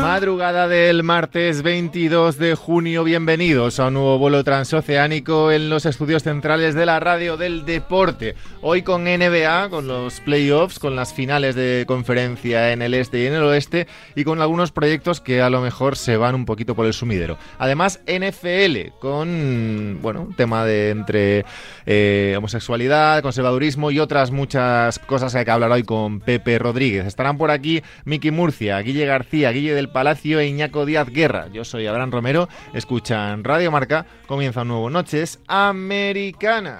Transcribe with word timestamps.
Madrugada 0.00 0.68
del 0.68 1.02
martes 1.02 1.62
22 1.62 2.38
de 2.38 2.54
junio, 2.54 3.04
bienvenidos 3.04 3.78
a 3.78 3.88
un 3.88 3.94
nuevo 3.94 4.18
vuelo 4.18 4.42
transoceánico 4.42 5.52
en 5.52 5.68
los 5.70 5.86
estudios 5.86 6.22
centrales 6.22 6.74
de 6.74 6.86
la 6.86 6.98
radio 7.00 7.36
del 7.36 7.64
deporte. 7.64 8.34
Hoy 8.62 8.82
con 8.82 9.04
NBA, 9.04 9.68
con 9.70 9.86
los 9.86 10.20
playoffs, 10.20 10.78
con 10.78 10.96
las 10.96 11.14
finales 11.14 11.54
de 11.54 11.84
conferencia 11.86 12.72
en 12.72 12.82
el 12.82 12.94
este 12.94 13.20
y 13.22 13.26
en 13.26 13.34
el 13.34 13.42
oeste 13.42 13.86
y 14.14 14.24
con 14.24 14.40
algunos 14.40 14.72
proyectos 14.72 15.20
que 15.20 15.42
a 15.42 15.50
lo 15.50 15.60
mejor 15.60 15.96
se 15.96 16.16
van 16.16 16.34
un 16.34 16.44
poquito 16.44 16.74
por 16.74 16.86
el 16.86 16.92
sumidero. 16.92 17.38
Además, 17.58 18.00
NFL, 18.06 18.98
con 18.98 19.98
bueno, 20.02 20.22
un 20.22 20.34
tema 20.34 20.64
de 20.64 20.90
entre 20.90 21.44
eh, 21.92 22.36
homosexualidad, 22.38 23.20
conservadurismo 23.20 23.90
y 23.90 23.98
otras 23.98 24.30
muchas 24.30 25.00
cosas 25.00 25.32
que 25.32 25.40
hay 25.40 25.44
que 25.44 25.50
hablar 25.50 25.72
hoy 25.72 25.82
con 25.82 26.20
Pepe 26.20 26.56
Rodríguez. 26.60 27.04
Estarán 27.04 27.36
por 27.36 27.50
aquí 27.50 27.82
Miki 28.04 28.30
Murcia, 28.30 28.78
Guille 28.78 29.06
García, 29.06 29.50
Guille 29.50 29.74
del 29.74 29.88
Palacio 29.90 30.38
e 30.38 30.46
Iñaco 30.46 30.86
Díaz 30.86 31.08
Guerra. 31.08 31.48
Yo 31.52 31.64
soy 31.64 31.88
Abraham 31.88 32.12
Romero, 32.12 32.48
escuchan 32.74 33.42
Radio 33.42 33.72
Marca, 33.72 34.06
comienza 34.28 34.62
un 34.62 34.68
nuevo 34.68 34.88
Noches 34.88 35.40
Americanas. 35.48 36.78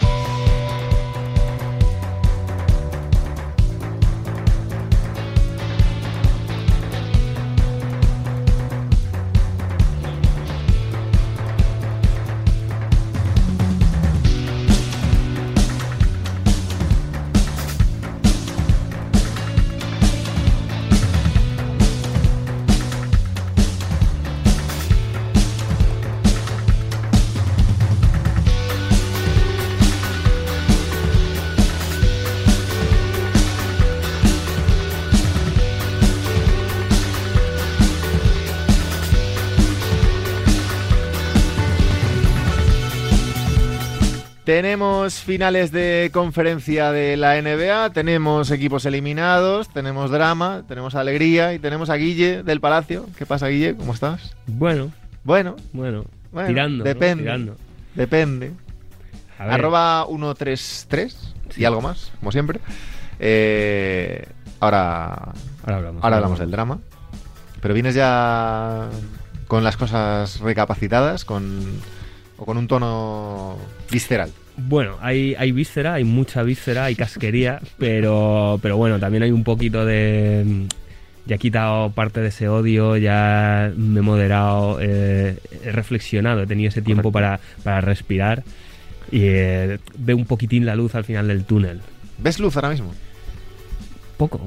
Tenemos 44.51 45.15
finales 45.21 45.71
de 45.71 46.11
conferencia 46.13 46.91
de 46.91 47.17
la 47.17 47.41
NBA, 47.41 47.91
tenemos 47.91 48.51
equipos 48.51 48.85
eliminados, 48.85 49.69
tenemos 49.69 50.11
drama, 50.11 50.65
tenemos 50.67 50.97
alegría 50.97 51.55
y 51.55 51.61
tenemos 51.61 51.89
a 51.89 51.95
Guille 51.95 52.43
del 52.43 52.61
Palacio. 52.61 53.07
¿Qué 53.17 53.27
pasa, 53.27 53.47
Guille? 53.47 53.77
¿Cómo 53.77 53.95
estás? 53.95 54.35
Bueno. 54.49 54.91
Bueno. 55.23 55.55
Bueno. 55.73 56.05
bueno 56.33 56.49
tirando. 56.49 56.83
Depende. 56.83 57.23
¿no? 57.23 57.31
Tirando. 57.31 57.57
Depende. 57.95 58.51
A 59.39 59.45
ver. 59.45 59.55
Arroba 59.55 60.05
133 60.09 61.35
y 61.57 61.65
algo 61.65 61.81
más, 61.81 62.11
como 62.19 62.33
siempre. 62.33 62.59
Eh, 63.21 64.27
ahora, 64.59 65.33
Ahora 65.63 65.77
hablamos. 65.77 66.03
ahora 66.03 66.17
hablamos 66.17 66.41
del 66.41 66.51
drama. 66.51 66.81
Pero 67.63 67.73
vienes 67.73 67.95
ya 67.95 68.89
con 69.47 69.63
las 69.63 69.77
cosas 69.77 70.41
recapacitadas, 70.41 71.25
con 71.25 71.81
o 72.37 72.45
con 72.47 72.57
un 72.57 72.67
tono 72.67 73.57
visceral. 73.91 74.33
Bueno, 74.69 74.97
hay, 75.01 75.35
hay 75.39 75.53
víscera, 75.53 75.95
hay 75.95 76.05
mucha 76.05 76.43
víscera, 76.43 76.85
hay 76.85 76.95
casquería, 76.95 77.61
pero, 77.79 78.59
pero 78.63 78.77
bueno, 78.77 78.99
también 78.99 79.23
hay 79.23 79.31
un 79.31 79.45
poquito 79.45 79.85
de... 79.85 80.67
Ya 81.27 81.37
he 81.37 81.39
quitado 81.39 81.91
parte 81.91 82.21
de 82.21 82.29
ese 82.29 82.49
odio, 82.49 82.97
ya 82.97 83.73
me 83.77 84.01
he 84.01 84.03
moderado, 84.03 84.79
eh, 84.81 85.37
he 85.65 85.71
reflexionado, 85.71 86.43
he 86.43 86.47
tenido 86.47 86.71
ese 86.71 86.83
tiempo 86.83 87.13
para, 87.13 87.39
para 87.63 87.81
respirar 87.81 88.43
y 89.11 89.21
eh, 89.23 89.79
veo 89.99 90.17
un 90.17 90.25
poquitín 90.25 90.67
la 90.67 90.75
luz 90.75 90.95
al 90.95 91.05
final 91.05 91.29
del 91.29 91.45
túnel. 91.45 91.81
¿Ves 92.19 92.39
luz 92.39 92.57
ahora 92.57 92.71
mismo? 92.71 92.93
Poco, 94.17 94.41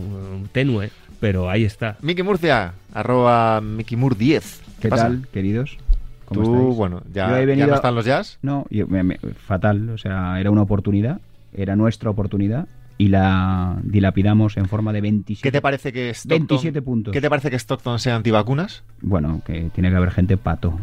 tenue, 0.52 0.92
pero 1.20 1.50
ahí 1.50 1.64
está. 1.64 1.98
Miki 2.02 2.24
Murcia, 2.24 2.74
arroba 2.94 3.62
MikiMur10. 3.62 4.44
¿Qué 4.80 4.90
pasa? 4.90 5.04
tal, 5.04 5.28
queridos? 5.34 5.78
¿Cómo 6.26 6.42
Tú, 6.42 6.54
estáis? 6.56 6.76
bueno, 6.78 7.02
Yo 7.06 7.12
ya, 7.14 7.42
he 7.42 7.56
ya 7.58 7.68
no 7.68 7.76
están 7.76 7.96
los 7.96 8.06
jazz. 8.06 8.40
No, 8.42 8.66
yo- 8.70 8.88
me- 8.88 9.04
me- 9.04 9.18
fatal. 9.18 9.90
O 9.90 9.98
sea, 9.98 10.40
era 10.40 10.50
una 10.52 10.62
oportunidad, 10.62 11.20
era 11.54 11.76
nuestra 11.76 12.10
oportunidad 12.10 12.68
y 12.98 13.08
la 13.08 13.78
dilapidamos 13.84 14.56
en 14.58 14.68
forma 14.68 14.94
de 14.94 15.02
27. 15.02 15.42
¿Qué 15.48 15.52
te 15.52 15.62
parece 15.62 15.92
que 15.92 16.10
Stockton, 16.12 16.48
27 16.48 16.82
puntos. 16.82 17.12
¿Qué 17.12 17.22
te 17.22 17.30
parece 17.30 17.50
que 17.50 17.58
Stockton 17.58 18.00
sea 18.00 18.16
antivacunas? 18.16 18.84
Bueno, 19.02 19.42
que 19.46 19.70
tiene 19.74 19.90
que 19.90 19.96
haber 19.96 20.12
gente 20.12 20.38
pato. 20.38 20.80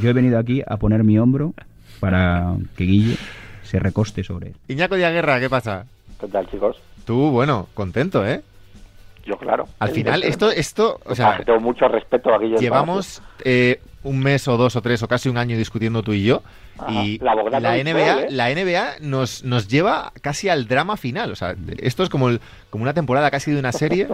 Yo 0.00 0.10
he 0.10 0.12
venido 0.12 0.38
aquí 0.38 0.62
a 0.66 0.76
poner 0.76 1.02
mi 1.02 1.18
hombro 1.18 1.54
para 2.00 2.54
que 2.76 2.84
Guille 2.84 3.16
se 3.62 3.78
recoste 3.78 4.22
sobre 4.22 4.48
él. 4.48 4.54
Iñaco 4.68 4.94
de 4.96 5.10
Guerra, 5.10 5.40
¿qué 5.40 5.48
pasa? 5.48 5.86
¿Qué 6.20 6.28
tal, 6.28 6.46
chicos? 6.50 6.76
Tú, 7.06 7.30
bueno, 7.30 7.68
contento, 7.74 8.24
¿eh? 8.26 8.42
Yo, 9.26 9.36
claro. 9.38 9.64
Al 9.78 9.88
final, 9.90 10.22
esto, 10.22 10.50
esto, 10.50 11.00
o 11.06 11.14
sea, 11.14 11.42
tengo 11.44 11.58
mucho 11.60 11.88
respeto 11.88 12.32
a 12.34 12.38
Guillermo. 12.38 12.60
llevamos 12.60 13.22
eh, 13.42 13.80
un 14.04 14.20
mes 14.20 14.46
o 14.48 14.56
dos 14.56 14.76
o 14.76 14.82
tres 14.82 15.02
o 15.02 15.08
casi 15.08 15.28
un 15.28 15.36
año 15.38 15.56
discutiendo 15.56 16.02
tú 16.02 16.12
y 16.12 16.24
yo 16.24 16.42
Ajá. 16.78 16.92
y 17.04 17.18
La 17.18 17.34
la 17.34 17.76
NBA, 17.76 18.20
¿eh? 18.22 18.26
la 18.30 18.50
NBA 18.50 18.98
nos, 19.00 19.42
nos 19.44 19.66
lleva 19.68 20.12
casi 20.20 20.48
al 20.48 20.68
drama 20.68 20.96
final. 20.96 21.32
O 21.32 21.36
sea, 21.36 21.56
esto 21.78 22.02
es 22.04 22.08
como, 22.10 22.28
el- 22.28 22.40
como 22.70 22.82
una 22.82 22.94
temporada 22.94 23.30
casi 23.30 23.50
de 23.50 23.58
una 23.58 23.72
serie 23.72 24.06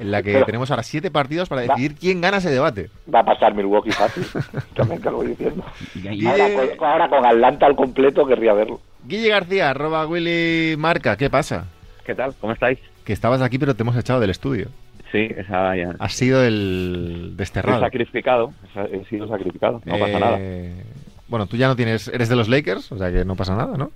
en 0.00 0.10
la 0.10 0.22
que 0.22 0.32
Pero- 0.32 0.46
tenemos 0.46 0.70
ahora 0.70 0.82
siete 0.82 1.10
partidos 1.10 1.48
para 1.48 1.62
Va. 1.66 1.68
decidir 1.74 1.94
quién 1.94 2.20
gana 2.20 2.38
ese 2.38 2.50
debate. 2.50 2.90
Va 3.14 3.20
a 3.20 3.24
pasar 3.24 3.54
Milwaukee 3.54 3.92
fácil. 3.92 4.24
También 4.74 5.00
te 5.00 5.10
lo 5.10 5.18
voy 5.18 5.26
diciendo. 5.28 5.64
Y 5.94 6.08
ahí- 6.08 6.26
Ahora, 6.26 6.48
con, 6.76 6.88
ahora 6.88 7.08
con 7.08 7.26
Atlanta 7.26 7.66
al 7.66 7.76
completo 7.76 8.26
querría 8.26 8.54
verlo. 8.54 8.80
Guille 9.04 9.28
García, 9.28 9.70
arroba 9.70 10.06
Willy 10.06 10.76
Marca, 10.78 11.16
¿qué 11.16 11.28
pasa? 11.28 11.66
¿Qué 12.06 12.14
tal? 12.14 12.34
¿Cómo 12.40 12.52
estáis? 12.52 12.78
Que 13.04 13.12
estabas 13.12 13.42
aquí 13.42 13.58
pero 13.58 13.74
te 13.76 13.82
hemos 13.82 13.96
echado 13.96 14.20
del 14.20 14.30
estudio. 14.30 14.68
Sí, 15.12 15.28
esa 15.36 15.76
ya. 15.76 15.94
Has 15.98 16.14
sido 16.14 16.42
el 16.42 17.34
desterrado. 17.36 17.80
sacrificado, 17.80 18.52
he 18.90 19.04
sido 19.04 19.28
sacrificado, 19.28 19.80
no 19.84 19.98
pasa 19.98 20.18
nada. 20.18 20.36
Eh, 20.40 20.82
Bueno, 21.28 21.46
tú 21.46 21.56
ya 21.56 21.68
no 21.68 21.76
tienes, 21.76 22.08
eres 22.08 22.28
de 22.30 22.36
los 22.36 22.48
Lakers, 22.48 22.90
o 22.92 22.98
sea 22.98 23.12
que 23.12 23.24
no 23.24 23.36
pasa 23.36 23.54
nada, 23.54 23.76
¿no? 23.76 23.90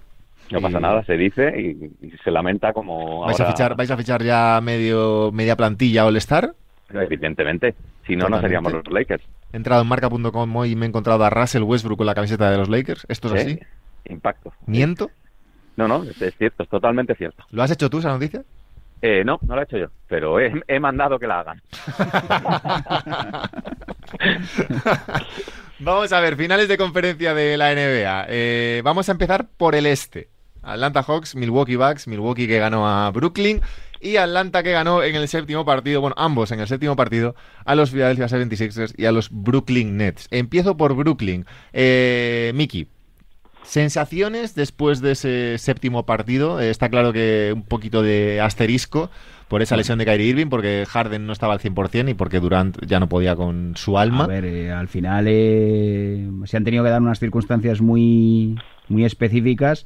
No 0.51 0.61
pasa 0.61 0.79
nada, 0.79 1.03
se 1.05 1.17
dice 1.17 1.53
y, 1.61 2.07
y 2.07 2.11
se 2.23 2.31
lamenta 2.31 2.73
como 2.73 3.23
¿Vais, 3.27 3.41
a 3.41 3.47
fichar, 3.47 3.75
¿Vais 3.77 3.91
a 3.91 3.97
fichar 3.97 4.23
ya 4.23 4.61
medio, 4.63 5.33
media 5.33 5.57
plantilla 5.57 6.07
All-Star? 6.07 6.53
Evidentemente, 6.91 7.75
si 8.07 8.15
no, 8.15 8.29
no 8.29 8.41
seríamos 8.41 8.73
los 8.73 8.87
Lakers. 8.89 9.25
He 9.53 9.57
entrado 9.57 9.83
en 9.83 9.89
marca.com 9.89 10.57
hoy 10.57 10.71
y 10.73 10.77
me 10.77 10.87
he 10.87 10.89
encontrado 10.89 11.25
a 11.25 11.31
Russell 11.31 11.63
Westbrook 11.65 11.99
con 11.99 12.07
la 12.07 12.15
camiseta 12.15 12.49
de 12.51 12.59
los 12.59 12.69
Lakers. 12.69 13.07
¿Esto 13.09 13.35
es 13.35 13.43
¿Sí? 13.43 13.51
así? 13.53 13.61
Impacto. 14.13 14.53
¿Miento? 14.67 15.11
No, 15.77 15.89
no, 15.89 16.05
es, 16.05 16.21
es 16.23 16.35
cierto, 16.37 16.63
es 16.63 16.69
totalmente 16.69 17.15
cierto. 17.17 17.43
¿Lo 17.51 17.63
has 17.63 17.71
hecho 17.73 17.91
tú 17.91 17.99
esa 17.99 18.11
noticia? 18.11 18.43
Eh, 19.03 19.23
no, 19.25 19.39
no 19.43 19.55
lo 19.55 19.61
he 19.61 19.65
hecho 19.65 19.79
yo, 19.79 19.87
pero 20.09 20.41
he, 20.41 20.53
he 20.69 20.81
mandado 20.81 21.19
que 21.19 21.27
la 21.27 21.41
hagan. 21.41 21.63
Vamos 25.79 26.11
a 26.13 26.21
ver, 26.21 26.37
finales 26.37 26.69
de 26.69 26.79
conferencia 26.79 27.35
de 27.35 27.59
la 27.59 27.75
NBA. 27.75 28.27
Eh, 28.31 28.81
vamos 28.83 29.11
a 29.11 29.13
empezar 29.13 29.47
por 29.59 29.75
el 29.75 29.85
este. 29.85 30.31
Atlanta 30.63 31.03
Hawks, 31.03 31.37
Milwaukee 31.37 31.77
Bucks, 31.77 32.09
Milwaukee 32.09 32.49
que 32.49 32.59
ganó 32.59 32.89
a 32.89 33.11
Brooklyn 33.11 33.61
y 34.01 34.17
Atlanta 34.17 34.63
que 34.63 34.73
ganó 34.73 35.03
en 35.03 35.15
el 35.17 35.29
séptimo 35.29 35.67
partido, 35.67 36.01
bueno, 36.01 36.15
ambos 36.19 36.51
en 36.51 36.61
el 36.61 36.67
séptimo 36.67 36.97
partido, 36.97 37.35
a 37.65 37.75
los 37.75 37.91
Philadelphia 37.91 38.27
76ers 38.27 38.95
y 38.97 39.05
a 39.05 39.13
los 39.13 39.29
Brooklyn 39.31 39.99
Nets. 39.99 40.29
Empiezo 40.31 40.79
por 40.79 40.95
Brooklyn. 40.95 41.45
Eh, 41.75 42.53
Miki, 42.55 42.89
sensaciones 43.67 44.55
después 44.55 45.01
de 45.01 45.13
ese 45.13 45.59
séptimo 45.59 46.07
partido. 46.07 46.61
Eh, 46.61 46.71
está 46.71 46.89
claro 46.89 47.13
que 47.13 47.53
un 47.55 47.63
poquito 47.63 48.03
de 48.03 48.41
asterisco 48.41 49.11
por 49.49 49.63
esa 49.63 49.77
lesión 49.77 49.99
de 49.99 50.05
Kyrie 50.05 50.29
Irving, 50.29 50.47
porque 50.47 50.85
Harden 50.89 51.27
no 51.27 51.33
estaba 51.33 51.53
al 51.53 51.61
100% 51.61 52.11
y 52.11 52.15
porque 52.15 52.41
Durant 52.41 52.85
ya 52.85 52.99
no 52.99 53.09
podía 53.09 53.37
con 53.37 53.75
su 53.77 53.99
alma. 53.99 54.25
A 54.25 54.29
ver, 54.29 54.45
eh, 54.45 54.73
al 54.73 54.89
final 54.89 55.27
eh, 55.29 56.29
se 56.45 56.57
han 56.57 56.65
tenido 56.65 56.83
que 56.83 56.91
dar 56.91 57.01
unas 57.01 57.21
circunstancias 57.21 57.81
muy, 57.81 58.59
muy 58.89 59.05
específicas 59.05 59.85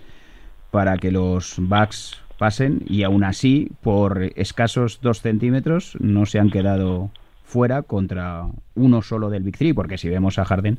para 0.71 0.97
que 0.97 1.11
los 1.11 1.57
Bucks 1.59 2.23
pasen 2.39 2.83
y 2.87 3.03
aún 3.03 3.23
así, 3.23 3.71
por 3.83 4.23
escasos 4.37 5.01
dos 5.03 5.21
centímetros, 5.21 5.97
no 6.01 6.25
se 6.25 6.39
han 6.39 6.51
quedado 6.51 7.11
fuera 7.45 7.83
contra 7.83 8.47
uno 8.75 9.03
solo 9.03 9.29
del 9.29 9.43
Big 9.43 9.59
Three, 9.59 9.75
porque 9.75 9.99
si 9.99 10.09
vemos 10.09 10.39
a 10.39 10.45
Harden, 10.45 10.79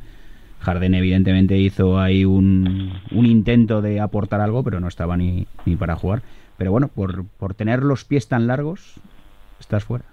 Harden 0.62 0.94
evidentemente 0.96 1.58
hizo 1.58 2.00
ahí 2.00 2.24
un, 2.26 2.94
un 3.12 3.26
intento 3.26 3.82
de 3.82 4.00
aportar 4.00 4.42
algo, 4.42 4.64
pero 4.64 4.80
no 4.80 4.88
estaba 4.88 5.18
ni, 5.18 5.48
ni 5.66 5.76
para 5.76 5.96
jugar. 5.96 6.22
Pero 6.58 6.72
bueno, 6.72 6.88
por, 6.88 7.26
por 7.26 7.54
tener 7.56 7.82
los 7.84 8.06
pies 8.06 8.28
tan 8.28 8.48
largos, 8.48 8.96
estás 9.60 9.84
fuera. 9.84 10.06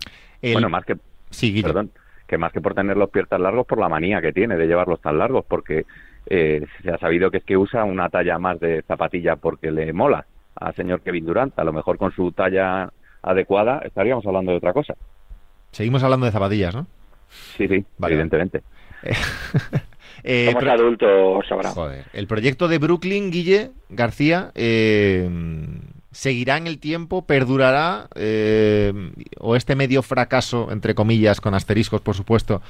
El- 0.43 0.55
Bueno, 0.55 0.69
más 0.71 0.85
que, 0.85 0.97
Sí, 1.31 1.63
perdón, 1.63 1.91
que 2.27 2.39
más 2.39 2.53
que 2.53 2.61
por 2.63 2.75
tener 2.75 2.97
los 2.97 3.11
pies 3.11 3.29
tan 3.29 3.43
largos, 3.43 3.67
por 3.67 3.79
la 3.79 3.89
manía 3.89 4.23
que 4.23 4.33
tiene 4.33 4.57
de 4.57 4.67
llevarlos 4.67 5.01
tan 5.03 5.19
largos, 5.19 5.45
porque 5.47 5.85
eh, 6.27 6.65
se 6.83 6.91
ha 6.91 6.99
sabido 6.99 7.31
que 7.31 7.39
es 7.39 7.45
que 7.45 7.57
usa 7.57 7.85
una 7.85 8.09
talla 8.09 8.39
más 8.39 8.59
de 8.61 8.83
zapatilla 8.89 9.37
porque 9.37 9.71
le 9.71 9.93
mola 9.93 10.25
al 10.57 10.75
señor 10.75 11.03
Kevin 11.03 11.27
Durant. 11.27 11.59
A 11.59 11.65
lo 11.65 11.73
mejor 11.75 11.99
con 11.99 12.13
su 12.13 12.33
talla 12.33 12.91
adecuada 13.23 13.81
estaríamos 13.85 14.27
hablando 14.27 14.53
de 14.53 14.57
otra 14.59 14.73
cosa. 14.73 14.95
Seguimos 15.73 16.03
hablando 16.03 16.25
de 16.25 16.33
zapatillas, 16.33 16.75
¿no? 16.75 16.87
Sí, 17.29 17.69
sí, 17.69 17.85
Vale. 17.99 18.15
evidentemente. 18.15 18.63
Eh, 20.25 20.47
Somos 20.47 20.63
pro- 20.65 20.73
adultos. 20.73 21.47
Joder. 21.75 22.05
El 22.13 22.27
proyecto 22.27 22.69
de 22.69 22.79
Brooklyn, 22.79 23.31
Guille 23.31 23.71
García, 23.89 24.51
eh, 24.55 25.29
¿seguirá 26.11 26.57
en 26.57 26.67
el 26.67 26.79
tiempo? 26.81 27.27
¿Perdurará? 27.27 28.09
Eh, 28.15 28.93
¿O 29.39 29.57
este 29.57 29.77
medio 29.77 30.03
fracaso, 30.03 30.71
entre 30.73 30.95
comillas, 30.95 31.41
con 31.41 31.55
asteriscos, 31.55 32.01
por 32.01 32.15
supuesto, 32.15 32.61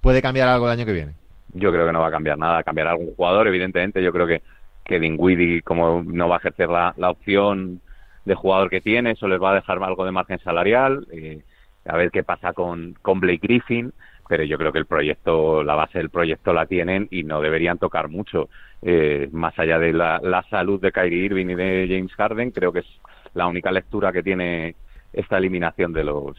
puede 0.00 0.22
cambiar 0.22 0.48
algo 0.48 0.66
el 0.66 0.72
año 0.78 0.86
que 0.86 0.92
viene? 0.92 1.12
Yo 1.52 1.70
creo 1.70 1.86
que 1.86 1.92
no 1.92 2.00
va 2.00 2.08
a 2.08 2.12
cambiar 2.12 2.38
nada, 2.38 2.62
cambiará 2.62 2.92
algún 2.92 3.14
jugador, 3.14 3.46
evidentemente. 3.46 4.02
Yo 4.02 4.12
creo 4.12 4.26
que, 4.26 4.42
que 4.84 4.98
Dinwiddie, 4.98 5.62
como 5.62 6.02
no 6.04 6.28
va 6.28 6.36
a 6.36 6.38
ejercer 6.38 6.68
la, 6.68 6.94
la 6.96 7.10
opción 7.10 7.80
de 8.24 8.34
jugador 8.34 8.70
que 8.70 8.80
tiene, 8.80 9.12
eso 9.12 9.28
les 9.28 9.40
va 9.40 9.52
a 9.52 9.54
dejar 9.56 9.82
algo 9.82 10.04
de 10.04 10.10
margen 10.10 10.38
salarial. 10.40 11.06
eh, 11.12 11.42
a 11.86 11.96
ver 11.98 12.10
qué 12.10 12.22
pasa 12.22 12.54
con, 12.54 12.96
con 13.02 13.20
Blake 13.20 13.40
Griffin, 13.42 13.92
pero 14.28 14.44
yo 14.44 14.56
creo 14.58 14.72
que 14.72 14.78
el 14.78 14.86
proyecto, 14.86 15.62
la 15.62 15.74
base 15.74 15.98
del 15.98 16.10
proyecto 16.10 16.52
la 16.52 16.66
tienen 16.66 17.08
y 17.10 17.24
no 17.24 17.40
deberían 17.40 17.78
tocar 17.78 18.08
mucho. 18.08 18.48
Eh, 18.82 19.28
más 19.32 19.58
allá 19.58 19.78
de 19.78 19.92
la, 19.92 20.20
la 20.22 20.42
salud 20.44 20.80
de 20.80 20.92
Kyrie 20.92 21.24
Irving 21.24 21.46
y 21.46 21.54
de 21.54 21.86
James 21.88 22.12
Harden, 22.14 22.50
creo 22.50 22.72
que 22.72 22.80
es 22.80 23.00
la 23.34 23.46
única 23.46 23.72
lectura 23.72 24.12
que 24.12 24.22
tiene 24.22 24.74
esta 25.12 25.38
eliminación 25.38 25.92
de 25.92 26.04
los 26.04 26.36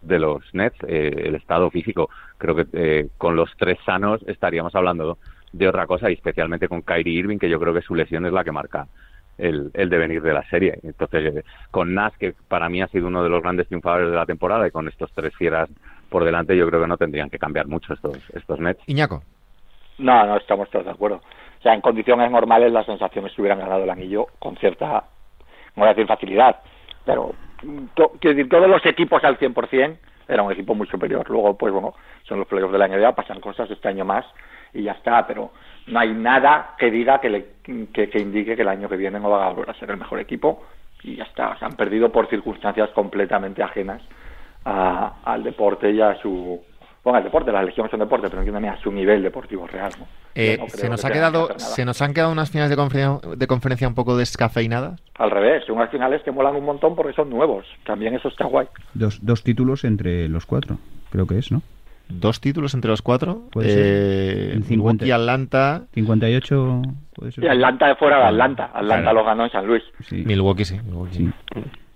de 0.00 0.18
los 0.18 0.42
Nets, 0.52 0.76
eh, 0.88 1.12
el 1.26 1.36
estado 1.36 1.70
físico. 1.70 2.10
Creo 2.36 2.56
que 2.56 2.66
eh, 2.72 3.08
con 3.18 3.36
los 3.36 3.50
tres 3.56 3.78
sanos 3.86 4.20
estaríamos 4.26 4.74
hablando 4.74 5.18
de 5.52 5.68
otra 5.68 5.86
cosa, 5.86 6.10
y 6.10 6.14
especialmente 6.14 6.66
con 6.66 6.82
Kyrie 6.82 7.20
Irving, 7.20 7.38
que 7.38 7.48
yo 7.48 7.60
creo 7.60 7.72
que 7.72 7.82
su 7.82 7.94
lesión 7.94 8.26
es 8.26 8.32
la 8.32 8.42
que 8.42 8.50
marca 8.50 8.88
el, 9.38 9.70
el 9.74 9.88
devenir 9.90 10.22
de 10.22 10.32
la 10.32 10.42
serie. 10.48 10.78
Entonces, 10.82 11.36
eh, 11.36 11.44
con 11.70 11.94
Nash, 11.94 12.14
que 12.18 12.34
para 12.48 12.68
mí 12.68 12.82
ha 12.82 12.88
sido 12.88 13.06
uno 13.06 13.22
de 13.22 13.28
los 13.28 13.42
grandes 13.42 13.68
triunfadores 13.68 14.10
de 14.10 14.16
la 14.16 14.26
temporada, 14.26 14.66
y 14.66 14.70
con 14.72 14.88
estos 14.88 15.12
tres 15.12 15.36
fieras 15.36 15.68
por 16.12 16.24
delante, 16.24 16.56
yo 16.56 16.68
creo 16.68 16.80
que 16.82 16.86
no 16.86 16.96
tendrían 16.96 17.28
que 17.30 17.38
cambiar 17.40 17.66
mucho 17.66 17.92
estos, 17.94 18.18
estos 18.34 18.60
Nets. 18.60 18.82
Iñaco. 18.86 19.22
No, 19.98 20.24
no, 20.26 20.36
estamos 20.36 20.70
todos 20.70 20.84
de 20.84 20.90
acuerdo. 20.92 21.16
O 21.16 21.62
sea, 21.62 21.74
en 21.74 21.80
condiciones 21.80 22.30
normales 22.30 22.72
las 22.72 22.86
sensaciones 22.86 23.32
que 23.34 23.40
hubieran 23.42 23.58
ganado 23.60 23.82
el 23.84 23.90
anillo 23.90 24.26
con 24.38 24.56
cierta, 24.56 24.86
no 25.74 25.80
voy 25.82 25.86
a 25.86 25.94
decir 25.94 26.06
facilidad, 26.06 26.56
pero 27.04 27.32
to- 27.94 28.12
quiero 28.20 28.36
decir, 28.36 28.48
todos 28.48 28.68
los 28.68 28.84
equipos 28.86 29.22
al 29.24 29.38
100% 29.38 29.96
era 30.28 30.42
un 30.42 30.52
equipo 30.52 30.74
muy 30.74 30.86
superior. 30.86 31.28
Luego, 31.30 31.56
pues 31.56 31.72
bueno, 31.72 31.94
son 32.24 32.38
los 32.38 32.48
playoffs 32.48 32.72
de 32.72 32.78
la 32.78 32.88
NBA, 32.88 33.14
pasan 33.14 33.40
cosas 33.40 33.70
este 33.70 33.88
año 33.88 34.04
más 34.04 34.24
y 34.72 34.82
ya 34.84 34.92
está, 34.92 35.26
pero 35.26 35.50
no 35.86 35.98
hay 35.98 36.12
nada 36.14 36.74
que 36.78 36.90
diga 36.90 37.20
que, 37.20 37.28
le, 37.30 37.46
que, 37.92 38.08
que 38.08 38.18
indique 38.18 38.56
que 38.56 38.62
el 38.62 38.68
año 38.68 38.88
que 38.88 38.96
viene 38.96 39.18
no 39.20 39.30
va 39.30 39.46
a 39.46 39.50
volver 39.50 39.70
a 39.70 39.74
ser 39.78 39.90
el 39.90 39.96
mejor 39.98 40.20
equipo 40.20 40.64
y 41.02 41.16
ya 41.16 41.24
está. 41.24 41.56
Se 41.58 41.64
han 41.64 41.72
perdido 41.76 42.10
por 42.10 42.28
circunstancias 42.28 42.90
completamente 42.90 43.62
ajenas 43.62 44.00
a- 44.64 45.14
al 45.24 45.42
deporte 45.42 45.90
y 45.90 46.00
a 46.00 46.14
su... 46.20 46.60
Bueno, 47.04 47.18
al 47.18 47.24
deporte, 47.24 47.50
las 47.50 47.64
legiones 47.64 47.90
son 47.90 47.98
deporte, 47.98 48.28
pero 48.28 48.42
entiéndeme, 48.42 48.68
a 48.68 48.76
su 48.80 48.92
nivel 48.92 49.22
deportivo 49.24 49.66
real. 49.66 49.90
¿no? 49.98 50.06
Eh, 50.36 50.56
no 50.60 50.68
se, 50.68 50.88
nos 50.88 51.00
que 51.00 51.06
ha 51.08 51.10
quedado, 51.10 51.48
se 51.58 51.84
nos 51.84 52.00
han 52.00 52.14
quedado 52.14 52.30
unas 52.30 52.50
finales 52.52 52.70
de 52.70 52.76
conferencia, 52.76 53.28
de 53.36 53.46
conferencia 53.48 53.88
un 53.88 53.96
poco 53.96 54.16
descafeinadas. 54.16 55.02
Al 55.18 55.32
revés, 55.32 55.64
son 55.66 55.76
unas 55.78 55.90
finales 55.90 56.22
que 56.22 56.30
molan 56.30 56.54
un 56.54 56.64
montón 56.64 56.94
porque 56.94 57.12
son 57.12 57.28
nuevos. 57.28 57.66
También 57.84 58.14
eso 58.14 58.28
está 58.28 58.44
guay. 58.44 58.68
Dos, 58.94 59.18
dos 59.20 59.42
títulos 59.42 59.82
entre 59.82 60.28
los 60.28 60.46
cuatro, 60.46 60.78
creo 61.10 61.26
que 61.26 61.38
es, 61.38 61.50
¿no? 61.50 61.60
Dos 62.08 62.40
títulos 62.40 62.72
entre 62.74 62.90
los 62.90 63.02
cuatro. 63.02 63.42
Puede 63.50 63.70
ser. 63.70 63.82
Eh, 63.84 64.52
En 64.54 64.62
50. 64.64 65.04
Milwaukee, 65.04 65.10
Atlanta. 65.12 65.82
58, 65.94 66.82
puede 67.14 67.32
ser. 67.32 67.44
Y 67.44 67.48
Atlanta 67.48 67.88
de 67.88 67.94
fuera 67.96 68.18
de 68.18 68.24
Atlanta. 68.26 68.64
Atlanta 68.66 68.96
Claro. 69.02 69.18
lo 69.18 69.24
ganó 69.24 69.44
en 69.44 69.50
San 69.50 69.66
Luis. 69.66 69.82
Sí, 70.08 70.22
Milwaukee, 70.24 70.64
sí. 70.64 70.78
Milwaukee. 70.84 71.14
sí. 71.16 71.30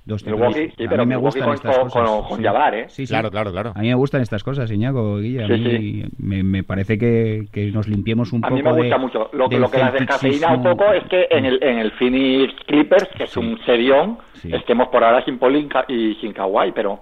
Dos 0.06 0.22
títulos. 0.22 0.54
Milwaukee, 0.54 0.72
sí, 0.78 0.84
a 0.84 0.96
mí 0.98 1.06
me 1.06 1.16
gustan 1.16 1.44
con, 1.44 1.54
estas 1.54 1.76
con, 1.78 1.88
cosas. 1.88 2.08
con, 2.10 2.22
con 2.28 2.38
sí. 2.38 2.44
Jabbar, 2.44 2.74
¿eh? 2.76 2.84
Sí, 2.88 3.06
sí. 3.06 3.12
Claro, 3.12 3.28
claro, 3.30 3.50
claro. 3.50 3.72
A 3.74 3.80
mí 3.80 3.88
me 3.88 3.94
gustan 3.96 4.22
estas 4.22 4.44
cosas, 4.44 4.70
Iñaco, 4.70 5.18
Guille. 5.18 5.42
A 5.42 5.46
Sí, 5.48 5.52
mí 5.54 6.04
Me, 6.18 6.42
me 6.44 6.62
parece 6.62 6.96
que, 6.96 7.46
que 7.52 7.72
nos 7.72 7.88
limpiemos 7.88 8.32
un 8.32 8.44
A 8.44 8.48
poco 8.48 8.54
mí 8.56 8.62
me 8.62 8.72
gusta 8.72 8.94
de- 8.94 8.98
mucho. 9.00 9.28
Lo, 9.32 9.48
lo 9.48 9.68
que 9.68 9.78
las 9.78 9.92
descafeína 9.92 10.54
un 10.54 10.62
poco 10.62 10.84
es 10.92 11.02
que 11.08 11.26
en 11.30 11.44
el, 11.44 11.60
en 11.62 11.78
el 11.78 11.90
Phoenix 11.92 12.54
Clippers, 12.66 13.08
que 13.16 13.24
es 13.24 13.30
Sí. 13.30 13.40
un 13.40 13.58
serión, 13.66 14.18
Sí. 14.34 14.50
estemos 14.54 14.88
por 14.88 15.02
ahora 15.02 15.24
sin 15.24 15.38
Paul 15.38 15.56
y 15.88 16.14
sin 16.20 16.32
Kawhi, 16.32 16.70
pero 16.72 17.00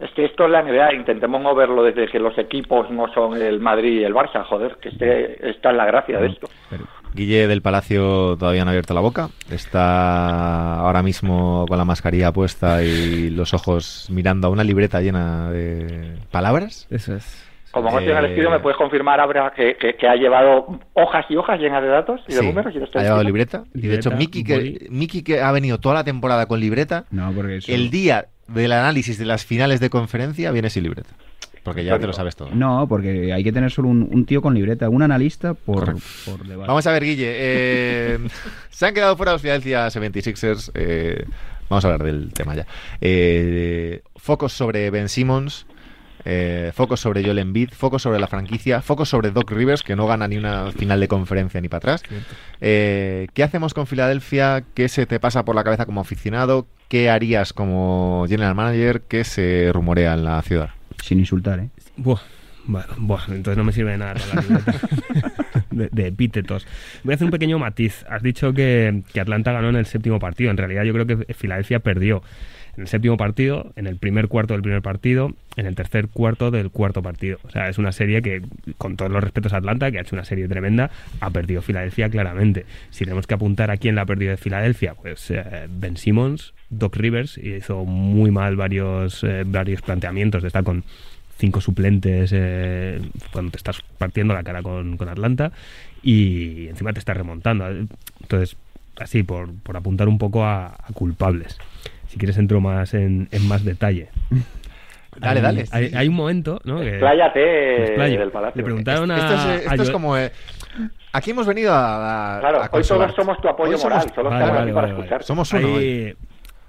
es 0.00 0.10
que 0.12 0.24
esto 0.24 0.44
es 0.46 0.50
la 0.50 0.62
NBA. 0.62 0.94
Intentemos 0.94 1.42
moverlo 1.42 1.82
desde 1.82 2.06
que 2.08 2.18
los 2.18 2.38
equipos 2.38 2.90
no 2.90 3.12
son 3.12 3.36
el 3.42 3.60
Madrid 3.60 4.00
y 4.00 4.04
el 4.04 4.14
Barça, 4.14 4.42
joder, 4.44 4.76
que 4.80 4.88
este, 4.88 5.50
esta 5.50 5.70
es 5.70 5.76
la 5.76 5.84
gracia 5.84 6.18
de 6.18 6.28
esto. 6.28 6.48
Pero- 6.70 6.84
Guille 7.14 7.46
del 7.48 7.62
Palacio 7.62 8.36
todavía 8.38 8.64
no 8.64 8.70
ha 8.70 8.72
abierto 8.72 8.94
la 8.94 9.00
boca. 9.00 9.30
Está 9.50 10.74
ahora 10.80 11.02
mismo 11.02 11.64
con 11.68 11.78
la 11.78 11.84
mascarilla 11.84 12.32
puesta 12.32 12.82
y 12.82 13.30
los 13.30 13.54
ojos 13.54 14.06
mirando 14.10 14.48
a 14.48 14.50
una 14.50 14.64
libreta 14.64 15.00
llena 15.00 15.50
de 15.50 16.14
palabras. 16.30 16.86
Eso 16.90 17.14
es. 17.16 17.44
Como 17.70 17.90
no 17.90 17.98
Eh, 18.00 18.04
tiene 18.04 18.18
el 18.20 18.24
estudio, 18.26 18.50
¿me 18.50 18.60
puedes 18.60 18.78
confirmar, 18.78 19.20
Abra, 19.20 19.52
que, 19.54 19.76
que, 19.76 19.94
que 19.94 20.08
ha 20.08 20.14
llevado 20.16 20.80
hojas 20.94 21.26
y 21.28 21.36
hojas 21.36 21.60
llenas 21.60 21.82
de 21.82 21.88
datos 21.88 22.20
y 22.26 22.32
de 22.32 22.40
Sí, 22.40 22.46
números? 22.46 22.74
Y 22.74 22.78
de 22.78 22.84
ha 22.94 23.02
llevado 23.02 23.22
libreta. 23.22 23.64
Y 23.74 23.88
de 23.88 23.94
hecho, 23.96 24.10
que. 24.10 24.86
Miki, 24.90 25.22
que 25.22 25.40
ha 25.42 25.52
venido 25.52 25.78
toda 25.78 25.96
la 25.96 26.04
temporada 26.04 26.46
con 26.46 26.60
libreta, 26.60 27.04
No, 27.10 27.30
porque 27.32 27.56
eso- 27.58 27.70
el 27.70 27.90
día 27.90 28.26
del 28.48 28.72
análisis 28.72 29.18
de 29.18 29.26
las 29.26 29.44
finales 29.44 29.80
de 29.80 29.90
conferencia 29.90 30.50
viene 30.50 30.70
sin 30.70 30.84
libreta. 30.84 31.10
Porque 31.62 31.84
ya 31.84 31.98
te 31.98 32.06
lo 32.06 32.12
sabes 32.12 32.36
todo. 32.36 32.50
No, 32.54 32.86
porque 32.88 33.32
hay 33.32 33.44
que 33.44 33.52
tener 33.52 33.70
solo 33.70 33.88
un, 33.88 34.08
un 34.10 34.24
tío 34.24 34.40
con 34.42 34.54
libreta, 34.54 34.88
un 34.88 35.02
analista 35.02 35.54
por, 35.54 35.96
por 36.24 36.46
debate. 36.46 36.68
Vamos 36.68 36.86
a 36.86 36.92
ver, 36.92 37.04
Guille. 37.04 37.26
eh, 37.36 38.18
se 38.70 38.86
han 38.86 38.94
quedado 38.94 39.16
fuera 39.16 39.32
los 39.32 39.42
Philadelphia 39.42 39.86
76ers. 39.88 40.70
eh, 40.74 41.24
vamos 41.68 41.84
a 41.84 41.88
hablar 41.88 42.04
del 42.06 42.32
tema 42.32 42.54
ya. 42.54 42.66
Eh, 43.00 44.02
focos 44.16 44.52
sobre 44.52 44.90
Ben 44.90 45.08
Simmons. 45.08 45.66
eh, 46.24 46.72
focos 46.74 47.00
sobre 47.00 47.22
Joel 47.22 47.38
Embiid, 47.38 47.70
focos 47.72 48.02
sobre 48.02 48.18
la 48.18 48.26
franquicia, 48.26 48.82
focos 48.82 49.08
sobre 49.08 49.30
Doc 49.30 49.50
Rivers, 49.50 49.82
que 49.82 49.96
no 49.96 50.06
gana 50.06 50.28
ni 50.28 50.36
una 50.36 50.72
final 50.72 51.00
de 51.00 51.08
conferencia 51.08 51.60
ni 51.60 51.68
para 51.68 51.78
atrás. 51.78 52.02
Eh, 52.60 53.28
¿Qué 53.34 53.42
hacemos 53.42 53.72
con 53.72 53.86
Filadelfia? 53.86 54.64
¿Qué 54.74 54.88
se 54.88 55.06
te 55.06 55.20
pasa 55.20 55.44
por 55.44 55.54
la 55.54 55.64
cabeza 55.64 55.86
como 55.86 56.00
aficionado? 56.00 56.66
¿Qué 56.88 57.08
harías 57.10 57.52
como 57.52 58.26
general 58.28 58.54
manager? 58.54 59.02
¿Qué 59.02 59.24
se 59.24 59.70
rumorea 59.72 60.14
en 60.14 60.24
la 60.24 60.42
ciudad? 60.42 60.70
Sin 61.02 61.18
insultar, 61.18 61.60
¿eh? 61.60 61.68
Buah, 61.96 62.20
buah, 62.98 63.24
entonces 63.28 63.56
no 63.56 63.64
me 63.64 63.72
sirve 63.72 63.92
de 63.92 63.98
nada 63.98 64.14
toda 64.14 64.34
la 64.34 64.40
libreta 64.42 64.72
de, 65.70 65.88
de 65.90 66.06
epítetos. 66.06 66.66
Voy 67.02 67.12
a 67.12 67.14
hacer 67.14 67.24
un 67.24 67.30
pequeño 67.30 67.58
matiz. 67.58 68.04
Has 68.08 68.22
dicho 68.22 68.52
que, 68.52 69.02
que 69.12 69.20
Atlanta 69.20 69.52
ganó 69.52 69.70
en 69.70 69.76
el 69.76 69.86
séptimo 69.86 70.18
partido. 70.18 70.50
En 70.50 70.56
realidad 70.56 70.84
yo 70.84 70.92
creo 70.92 71.06
que 71.06 71.34
Filadelfia 71.34 71.80
perdió 71.80 72.22
en 72.78 72.82
el 72.82 72.88
séptimo 72.88 73.16
partido, 73.16 73.72
en 73.74 73.88
el 73.88 73.96
primer 73.96 74.28
cuarto 74.28 74.54
del 74.54 74.62
primer 74.62 74.82
partido, 74.82 75.34
en 75.56 75.66
el 75.66 75.74
tercer 75.74 76.06
cuarto 76.08 76.52
del 76.52 76.70
cuarto 76.70 77.02
partido. 77.02 77.38
O 77.42 77.50
sea, 77.50 77.68
es 77.68 77.76
una 77.76 77.90
serie 77.90 78.22
que, 78.22 78.40
con 78.76 78.96
todos 78.96 79.10
los 79.10 79.22
respetos 79.22 79.52
a 79.52 79.56
Atlanta, 79.56 79.90
que 79.90 79.98
ha 79.98 80.02
hecho 80.02 80.14
una 80.14 80.24
serie 80.24 80.46
tremenda, 80.46 80.90
ha 81.20 81.30
perdido 81.30 81.60
Filadelfia 81.60 82.08
claramente. 82.08 82.66
Si 82.90 83.04
tenemos 83.04 83.26
que 83.26 83.34
apuntar 83.34 83.72
a 83.72 83.78
quién 83.78 83.96
la 83.96 84.02
ha 84.02 84.06
perdido 84.06 84.30
de 84.30 84.36
Filadelfia, 84.36 84.94
pues 84.94 85.28
eh, 85.32 85.66
Ben 85.68 85.96
Simmons, 85.96 86.54
Doc 86.70 86.96
Rivers, 86.96 87.38
hizo 87.38 87.84
muy 87.84 88.30
mal 88.30 88.56
varios, 88.56 89.24
eh, 89.24 89.44
varios 89.46 89.82
planteamientos 89.82 90.42
de 90.42 90.48
estar 90.48 90.64
con 90.64 90.84
cinco 91.38 91.60
suplentes 91.60 92.30
eh, 92.34 93.00
cuando 93.32 93.52
te 93.52 93.56
estás 93.58 93.80
partiendo 93.96 94.34
la 94.34 94.42
cara 94.42 94.62
con, 94.62 94.96
con 94.96 95.08
Atlanta 95.08 95.52
y 96.02 96.68
encima 96.68 96.92
te 96.92 96.98
estás 96.98 97.16
remontando. 97.16 97.66
Entonces, 97.68 98.56
así, 98.98 99.22
por, 99.22 99.52
por 99.62 99.76
apuntar 99.76 100.08
un 100.08 100.18
poco 100.18 100.44
a, 100.44 100.66
a 100.66 100.92
culpables. 100.92 101.56
Si 102.08 102.18
quieres 102.18 102.36
entro 102.38 102.60
más 102.60 102.92
en, 102.94 103.28
en 103.30 103.46
más 103.48 103.64
detalle. 103.64 104.08
Dale, 105.18 105.40
Hay- 105.40 105.42
dale. 105.42 105.64
Hay, 105.72 105.90
hay 105.96 106.08
un 106.08 106.14
momento, 106.14 106.60
¿no? 106.64 106.78
que- 106.80 106.98
del 108.20 108.30
palacio. 108.30 108.56
Le 108.56 108.62
preguntaron 108.62 109.10
a... 109.10 109.16
Esto 109.16 109.34
es, 109.34 109.40
a 109.40 109.70
esto 109.72 109.82
es 109.82 109.90
como... 109.90 110.16
eh, 110.16 110.30
aquí 111.12 111.32
hemos 111.32 111.44
venido 111.46 111.72
a... 111.72 112.36
a- 112.36 112.40
Claro, 112.40 112.58
a 112.62 112.70
hoy 112.70 112.82
todos 112.82 113.14
somos 113.16 113.40
tu 113.40 113.48
apoyo 113.48 113.72
Hoy 113.72 113.78
somos- 113.80 113.96
moral, 113.96 114.12
solo 114.14 114.30
Vale, 114.30 114.42
estamos 114.44 114.58
vale, 114.58 114.70
aquí 114.70 114.74
para 114.74 114.88
escuchar. 114.88 115.22
Somos 115.24 115.52
uno. 115.54 115.76
Hay- 115.76 116.14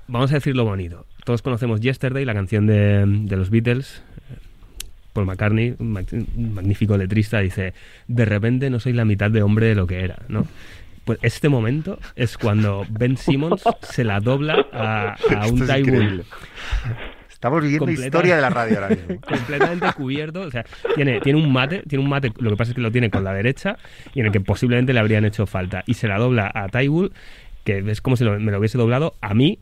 vamos 0.10 0.32
a 0.32 0.36
decirlo 0.36 0.66
bonito. 0.66 1.06
Todos 1.24 1.42
conocemos 1.42 1.80
Yesterday, 1.82 2.26
la 2.26 2.34
canción 2.34 2.66
de, 2.68 3.06
de 3.06 3.36
los 3.38 3.50
Beatles. 3.50 4.02
Paul 5.14 5.26
McCartney, 5.26 5.76
un 5.80 5.94
mag- 5.96 6.12
un 6.36 6.54
magnífico 6.54 6.98
letrista, 6.98 7.40
dice: 7.40 7.74
De 8.08 8.26
repente 8.26 8.70
no 8.70 8.80
soy 8.80 8.94
la 8.94 9.06
mitad 9.06 9.32
de 9.32 9.42
hombre 9.42 9.68
de 9.68 9.76
lo 9.76 9.88
que 9.88 10.02
era, 10.04 10.18
¿no? 10.28 10.46
Pues 11.06 11.18
este 11.24 11.50
momento 11.50 12.00
es 12.16 12.38
cuando 12.38 12.86
Ben 12.90 13.18
Simmons 13.18 13.64
se 13.82 14.04
la 14.04 14.20
dobla 14.20 14.66
a, 14.72 15.16
a 15.40 15.48
un 15.48 15.64
es. 15.64 16.26
Estamos 17.32 17.64
viviendo 17.64 17.90
historia 17.90 18.36
de 18.36 18.42
la 18.42 18.50
radio 18.50 18.76
ahora 18.76 18.90
mismo. 18.90 19.20
completamente 19.28 19.88
cubierto. 19.94 20.42
O 20.42 20.52
sea, 20.52 20.66
tiene, 20.96 21.22
tiene 21.22 21.40
un 21.42 21.52
mate, 21.52 21.84
tiene 21.88 22.04
un 22.04 22.10
mate, 22.10 22.34
lo 22.38 22.50
que 22.50 22.58
pasa 22.58 22.72
es 22.72 22.76
que 22.76 22.82
lo 22.82 22.92
tiene 22.92 23.10
con 23.10 23.24
la 23.24 23.34
derecha 23.34 23.78
y 24.14 24.20
en 24.20 24.26
el 24.28 24.32
que 24.34 24.42
posiblemente 24.42 24.92
le 24.94 25.00
habrían 25.00 25.24
hecho 25.26 25.46
falta. 25.48 25.84
Y 25.88 25.94
se 25.94 26.08
la 26.10 26.18
dobla 26.20 26.52
a 26.54 26.68
Tywin, 26.68 27.12
que 27.64 27.80
es 27.88 28.02
como 28.02 28.18
si 28.18 28.26
lo- 28.26 28.38
me 28.40 28.52
lo 28.52 28.60
hubiese 28.60 28.78
doblado 28.78 29.16
a 29.22 29.34
mí, 29.34 29.58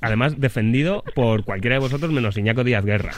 además 0.00 0.40
defendido 0.40 1.02
por 1.14 1.44
cualquiera 1.44 1.74
de 1.76 1.80
vosotros 1.80 2.10
menos 2.12 2.36
Iñaco 2.36 2.64
Díaz 2.64 2.84
Guerra. 2.84 3.12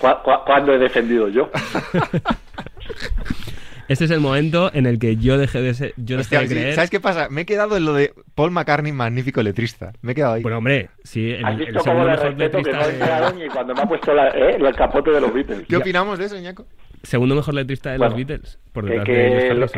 ¿Cu- 0.00 0.22
cu- 0.24 0.44
¿Cuándo 0.46 0.72
he 0.72 0.78
defendido 0.78 1.28
yo? 1.28 1.50
Ese 3.86 4.06
es 4.06 4.10
el 4.10 4.20
momento 4.20 4.70
en 4.72 4.86
el 4.86 4.98
que 4.98 5.16
yo 5.16 5.36
dejé 5.36 5.60
de 5.60 5.74
ser, 5.74 5.92
yo 5.98 6.16
dejé 6.16 6.36
Hostia, 6.36 6.40
de 6.40 6.48
sí, 6.48 6.54
creer. 6.54 6.74
¿Sabes 6.74 6.88
qué 6.90 7.00
pasa? 7.00 7.28
Me 7.28 7.42
he 7.42 7.46
quedado 7.46 7.76
en 7.76 7.84
lo 7.84 7.92
de 7.92 8.14
Paul 8.34 8.50
McCartney, 8.50 8.92
magnífico 8.92 9.42
letrista. 9.42 9.92
Me 10.00 10.12
he 10.12 10.14
quedado 10.14 10.34
ahí. 10.34 10.42
Bueno, 10.42 10.56
hombre, 10.58 10.88
sí, 11.02 11.32
el, 11.32 11.44
¿Has 11.44 11.52
el 11.52 11.58
visto 11.58 11.80
segundo 11.80 12.06
mejor 12.08 12.26
respeto 12.28 12.62
que 12.62 12.72
no 12.72 12.78
letrista 12.78 13.32
de, 13.32 13.48
cuando 13.48 13.74
me 13.74 13.82
ha 13.82 13.86
puesto 13.86 14.14
la- 14.14 14.28
eh, 14.30 14.56
el 14.58 14.74
capote 14.74 15.10
de 15.10 15.20
los 15.20 15.34
Beatles? 15.34 15.66
¿Qué 15.68 15.76
opinamos 15.76 16.18
de 16.18 16.24
eso, 16.24 16.38
Ñaco? 16.40 16.66
Segundo 17.04 17.34
mejor 17.34 17.54
letrista 17.54 17.92
de 17.92 17.98
Bueno, 17.98 18.16
los 18.16 18.26
Beatles. 18.26 18.58
Por 18.72 18.86
Que, 18.88 19.02
que 19.04 19.14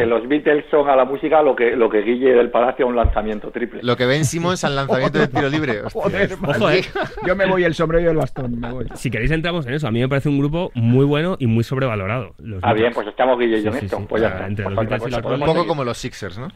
de 0.00 0.06
los 0.06 0.26
Beatles 0.28 0.64
son 0.70 0.88
a 0.88 0.96
la 0.96 1.04
música 1.04 1.42
lo 1.42 1.54
que, 1.54 1.76
lo 1.76 1.90
que 1.90 2.00
Guille 2.00 2.32
del 2.32 2.50
Palacio 2.50 2.86
a 2.86 2.88
un 2.88 2.96
lanzamiento 2.96 3.50
triple. 3.50 3.80
Lo 3.82 3.96
que 3.96 4.06
ven 4.06 4.24
Simmons 4.24 4.64
al 4.64 4.74
lanzamiento 4.74 5.18
de 5.18 5.28
tiro 5.28 5.48
libre. 5.48 5.82
Joder, 5.92 6.32
Ojo, 6.46 6.70
eh. 6.70 6.82
Yo 7.26 7.36
me 7.36 7.46
voy 7.46 7.64
el 7.64 7.74
sombrero 7.74 8.04
y 8.04 8.08
el 8.10 8.16
bastón. 8.16 8.58
Me 8.58 8.72
voy. 8.72 8.86
Si 8.94 9.10
queréis 9.10 9.30
entramos 9.30 9.66
en 9.66 9.74
eso. 9.74 9.86
A 9.86 9.90
mí 9.90 10.00
me 10.00 10.08
parece 10.08 10.28
un 10.28 10.38
grupo 10.38 10.70
muy 10.74 11.04
bueno 11.04 11.36
y 11.38 11.46
muy 11.46 11.64
sobrevalorado. 11.64 12.34
los 12.38 12.60
Ah, 12.62 12.72
bien, 12.72 12.92
pues 12.94 13.06
estamos 13.06 13.38
Guille 13.38 13.58
y 13.58 13.62
yo 13.64 13.70
Sí, 13.72 13.78
en 13.78 13.80
sí, 13.80 13.86
esto. 13.86 14.06
Pues 14.08 14.22
Ah, 14.22 14.48
Pues 14.48 15.24
Un 15.24 15.40
poco 15.40 15.66
como 15.66 15.84
los 15.84 15.98
Sixers, 15.98 16.38
¿no? 16.38 16.48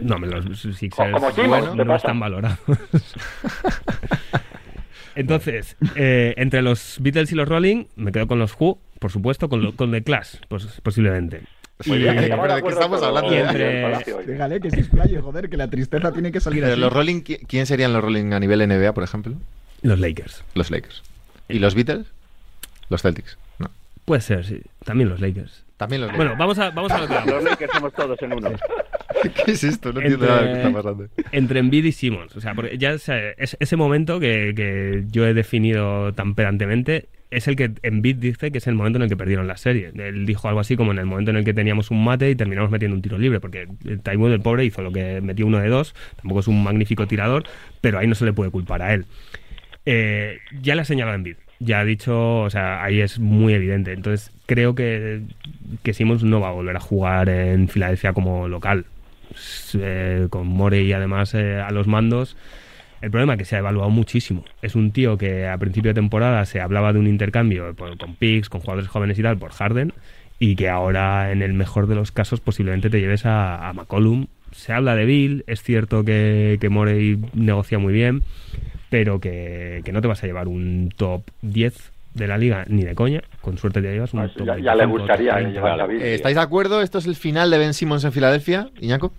No, 0.00 0.18
me 0.18 0.26
los 0.26 0.44
Sixers 0.76 1.12
Como 1.12 1.30
Simmons, 1.30 1.48
bueno, 1.48 1.70
¿qué 1.72 1.76
no 1.78 1.84
pasa? 1.86 1.96
están 2.08 2.20
valorados. 2.20 2.58
Entonces, 5.14 5.76
eh, 5.94 6.34
entre 6.36 6.60
los 6.60 6.98
Beatles 7.00 7.32
y 7.32 7.36
los 7.36 7.48
Rolling, 7.48 7.84
me 7.96 8.12
quedo 8.12 8.26
con 8.26 8.38
los 8.38 8.54
Who, 8.58 8.78
por 8.98 9.10
supuesto, 9.12 9.48
con, 9.48 9.62
lo- 9.62 9.74
con 9.76 9.90
The 9.90 10.02
Clash, 10.02 10.36
pues, 10.48 10.66
posiblemente. 10.82 11.42
Muy 11.84 11.98
bien, 11.98 12.16
¿de 12.16 12.22
estamos 12.24 12.46
de 12.48 12.52
acuerdo 12.54 12.80
estamos 12.80 13.02
hablando? 13.02 13.28
Guille 13.30 13.42
entre- 13.42 14.60
que 14.62 14.70
se 14.70 14.80
explaye, 14.80 15.20
joder, 15.20 15.50
que 15.50 15.56
la 15.58 15.68
tristeza 15.68 16.10
tiene 16.12 16.32
que 16.32 16.40
salir 16.40 16.62
Pero 16.62 16.72
así. 16.72 16.80
los 16.80 16.92
Rolling, 16.92 17.20
¿qui- 17.22 17.40
¿quién 17.46 17.66
serían 17.66 17.92
los 17.92 18.02
Rolling 18.02 18.32
a 18.32 18.40
nivel 18.40 18.62
NBA, 18.62 18.94
por 18.94 19.04
ejemplo? 19.04 19.34
Los 19.82 19.98
Lakers. 20.00 20.42
Los 20.54 20.70
Lakers. 20.70 21.02
¿Y 21.50 21.58
los 21.58 21.74
Beatles? 21.74 22.06
Los 22.88 23.02
Celtics. 23.02 23.36
No. 23.58 23.70
Puede 24.06 24.22
ser, 24.22 24.46
sí. 24.46 24.62
También 24.84 25.10
los 25.10 25.20
Lakers. 25.20 25.64
También 25.76 26.02
los 26.02 26.12
Bueno, 26.16 26.34
vamos 26.38 26.58
a, 26.58 26.70
vamos 26.70 26.90
a 26.92 26.98
lo 27.00 27.06
que 27.06 27.14
vamos. 27.14 27.30
Los 27.30 27.44
Lakers 27.44 27.72
somos 27.72 27.92
todos 27.92 28.22
en 28.22 28.32
uno. 28.32 28.50
¿Qué 29.44 29.52
es 29.52 29.64
esto? 29.64 29.92
No 29.92 30.00
entiendo 30.00 30.24
Entre- 30.26 30.28
nada 30.28 30.40
de 30.42 30.46
lo 30.48 30.52
que 30.54 30.58
está 30.68 30.72
pasando. 30.82 31.08
entre 31.32 31.60
Embiid 31.60 31.84
y 31.84 31.92
Simmons. 31.92 32.36
O 32.36 32.40
sea, 32.40 32.54
porque 32.54 32.78
ya 32.78 32.92
o 32.94 32.98
sea, 32.98 33.18
es, 33.36 33.56
ese 33.60 33.76
momento 33.76 34.18
que, 34.20 34.52
que 34.56 35.04
yo 35.10 35.26
he 35.26 35.34
definido 35.34 36.12
tan 36.14 36.34
pedantemente 36.34 37.06
es 37.30 37.48
el 37.48 37.56
que 37.56 37.72
Embiid 37.82 38.16
dice 38.16 38.52
que 38.52 38.58
es 38.58 38.66
el 38.68 38.74
momento 38.76 38.98
en 38.98 39.02
el 39.02 39.08
que 39.08 39.16
perdieron 39.16 39.48
la 39.48 39.56
serie. 39.56 39.90
Él 39.94 40.24
dijo 40.26 40.48
algo 40.48 40.60
así 40.60 40.76
como 40.76 40.92
en 40.92 40.98
el 40.98 41.06
momento 41.06 41.32
en 41.32 41.38
el 41.38 41.44
que 41.44 41.52
teníamos 41.52 41.90
un 41.90 42.04
mate 42.04 42.30
y 42.30 42.36
terminamos 42.36 42.70
metiendo 42.70 42.94
un 42.94 43.02
tiro 43.02 43.18
libre, 43.18 43.40
porque 43.40 43.66
Taiwán, 44.02 44.32
el 44.32 44.40
pobre, 44.40 44.64
hizo 44.64 44.80
lo 44.80 44.92
que 44.92 45.20
metió 45.20 45.44
uno 45.46 45.58
de 45.58 45.68
dos, 45.68 45.94
tampoco 46.16 46.40
es 46.40 46.48
un 46.48 46.62
magnífico 46.62 47.06
tirador, 47.08 47.44
pero 47.80 47.98
ahí 47.98 48.06
no 48.06 48.14
se 48.14 48.24
le 48.24 48.32
puede 48.32 48.50
culpar 48.52 48.80
a 48.82 48.94
él. 48.94 49.06
Eh, 49.84 50.38
ya 50.62 50.74
le 50.74 50.82
ha 50.82 50.84
señalado 50.84 51.16
Embiid. 51.16 51.36
Ya 51.58 51.80
ha 51.80 51.84
dicho, 51.84 52.40
o 52.42 52.50
sea, 52.50 52.82
ahí 52.84 53.00
es 53.00 53.18
muy 53.18 53.54
evidente. 53.54 53.92
Entonces, 53.92 54.30
creo 54.46 54.74
que, 54.74 55.22
que 55.82 55.92
Simmons 55.92 56.24
no 56.24 56.40
va 56.40 56.48
a 56.48 56.52
volver 56.52 56.76
a 56.76 56.80
jugar 56.80 57.28
en 57.28 57.68
Filadelfia 57.68 58.12
como 58.12 58.48
local. 58.48 58.86
Eh, 59.74 60.28
con 60.30 60.46
Morey 60.46 60.92
además 60.92 61.34
eh, 61.34 61.60
a 61.60 61.70
los 61.70 61.86
mandos. 61.86 62.36
El 63.02 63.10
problema 63.10 63.34
es 63.34 63.38
que 63.38 63.44
se 63.44 63.56
ha 63.56 63.58
evaluado 63.58 63.90
muchísimo. 63.90 64.44
Es 64.62 64.74
un 64.74 64.90
tío 64.90 65.18
que 65.18 65.46
a 65.46 65.58
principio 65.58 65.90
de 65.90 65.94
temporada 65.94 66.44
se 66.46 66.60
hablaba 66.60 66.92
de 66.92 66.98
un 66.98 67.06
intercambio 67.06 67.74
con 67.76 68.14
picks, 68.14 68.48
con 68.48 68.60
jugadores 68.62 68.88
jóvenes 68.88 69.18
y 69.18 69.22
tal, 69.22 69.36
por 69.36 69.52
Harden, 69.52 69.92
y 70.38 70.56
que 70.56 70.70
ahora, 70.70 71.30
en 71.30 71.42
el 71.42 71.52
mejor 71.52 71.88
de 71.88 71.94
los 71.94 72.10
casos, 72.10 72.40
posiblemente 72.40 72.88
te 72.88 73.00
lleves 73.00 73.26
a, 73.26 73.68
a 73.68 73.72
McCollum. 73.74 74.28
Se 74.52 74.72
habla 74.72 74.94
de 74.94 75.04
Bill, 75.04 75.44
es 75.46 75.62
cierto 75.62 76.04
que, 76.04 76.56
que 76.58 76.70
Morey 76.70 77.18
negocia 77.34 77.78
muy 77.78 77.92
bien, 77.92 78.22
pero 78.88 79.20
que, 79.20 79.82
que 79.84 79.92
no 79.92 80.00
te 80.00 80.08
vas 80.08 80.24
a 80.24 80.26
llevar 80.26 80.48
un 80.48 80.90
top 80.96 81.22
10 81.42 81.92
de 82.16 82.26
la 82.26 82.38
liga 82.38 82.64
ni 82.68 82.82
de 82.82 82.94
coña. 82.94 83.20
Con 83.40 83.58
suerte 83.58 83.80
te 83.82 83.92
llevas 83.92 84.12
un 84.14 84.20
Pues 84.20 84.34
top 84.34 84.46
ya, 84.46 84.56
ya 84.58 84.74
le 84.74 84.86
25, 84.86 84.98
gustaría 84.98 85.30
top 85.32 85.38
eh, 85.38 85.42
30. 85.42 85.60
llevar 85.60 85.80
a 85.80 85.86
Bill, 85.86 86.02
Eh. 86.02 86.14
¿Estáis 86.14 86.36
de 86.36 86.42
acuerdo? 86.42 86.80
¿Esto 86.80 86.98
es 86.98 87.06
el 87.06 87.14
final 87.14 87.50
de 87.50 87.58
Ben 87.58 87.74
Simmons 87.74 88.04
en 88.04 88.12
Filadelfia, 88.12 88.68
Iñaco? 88.80 89.12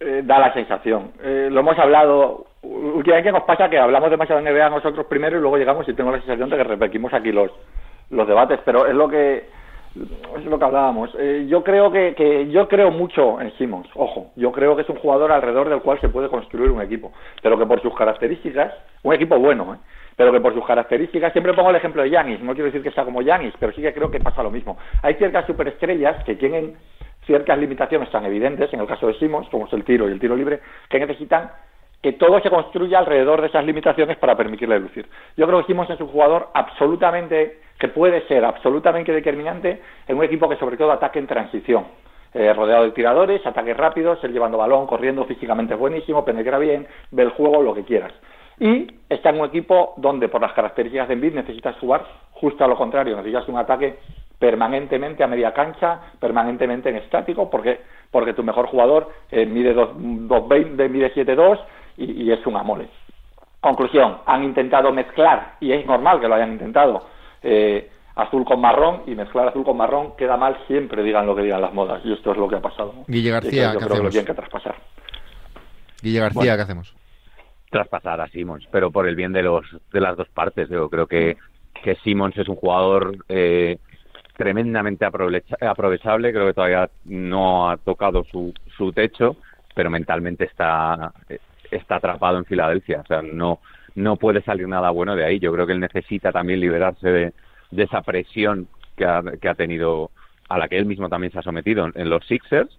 Eh, 0.00 0.22
da 0.24 0.38
la 0.38 0.52
sensación. 0.52 1.12
Eh, 1.22 1.48
lo 1.50 1.60
hemos 1.60 1.78
hablado. 1.78 2.46
Últimamente 2.62 3.32
nos 3.32 3.44
pasa 3.44 3.68
que 3.68 3.78
hablamos 3.78 4.10
demasiado 4.10 4.40
de 4.42 4.50
NBA 4.50 4.70
nosotros 4.70 5.06
primero 5.06 5.36
y 5.36 5.40
luego 5.40 5.56
llegamos 5.58 5.88
y 5.88 5.94
tengo 5.94 6.10
la 6.10 6.18
sensación 6.18 6.48
de 6.50 6.56
que 6.56 6.64
repetimos 6.64 7.12
aquí 7.12 7.30
los, 7.32 7.50
los 8.10 8.26
debates, 8.26 8.60
pero 8.64 8.86
es 8.86 8.94
lo 8.94 9.08
que 9.08 9.44
es 9.94 10.44
lo 10.46 10.58
que 10.58 10.64
hablábamos. 10.64 11.10
Eh, 11.18 11.46
yo 11.48 11.62
creo 11.62 11.92
que, 11.92 12.14
que 12.16 12.50
yo 12.50 12.66
creo 12.68 12.90
mucho 12.90 13.40
en 13.40 13.52
Simmons. 13.58 13.86
Ojo, 13.94 14.32
yo 14.34 14.50
creo 14.50 14.74
que 14.74 14.82
es 14.82 14.88
un 14.88 14.96
jugador 14.96 15.30
alrededor 15.30 15.68
del 15.68 15.82
cual 15.82 16.00
se 16.00 16.08
puede 16.08 16.28
construir 16.28 16.70
un 16.70 16.82
equipo, 16.82 17.12
pero 17.42 17.56
que 17.58 17.64
por 17.66 17.80
sus 17.80 17.94
características, 17.94 18.72
un 19.04 19.14
equipo 19.14 19.38
bueno, 19.38 19.74
¿eh? 19.74 19.78
Pero 20.16 20.32
que 20.32 20.40
por 20.40 20.54
sus 20.54 20.66
características, 20.66 21.32
siempre 21.32 21.52
pongo 21.54 21.70
el 21.70 21.76
ejemplo 21.76 22.02
de 22.02 22.10
Yanis, 22.10 22.40
no 22.40 22.52
quiero 22.52 22.66
decir 22.66 22.82
que 22.82 22.90
sea 22.90 23.04
como 23.04 23.22
Yanis, 23.22 23.54
pero 23.58 23.72
sí 23.72 23.82
que 23.82 23.92
creo 23.92 24.10
que 24.10 24.20
pasa 24.20 24.42
lo 24.42 24.50
mismo. 24.50 24.78
Hay 25.02 25.14
ciertas 25.14 25.46
superestrellas 25.46 26.22
que 26.24 26.36
tienen 26.36 26.76
ciertas 27.26 27.58
limitaciones 27.58 28.10
tan 28.10 28.24
evidentes, 28.24 28.72
en 28.72 28.80
el 28.80 28.86
caso 28.86 29.06
de 29.06 29.14
Simmons, 29.14 29.48
como 29.48 29.66
es 29.66 29.72
el 29.72 29.84
tiro 29.84 30.08
y 30.08 30.12
el 30.12 30.20
tiro 30.20 30.36
libre, 30.36 30.60
que 30.88 30.98
necesitan 30.98 31.50
que 32.02 32.12
todo 32.12 32.38
se 32.40 32.50
construya 32.50 32.98
alrededor 32.98 33.40
de 33.40 33.46
esas 33.46 33.64
limitaciones 33.64 34.18
para 34.18 34.36
permitirle 34.36 34.78
lucir. 34.78 35.08
Yo 35.38 35.46
creo 35.46 35.60
que 35.60 35.66
Simmons 35.66 35.88
es 35.88 36.00
un 36.00 36.08
jugador 36.08 36.48
absolutamente, 36.52 37.60
que 37.78 37.88
puede 37.88 38.26
ser 38.28 38.44
absolutamente 38.44 39.10
determinante 39.10 39.80
en 40.06 40.18
un 40.18 40.24
equipo 40.24 40.48
que 40.48 40.56
sobre 40.56 40.76
todo 40.76 40.92
ataque 40.92 41.18
en 41.18 41.26
transición. 41.26 41.86
Eh, 42.34 42.52
rodeado 42.52 42.84
de 42.84 42.90
tiradores, 42.90 43.46
ataques 43.46 43.76
rápidos, 43.76 44.22
él 44.24 44.32
llevando 44.32 44.58
balón, 44.58 44.86
corriendo 44.86 45.24
físicamente 45.24 45.74
buenísimo, 45.76 46.24
penetra 46.24 46.58
bien, 46.58 46.86
ve 47.12 47.22
el 47.22 47.30
juego, 47.30 47.62
lo 47.62 47.72
que 47.72 47.84
quieras. 47.84 48.12
Y 48.60 48.86
está 49.08 49.30
en 49.30 49.40
un 49.40 49.46
equipo 49.46 49.94
donde 49.96 50.28
por 50.28 50.40
las 50.40 50.52
características 50.52 51.08
de 51.08 51.14
Embiid 51.14 51.34
necesitas 51.34 51.76
jugar 51.78 52.04
justo 52.32 52.64
a 52.64 52.68
lo 52.68 52.76
contrario, 52.76 53.16
necesitas 53.16 53.48
un 53.48 53.58
ataque 53.58 53.98
permanentemente 54.38 55.24
a 55.24 55.26
media 55.26 55.52
cancha, 55.52 56.00
permanentemente 56.20 56.88
en 56.90 56.96
estático, 56.96 57.48
porque 57.50 57.80
porque 58.10 58.32
tu 58.32 58.44
mejor 58.44 58.66
jugador 58.66 59.10
eh, 59.30 59.44
mide 59.44 59.74
2.20, 59.74 60.88
mide 60.88 61.12
7.2 61.14 61.58
y, 61.96 62.22
y 62.24 62.32
es 62.32 62.46
un 62.46 62.56
amole. 62.56 62.88
Conclusión, 63.60 64.18
han 64.26 64.44
intentado 64.44 64.92
mezclar, 64.92 65.54
y 65.58 65.72
es 65.72 65.84
normal 65.84 66.20
que 66.20 66.28
lo 66.28 66.34
hayan 66.36 66.52
intentado, 66.52 67.06
eh, 67.42 67.90
azul 68.14 68.44
con 68.44 68.60
marrón, 68.60 69.02
y 69.06 69.16
mezclar 69.16 69.48
azul 69.48 69.64
con 69.64 69.76
marrón 69.76 70.14
queda 70.16 70.36
mal 70.36 70.56
siempre, 70.68 71.02
digan 71.02 71.26
lo 71.26 71.34
que 71.34 71.42
digan 71.42 71.60
las 71.60 71.72
modas, 71.74 72.02
y 72.04 72.12
esto 72.12 72.30
es 72.32 72.36
lo 72.36 72.46
que 72.48 72.56
ha 72.56 72.60
pasado. 72.62 72.94
Guille 73.08 73.30
Y 73.30 73.32
García, 73.32 73.72
yo 73.72 73.78
¿qué 73.80 73.86
creo 73.86 73.88
que 73.88 73.88
lo 73.88 73.94
hacemos? 73.94 74.12
tienen 74.12 74.26
que 74.26 74.34
traspasar. 74.34 74.74
Guille 76.02 76.20
García, 76.20 76.38
Bueno. 76.40 76.56
¿qué 76.56 76.62
hacemos? 76.62 76.94
Traspasar 77.74 78.20
a 78.20 78.28
Simmons, 78.28 78.64
pero 78.70 78.92
por 78.92 79.08
el 79.08 79.16
bien 79.16 79.32
de 79.32 79.42
los 79.42 79.64
de 79.92 80.00
las 80.00 80.16
dos 80.16 80.28
partes. 80.28 80.68
Yo 80.68 80.88
creo 80.88 81.08
que, 81.08 81.36
que 81.82 81.96
Simmons 82.04 82.38
es 82.38 82.48
un 82.48 82.54
jugador 82.54 83.16
eh, 83.28 83.78
tremendamente 84.36 85.04
aprovecha- 85.04 85.56
aprovechable. 85.60 86.32
Creo 86.32 86.46
que 86.46 86.54
todavía 86.54 86.88
no 87.04 87.68
ha 87.68 87.76
tocado 87.76 88.22
su, 88.30 88.54
su 88.76 88.92
techo, 88.92 89.36
pero 89.74 89.90
mentalmente 89.90 90.44
está 90.44 91.12
está 91.70 91.96
atrapado 91.96 92.38
en 92.38 92.44
Filadelfia. 92.44 93.00
O 93.00 93.06
sea, 93.06 93.22
no 93.22 93.58
no 93.96 94.16
puede 94.16 94.40
salir 94.42 94.68
nada 94.68 94.90
bueno 94.90 95.16
de 95.16 95.24
ahí. 95.24 95.40
Yo 95.40 95.52
creo 95.52 95.66
que 95.66 95.72
él 95.72 95.80
necesita 95.80 96.30
también 96.30 96.60
liberarse 96.60 97.08
de, 97.10 97.32
de 97.72 97.82
esa 97.82 98.02
presión 98.02 98.68
que 98.96 99.04
ha, 99.04 99.20
que 99.40 99.48
ha 99.48 99.54
tenido, 99.54 100.10
a 100.48 100.58
la 100.58 100.68
que 100.68 100.78
él 100.78 100.86
mismo 100.86 101.08
también 101.08 101.32
se 101.32 101.40
ha 101.40 101.42
sometido 101.42 101.86
en, 101.86 101.92
en 101.96 102.08
los 102.08 102.24
Sixers. 102.26 102.70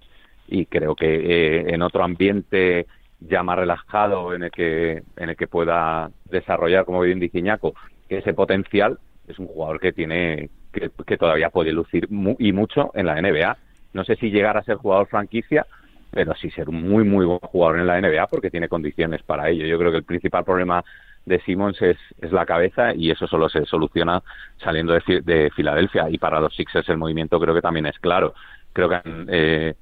Y 0.48 0.66
creo 0.68 0.96
que 0.96 1.08
eh, 1.08 1.74
en 1.74 1.82
otro 1.82 2.04
ambiente 2.04 2.86
ya 3.19 3.43
más 3.43 3.57
relajado 3.57 4.34
en 4.34 4.43
el 4.43 4.51
que 4.51 5.03
en 5.15 5.29
el 5.29 5.36
que 5.36 5.48
pueda 5.48 6.10
desarrollar 6.25 6.86
como 6.86 7.01
bien 7.01 7.19
dice 7.19 7.39
Iñaco, 7.39 7.74
ese 8.10 8.34
potencial 8.34 9.00
es 9.27 9.39
un 9.39 9.48
jugador 9.48 9.79
que 9.79 9.93
tiene 9.93 10.50
que, 10.72 10.91
que 11.07 11.17
todavía 11.17 11.50
puede 11.50 11.72
lucir 11.72 12.10
mu- 12.10 12.36
y 12.39 12.51
mucho 12.53 12.91
en 12.93 13.05
la 13.07 13.17
NBA 13.19 13.57
no 13.93 14.03
sé 14.03 14.15
si 14.17 14.29
llegar 14.29 14.57
a 14.57 14.63
ser 14.63 14.75
jugador 14.77 15.07
franquicia 15.07 15.65
pero 16.12 16.34
sí 16.36 16.50
ser 16.51 16.69
un 16.69 16.81
muy 16.88 17.03
muy 17.03 17.25
buen 17.25 17.39
jugador 17.39 17.79
en 17.79 17.88
la 17.88 17.98
NBA 17.98 18.27
porque 18.27 18.50
tiene 18.51 18.69
condiciones 18.69 19.22
para 19.24 19.50
ello. 19.50 19.65
Yo 19.65 19.77
creo 19.77 19.91
que 19.91 19.98
el 19.98 20.05
principal 20.05 20.45
problema 20.45 20.84
de 21.25 21.39
Simmons 21.41 21.81
es, 21.81 21.98
es 22.22 22.31
la 22.31 22.45
cabeza 22.45 22.93
y 22.95 23.12
eso 23.12 23.27
solo 23.27 23.50
se 23.50 23.65
soluciona 23.65 24.22
saliendo 24.57 24.93
de, 24.93 25.22
de 25.24 25.50
Filadelfia. 25.55 26.10
Y 26.10 26.17
para 26.17 26.39
los 26.39 26.55
Sixers 26.55 26.88
el 26.89 26.98
movimiento 26.98 27.39
creo 27.39 27.53
que 27.53 27.62
también 27.62 27.88
es 27.88 28.00
claro. 28.00 28.34
Creo 28.72 28.89
que 28.89 28.95
han, 28.95 29.27
eh, 29.29 29.75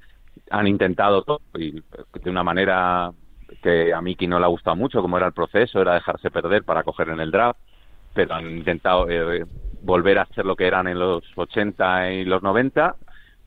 han 0.50 0.66
intentado 0.66 1.22
todo 1.22 1.40
y 1.58 1.72
de 1.80 2.30
una 2.30 2.42
manera 2.42 3.10
que 3.62 3.92
a 3.92 4.00
Miki 4.00 4.26
no 4.26 4.38
le 4.38 4.44
ha 4.44 4.48
gustado 4.48 4.76
mucho, 4.76 5.02
como 5.02 5.16
era 5.16 5.26
el 5.26 5.32
proceso, 5.32 5.80
era 5.80 5.94
dejarse 5.94 6.30
perder 6.30 6.64
para 6.64 6.82
coger 6.82 7.08
en 7.08 7.20
el 7.20 7.30
draft, 7.30 7.58
pero 8.14 8.34
han 8.34 8.58
intentado 8.58 9.08
eh, 9.08 9.44
volver 9.82 10.18
a 10.18 10.26
ser 10.26 10.46
lo 10.46 10.56
que 10.56 10.66
eran 10.66 10.86
en 10.88 10.98
los 10.98 11.22
80 11.36 12.12
y 12.12 12.24
los 12.24 12.42
90, 12.42 12.96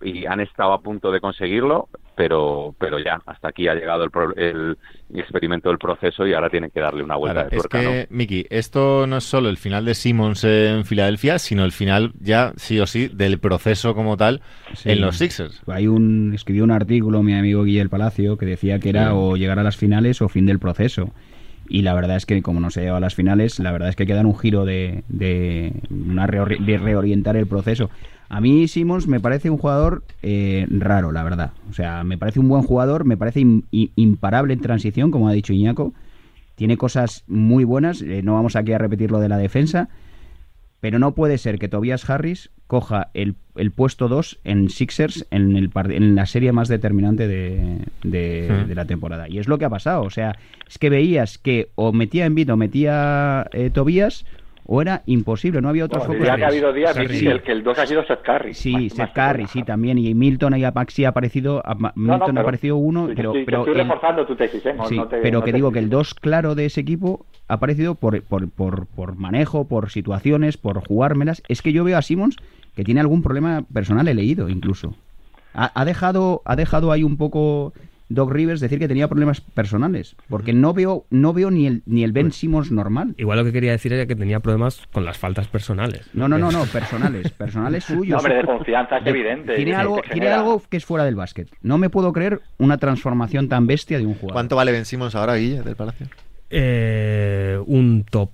y 0.02 0.26
han 0.26 0.40
estado 0.40 0.74
a 0.74 0.82
punto 0.82 1.12
de 1.12 1.20
conseguirlo, 1.20 1.90
pero 2.16 2.76
pero 2.80 3.00
ya, 3.00 3.20
hasta 3.26 3.50
aquí 3.50 3.68
ha 3.68 3.74
llegado 3.74 4.04
el, 4.04 4.78
el 5.12 5.20
experimento 5.20 5.70
del 5.70 5.78
proceso 5.78 6.26
y 6.28 6.34
ahora 6.34 6.50
tienen 6.50 6.70
que 6.70 6.80
darle 6.80 7.04
una 7.04 7.16
vuelta 7.16 7.46
de 7.46 7.58
tuerca. 7.58 7.82
Es 7.82 7.88
que, 7.88 8.08
Miki, 8.10 8.46
esto 8.50 9.08
no 9.08 9.18
es 9.18 9.24
solo 9.24 9.50
el 9.50 9.58
final 9.58 9.86
de 9.86 9.96
Simmons 9.96 10.44
en 10.44 10.86
Filadelfia, 10.86 11.40
sino 11.40 11.66
el 11.66 11.72
final 11.72 12.14
ya, 12.20 12.54
sí 12.58 12.80
o 12.80 12.86
sí, 12.88 13.08
del 13.08 13.40
proceso 13.40 13.96
como 13.96 14.18
tal 14.18 14.42
en 14.86 15.02
los 15.02 15.18
Sixers. 15.18 15.64
Hay 15.68 15.88
un, 15.88 16.34
escribió 16.34 16.64
un 16.64 16.72
artículo 16.72 17.24
mi 17.24 17.34
amigo 17.34 17.64
Guillermo 17.64 17.92
Palacio 17.92 18.38
que 18.38 18.46
decía 18.46 18.80
que 18.80 18.90
era 18.90 19.16
o 19.16 19.38
llegar 19.38 19.60
a 19.60 19.64
las 19.64 19.78
finales 19.78 20.22
o 20.22 20.30
fin 20.30 20.46
del 20.46 20.60
proceso. 20.60 21.12
Y 21.70 21.82
la 21.82 21.94
verdad 21.94 22.16
es 22.16 22.26
que 22.26 22.42
como 22.42 22.60
no 22.60 22.70
se 22.70 22.82
lleva 22.82 22.98
a 22.98 23.02
las 23.02 23.16
finales, 23.16 23.60
la 23.60 23.72
verdad 23.72 23.90
es 23.90 23.96
que 23.96 24.04
hay 24.04 24.08
que 24.08 24.14
dar 24.14 24.26
un 24.26 24.38
giro 24.38 24.66
de, 24.66 25.04
de, 25.10 25.74
una 25.90 26.26
de 26.26 26.78
reorientar 26.78 27.36
el 27.36 27.46
proceso. 27.48 27.90
A 28.30 28.42
mí 28.42 28.68
Simmons 28.68 29.08
me 29.08 29.20
parece 29.20 29.50
un 29.50 29.58
jugador 29.58 30.04
eh, 30.22 30.68
raro, 30.70 31.12
la 31.12 31.24
verdad. 31.24 31.52
O 31.70 31.74
sea, 31.74 32.04
me 32.04 32.18
parece 32.18 32.40
un 32.40 32.50
buen 32.50 32.64
jugador, 32.64 33.06
me 33.06 33.18
parece 33.18 33.42
imparable 33.72 34.54
en 34.54 34.60
transición, 34.60 35.12
como 35.12 35.30
ha 35.30 35.34
dicho 35.34 35.54
Iñaco. 35.54 35.94
Tiene 36.56 36.78
cosas 36.78 37.24
muy 37.28 37.64
buenas, 37.64 38.02
eh, 38.02 38.22
no 38.24 38.34
vamos 38.34 38.56
aquí 38.56 38.74
a 38.74 38.78
repetir 38.78 39.12
lo 39.12 39.20
de 39.20 39.30
la 39.30 39.38
defensa, 39.38 39.90
pero 40.80 41.00
no 41.00 41.14
puede 41.14 41.38
ser 41.38 41.60
que 41.60 41.70
Tobias 41.70 42.10
Harris 42.10 42.50
coja 42.68 43.10
el, 43.14 43.36
puesto 43.72 44.08
2 44.10 44.40
en 44.44 44.70
Sixers 44.70 45.26
en, 45.32 45.56
el, 45.56 45.72
en 45.90 46.16
la 46.16 46.26
serie 46.26 46.52
más 46.52 46.68
determinante 46.68 47.28
de, 47.28 47.80
de, 48.04 48.76
la 48.76 48.86
temporada. 48.86 49.30
Y 49.30 49.40
es 49.40 49.48
lo 49.48 49.58
que 49.58 49.66
ha 49.66 49.70
pasado. 49.70 50.04
O 50.04 50.10
sea, 50.10 50.36
es 50.68 50.78
que 50.78 50.90
veías 50.90 51.38
que 51.38 51.70
o 51.76 51.94
metía 51.94 52.26
en 52.26 52.52
o 52.52 52.58
metía 52.58 53.48
eh, 53.54 53.70
Tobias 53.70 54.26
o 54.68 54.82
era 54.82 55.02
imposible, 55.06 55.62
no 55.62 55.70
había 55.70 55.86
otros 55.86 56.06
bueno, 56.06 56.24
que 56.24 56.30
ha 56.30 56.48
habido 56.48 56.74
días 56.74 56.96
el 56.98 57.42
que 57.42 57.52
el 57.54 57.64
2 57.64 57.80
ha 57.80 57.88
sido 57.88 58.04
Seth 58.06 58.22
Curry. 58.22 58.54
Sí, 58.54 58.90
Seth 58.90 59.14
Curry, 59.14 59.48
sí, 59.48 59.64
también. 59.64 59.98
Y 59.98 60.14
Milton 60.14 60.58
y 60.58 60.64
Maxi 60.70 61.06
ha 61.06 61.10
aparecido, 61.10 61.64
Milton 61.96 62.38
ha 62.38 62.42
aparecido 62.42 62.76
uno, 62.76 63.10
pero... 63.16 63.32
pero 63.46 63.60
estoy 63.60 63.74
reforzando 63.74 64.26
tu 64.26 64.36
tesis, 64.36 64.66
¿eh? 64.66 64.76
sí, 64.90 65.00
pero 65.22 65.42
que 65.42 65.54
digo 65.54 65.72
que 65.72 65.80
el 65.80 65.90
2 65.90 66.14
claro 66.16 66.54
de 66.54 66.66
ese 66.66 66.82
equipo 66.82 67.26
ha 67.48 67.56
aparecido 67.56 67.96
por, 67.96 68.22
por, 68.24 68.50
por, 68.52 68.88
por 68.88 69.16
manejo, 69.16 69.68
por 69.68 69.90
situaciones, 69.90 70.58
por 70.58 70.86
jugármelas. 70.86 71.42
Es 71.48 71.62
que 71.62 71.72
yo 71.72 71.86
veo 71.86 71.98
a 71.98 72.02
Simmons 72.02 72.36
que 72.76 72.84
tiene 72.84 73.00
algún 73.00 73.24
problema 73.24 73.64
personal, 73.74 74.08
he 74.08 74.14
leído 74.14 74.50
incluso. 74.50 74.94
Ha, 75.54 75.72
ha, 75.74 75.86
dejado, 75.86 76.42
ha 76.44 76.58
dejado 76.58 76.92
ahí 76.92 77.04
un 77.04 77.18
poco 77.18 77.74
Doc 78.10 78.32
Rivers 78.32 78.62
decir 78.62 78.80
que 78.80 78.88
tenía 78.88 79.08
problemas 79.08 79.42
personales, 79.42 80.16
porque 80.30 80.54
no 80.54 80.74
veo 80.74 81.06
no 81.10 81.34
veo 81.34 81.52
ni 81.52 81.68
el 81.68 81.84
ni 81.86 82.04
el 82.04 82.12
Ben 82.12 82.32
Simmons 82.32 82.72
normal. 82.72 83.16
Igual 83.18 83.40
lo 83.40 83.46
que 83.46 83.52
quería 83.52 83.72
decir 83.72 83.94
era 83.94 84.06
que 84.06 84.16
tenía 84.16 84.40
problemas 84.40 84.88
con 84.92 85.06
las 85.06 85.18
faltas 85.18 85.48
personales. 85.48 86.10
No, 86.14 86.28
no, 86.28 86.38
no, 86.38 86.52
no, 86.52 86.64
personales, 86.72 87.32
personales 87.32 87.84
suyos. 87.84 88.18
hombre, 88.18 88.36
de 88.36 88.44
confianza 88.44 88.98
es 88.98 89.08
evidente. 89.08 89.56
Tiene 89.56 89.76
algo, 89.76 90.02
que 90.02 90.12
tiene 90.12 90.28
algo 90.30 90.62
que 90.70 90.78
es 90.78 90.86
fuera 90.86 91.06
del 91.06 91.16
básquet. 91.16 91.50
No 91.62 91.78
me 91.78 91.90
puedo 91.90 92.14
creer 92.14 92.42
una 92.58 92.78
transformación 92.78 93.50
tan 93.50 93.68
bestia 93.68 93.98
de 93.98 94.06
un 94.06 94.14
jugador. 94.14 94.34
¿Cuánto 94.34 94.56
vale 94.56 94.72
Ben 94.72 94.86
Simmons 94.86 95.16
ahora, 95.16 95.36
Guille, 95.36 95.62
del 95.62 95.76
Palacio? 95.76 96.08
Eh, 96.50 97.60
un 97.66 98.06
top 98.10 98.30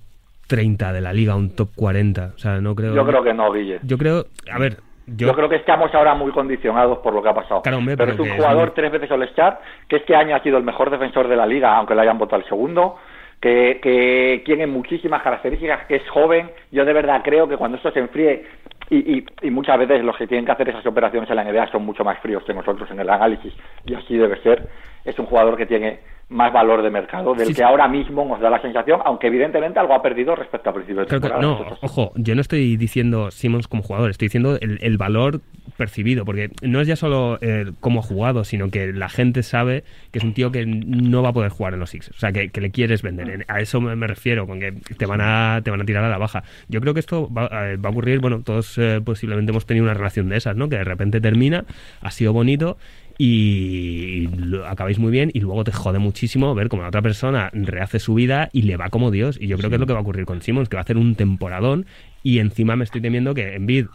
30 0.46 0.92
de 0.92 1.00
la 1.00 1.12
liga, 1.12 1.34
un 1.34 1.50
top 1.50 1.70
40. 1.74 2.32
O 2.36 2.38
sea, 2.38 2.60
no 2.60 2.74
creo. 2.74 2.94
Yo 2.94 3.04
creo 3.06 3.24
que 3.24 3.34
no, 3.34 3.52
Guille. 3.52 3.80
Yo 3.82 3.98
creo, 3.98 4.26
a 4.50 4.58
ver, 4.58 4.78
yo... 5.06 5.32
creo 5.34 5.48
que 5.48 5.56
estamos 5.56 5.94
ahora 5.94 6.14
muy 6.14 6.32
condicionados 6.32 6.98
por 6.98 7.14
lo 7.14 7.22
que 7.22 7.28
ha 7.28 7.34
pasado. 7.34 7.62
pero, 7.62 7.78
es 8.12 8.18
un 8.18 8.30
jugador 8.30 8.72
tres 8.72 8.90
veces 8.90 9.10
All-Star, 9.10 9.60
que 9.88 9.96
este 9.96 10.14
año 10.14 10.34
ha 10.34 10.42
sido 10.42 10.58
el 10.58 10.64
mejor 10.64 10.90
defensor 10.90 11.28
de 11.28 11.36
la 11.36 11.46
liga, 11.46 11.76
aunque 11.76 11.94
le 11.94 12.02
hayan 12.02 12.18
votado 12.18 12.42
al 12.42 12.48
segundo, 12.48 12.96
que, 13.40 13.78
que 13.82 14.42
tiene 14.44 14.66
muchísimas 14.66 15.22
características, 15.22 15.86
que 15.86 15.96
es 15.96 16.08
joven. 16.08 16.50
Yo 16.72 16.84
de 16.84 16.92
verdad 16.92 17.20
creo 17.22 17.46
que 17.48 17.56
cuando 17.56 17.76
esto 17.76 17.90
se 17.90 18.00
enfríe, 18.00 18.44
y, 18.90 19.18
y, 19.18 19.26
y, 19.42 19.50
muchas 19.50 19.78
veces 19.78 20.04
los 20.04 20.16
que 20.16 20.26
tienen 20.26 20.44
que 20.44 20.52
hacer 20.52 20.68
esas 20.68 20.84
operaciones 20.86 21.28
en 21.30 21.36
la 21.36 21.44
NBA 21.44 21.70
son 21.70 21.86
mucho 21.86 22.04
más 22.04 22.18
fríos 22.20 22.44
que 22.44 22.52
nosotros 22.52 22.90
en 22.90 23.00
el 23.00 23.08
análisis, 23.08 23.54
y 23.86 23.94
así 23.94 24.16
debe 24.16 24.40
ser. 24.42 24.68
Es 25.04 25.18
un 25.18 25.26
jugador 25.26 25.56
que 25.56 25.66
tiene 25.66 26.00
más 26.28 26.52
valor 26.52 26.82
de 26.82 26.90
mercado 26.90 27.34
del 27.34 27.54
que 27.54 27.62
ahora 27.62 27.86
mismo 27.86 28.24
nos 28.24 28.40
da 28.40 28.50
la 28.50 28.60
sensación, 28.60 29.00
aunque 29.04 29.26
evidentemente 29.26 29.78
algo 29.78 29.94
ha 29.94 30.02
perdido 30.02 30.34
respecto 30.34 30.70
al 30.70 30.74
principio 30.74 31.02
de 31.02 31.06
temporada. 31.06 31.40
no, 31.40 31.76
ojo, 31.82 32.12
yo 32.16 32.34
no 32.34 32.40
estoy 32.40 32.76
diciendo 32.76 33.30
Simmons 33.30 33.68
como 33.68 33.82
jugador, 33.82 34.10
estoy 34.10 34.26
diciendo 34.26 34.58
el, 34.60 34.96
valor 34.96 35.40
percibido, 35.76 36.24
porque 36.24 36.50
no 36.62 36.80
es 36.80 36.86
ya 36.86 36.96
solo 36.96 37.38
eh, 37.40 37.72
cómo 37.80 38.00
ha 38.00 38.02
jugado, 38.02 38.44
sino 38.44 38.70
que 38.70 38.92
la 38.92 39.08
gente 39.08 39.42
sabe 39.42 39.84
que 40.12 40.18
es 40.18 40.24
un 40.24 40.32
tío 40.32 40.50
que 40.50 40.64
no 40.66 41.22
va 41.22 41.30
a 41.30 41.32
poder 41.32 41.50
jugar 41.50 41.74
en 41.74 41.80
los 41.80 41.90
Sixers, 41.90 42.16
o 42.16 42.20
sea, 42.20 42.32
que, 42.32 42.48
le 42.60 42.70
quieres 42.70 43.02
vender. 43.02 43.44
A 43.48 43.60
eso 43.60 43.80
me, 43.80 44.06
refiero, 44.06 44.46
con 44.46 44.60
que 44.60 44.72
te 44.72 45.06
van 45.06 45.20
a 45.20 45.60
te 45.62 45.70
van 45.70 45.82
a 45.82 45.84
tirar 45.84 46.04
a 46.04 46.08
la 46.08 46.18
baja. 46.18 46.42
Yo 46.68 46.80
creo 46.80 46.94
que 46.94 47.00
esto 47.00 47.28
va, 47.32 47.48
eh, 47.72 47.78
a 47.82 47.88
ocurrir, 47.88 48.20
bueno, 48.20 48.42
todos 48.42 48.78
eh, 48.78 49.00
posiblemente 49.04 49.50
hemos 49.50 49.66
tenido 49.66 49.84
una 49.84 49.94
relación 49.94 50.28
de 50.28 50.36
esas, 50.36 50.56
¿no? 50.56 50.68
Que 50.68 50.76
de 50.76 50.84
repente 50.84 51.20
termina, 51.20 51.64
ha 52.00 52.10
sido 52.10 52.32
bonito 52.32 52.78
y 53.18 54.28
acabáis 54.66 54.98
muy 54.98 55.10
bien 55.10 55.30
y 55.32 55.40
luego 55.40 55.64
te 55.64 55.72
jode 55.72 55.98
muchísimo 55.98 56.54
ver 56.54 56.68
cómo 56.68 56.82
la 56.82 56.88
otra 56.88 57.02
persona 57.02 57.50
rehace 57.52 57.98
su 57.98 58.14
vida 58.14 58.48
y 58.52 58.62
le 58.62 58.76
va 58.76 58.90
como 58.90 59.10
Dios. 59.10 59.38
Y 59.40 59.46
yo 59.46 59.56
creo 59.56 59.70
que 59.70 59.76
es 59.76 59.80
lo 59.80 59.86
que 59.86 59.92
va 59.92 60.00
a 60.00 60.02
ocurrir 60.02 60.26
con 60.26 60.42
Simmons, 60.42 60.68
que 60.68 60.76
va 60.76 60.80
a 60.80 60.84
hacer 60.84 60.96
un 60.96 61.14
temporadón 61.14 61.86
y 62.22 62.38
encima 62.38 62.76
me 62.76 62.84
estoy 62.84 63.00
temiendo 63.00 63.34
que 63.34 63.54
en 63.54 63.66
vid 63.66 63.86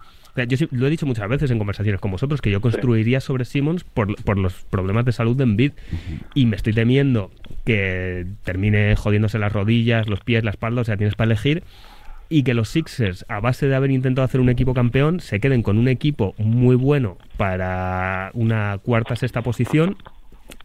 yo 0.47 0.67
lo 0.71 0.87
he 0.87 0.89
dicho 0.89 1.05
muchas 1.05 1.27
veces 1.27 1.51
en 1.51 1.57
conversaciones 1.57 1.99
con 1.99 2.11
vosotros 2.11 2.41
que 2.41 2.51
yo 2.51 2.61
construiría 2.61 3.19
sobre 3.19 3.45
Simmons 3.45 3.83
por, 3.83 4.15
por 4.23 4.37
los 4.37 4.53
problemas 4.69 5.05
de 5.05 5.11
salud 5.11 5.35
de 5.35 5.43
Embiid 5.43 5.71
y 6.33 6.45
me 6.45 6.55
estoy 6.55 6.73
temiendo 6.73 7.31
que 7.65 8.25
termine 8.43 8.95
jodiéndose 8.95 9.39
las 9.39 9.51
rodillas, 9.51 10.07
los 10.07 10.21
pies, 10.21 10.43
la 10.43 10.51
espalda, 10.51 10.81
o 10.81 10.85
sea, 10.85 10.97
tienes 10.97 11.15
para 11.15 11.31
elegir 11.31 11.63
y 12.29 12.43
que 12.43 12.53
los 12.53 12.69
Sixers, 12.69 13.25
a 13.27 13.39
base 13.39 13.67
de 13.67 13.75
haber 13.75 13.89
intentado 13.89 14.23
hacer 14.23 14.39
un 14.39 14.49
equipo 14.49 14.75
campeón, 14.75 15.19
se 15.19 15.39
queden 15.39 15.63
con 15.63 15.77
un 15.79 15.87
equipo 15.87 16.35
muy 16.37 16.75
bueno 16.75 17.17
para 17.37 18.29
una 18.35 18.77
cuarta, 18.77 19.15
sexta 19.15 19.41
posición 19.41 19.97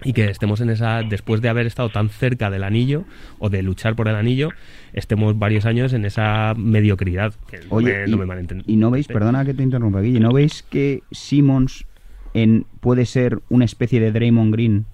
y 0.02 0.12
que 0.12 0.28
estemos 0.28 0.60
en 0.60 0.68
esa, 0.70 1.02
después 1.02 1.40
de 1.40 1.48
haber 1.48 1.66
estado 1.66 1.88
tan 1.88 2.10
cerca 2.10 2.50
del 2.50 2.64
anillo 2.64 3.04
o 3.38 3.48
de 3.48 3.62
luchar 3.62 3.96
por 3.96 4.08
el 4.08 4.16
anillo, 4.16 4.50
estemos 4.92 5.38
varios 5.38 5.64
años 5.64 5.94
en 5.94 6.04
esa 6.04 6.54
mediocridad. 6.56 7.32
Que 7.50 7.60
Oye, 7.70 8.06
no, 8.08 8.18
me, 8.18 8.26
y, 8.66 8.76
no 8.76 8.90
veis, 8.90 9.08
perdona 9.08 9.44
que 9.44 9.54
te 9.54 9.62
interrumpa, 9.62 10.00
Guille, 10.00 10.20
¿no 10.20 10.32
veis 10.32 10.62
que 10.62 11.02
Simmons 11.10 11.86
en, 12.34 12.66
puede 12.80 13.06
ser 13.06 13.40
una 13.48 13.64
especie 13.64 14.00
de 14.00 14.12
Draymond 14.12 14.52
Green 14.52 14.84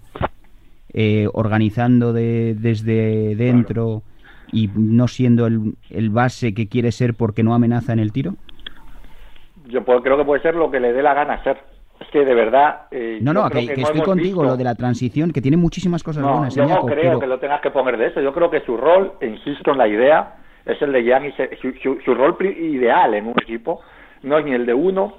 eh, 0.92 1.28
organizando 1.32 2.12
de, 2.12 2.56
desde 2.58 3.34
dentro? 3.34 4.04
Y 4.52 4.70
no 4.74 5.08
siendo 5.08 5.46
el, 5.46 5.74
el 5.90 6.10
base 6.10 6.54
que 6.54 6.68
quiere 6.68 6.92
ser 6.92 7.14
porque 7.14 7.42
no 7.42 7.54
amenaza 7.54 7.92
en 7.92 7.98
el 7.98 8.12
tiro? 8.12 8.34
Yo 9.66 9.84
creo 9.84 10.16
que 10.16 10.24
puede 10.24 10.42
ser 10.42 10.54
lo 10.54 10.70
que 10.70 10.80
le 10.80 10.92
dé 10.92 11.02
la 11.02 11.14
gana 11.14 11.42
ser. 11.44 11.58
Es 12.00 12.08
que 12.08 12.24
de 12.24 12.34
verdad. 12.34 12.86
Eh, 12.90 13.18
no, 13.20 13.32
no, 13.32 13.48
que, 13.50 13.60
estoy 13.60 14.00
contigo, 14.00 14.42
lo 14.42 14.56
de 14.56 14.64
la 14.64 14.74
transición, 14.74 15.32
que 15.32 15.42
tiene 15.42 15.58
muchísimas 15.58 16.02
cosas 16.02 16.24
buenas. 16.24 16.54
Yo 16.54 16.66
no 16.66 16.86
creo 16.86 17.20
que 17.20 17.26
lo 17.26 17.38
tengas 17.38 17.60
que 17.60 17.70
poner 17.70 17.98
de 17.98 18.06
eso. 18.06 18.20
Yo 18.20 18.32
creo 18.32 18.50
que 18.50 18.60
su 18.60 18.76
rol, 18.76 19.12
insisto 19.20 19.72
en 19.72 19.78
la 19.78 19.86
idea, 19.86 20.36
es 20.64 20.80
el 20.80 20.92
de 20.92 21.02
Giannis. 21.02 21.34
Su, 21.60 21.98
su, 22.02 22.14
rol 22.14 22.36
ideal 22.40 23.14
en 23.14 23.26
un 23.26 23.34
equipo 23.42 23.80
no 24.22 24.38
es 24.38 24.44
ni 24.46 24.52
el 24.52 24.64
de 24.64 24.72
uno, 24.72 25.14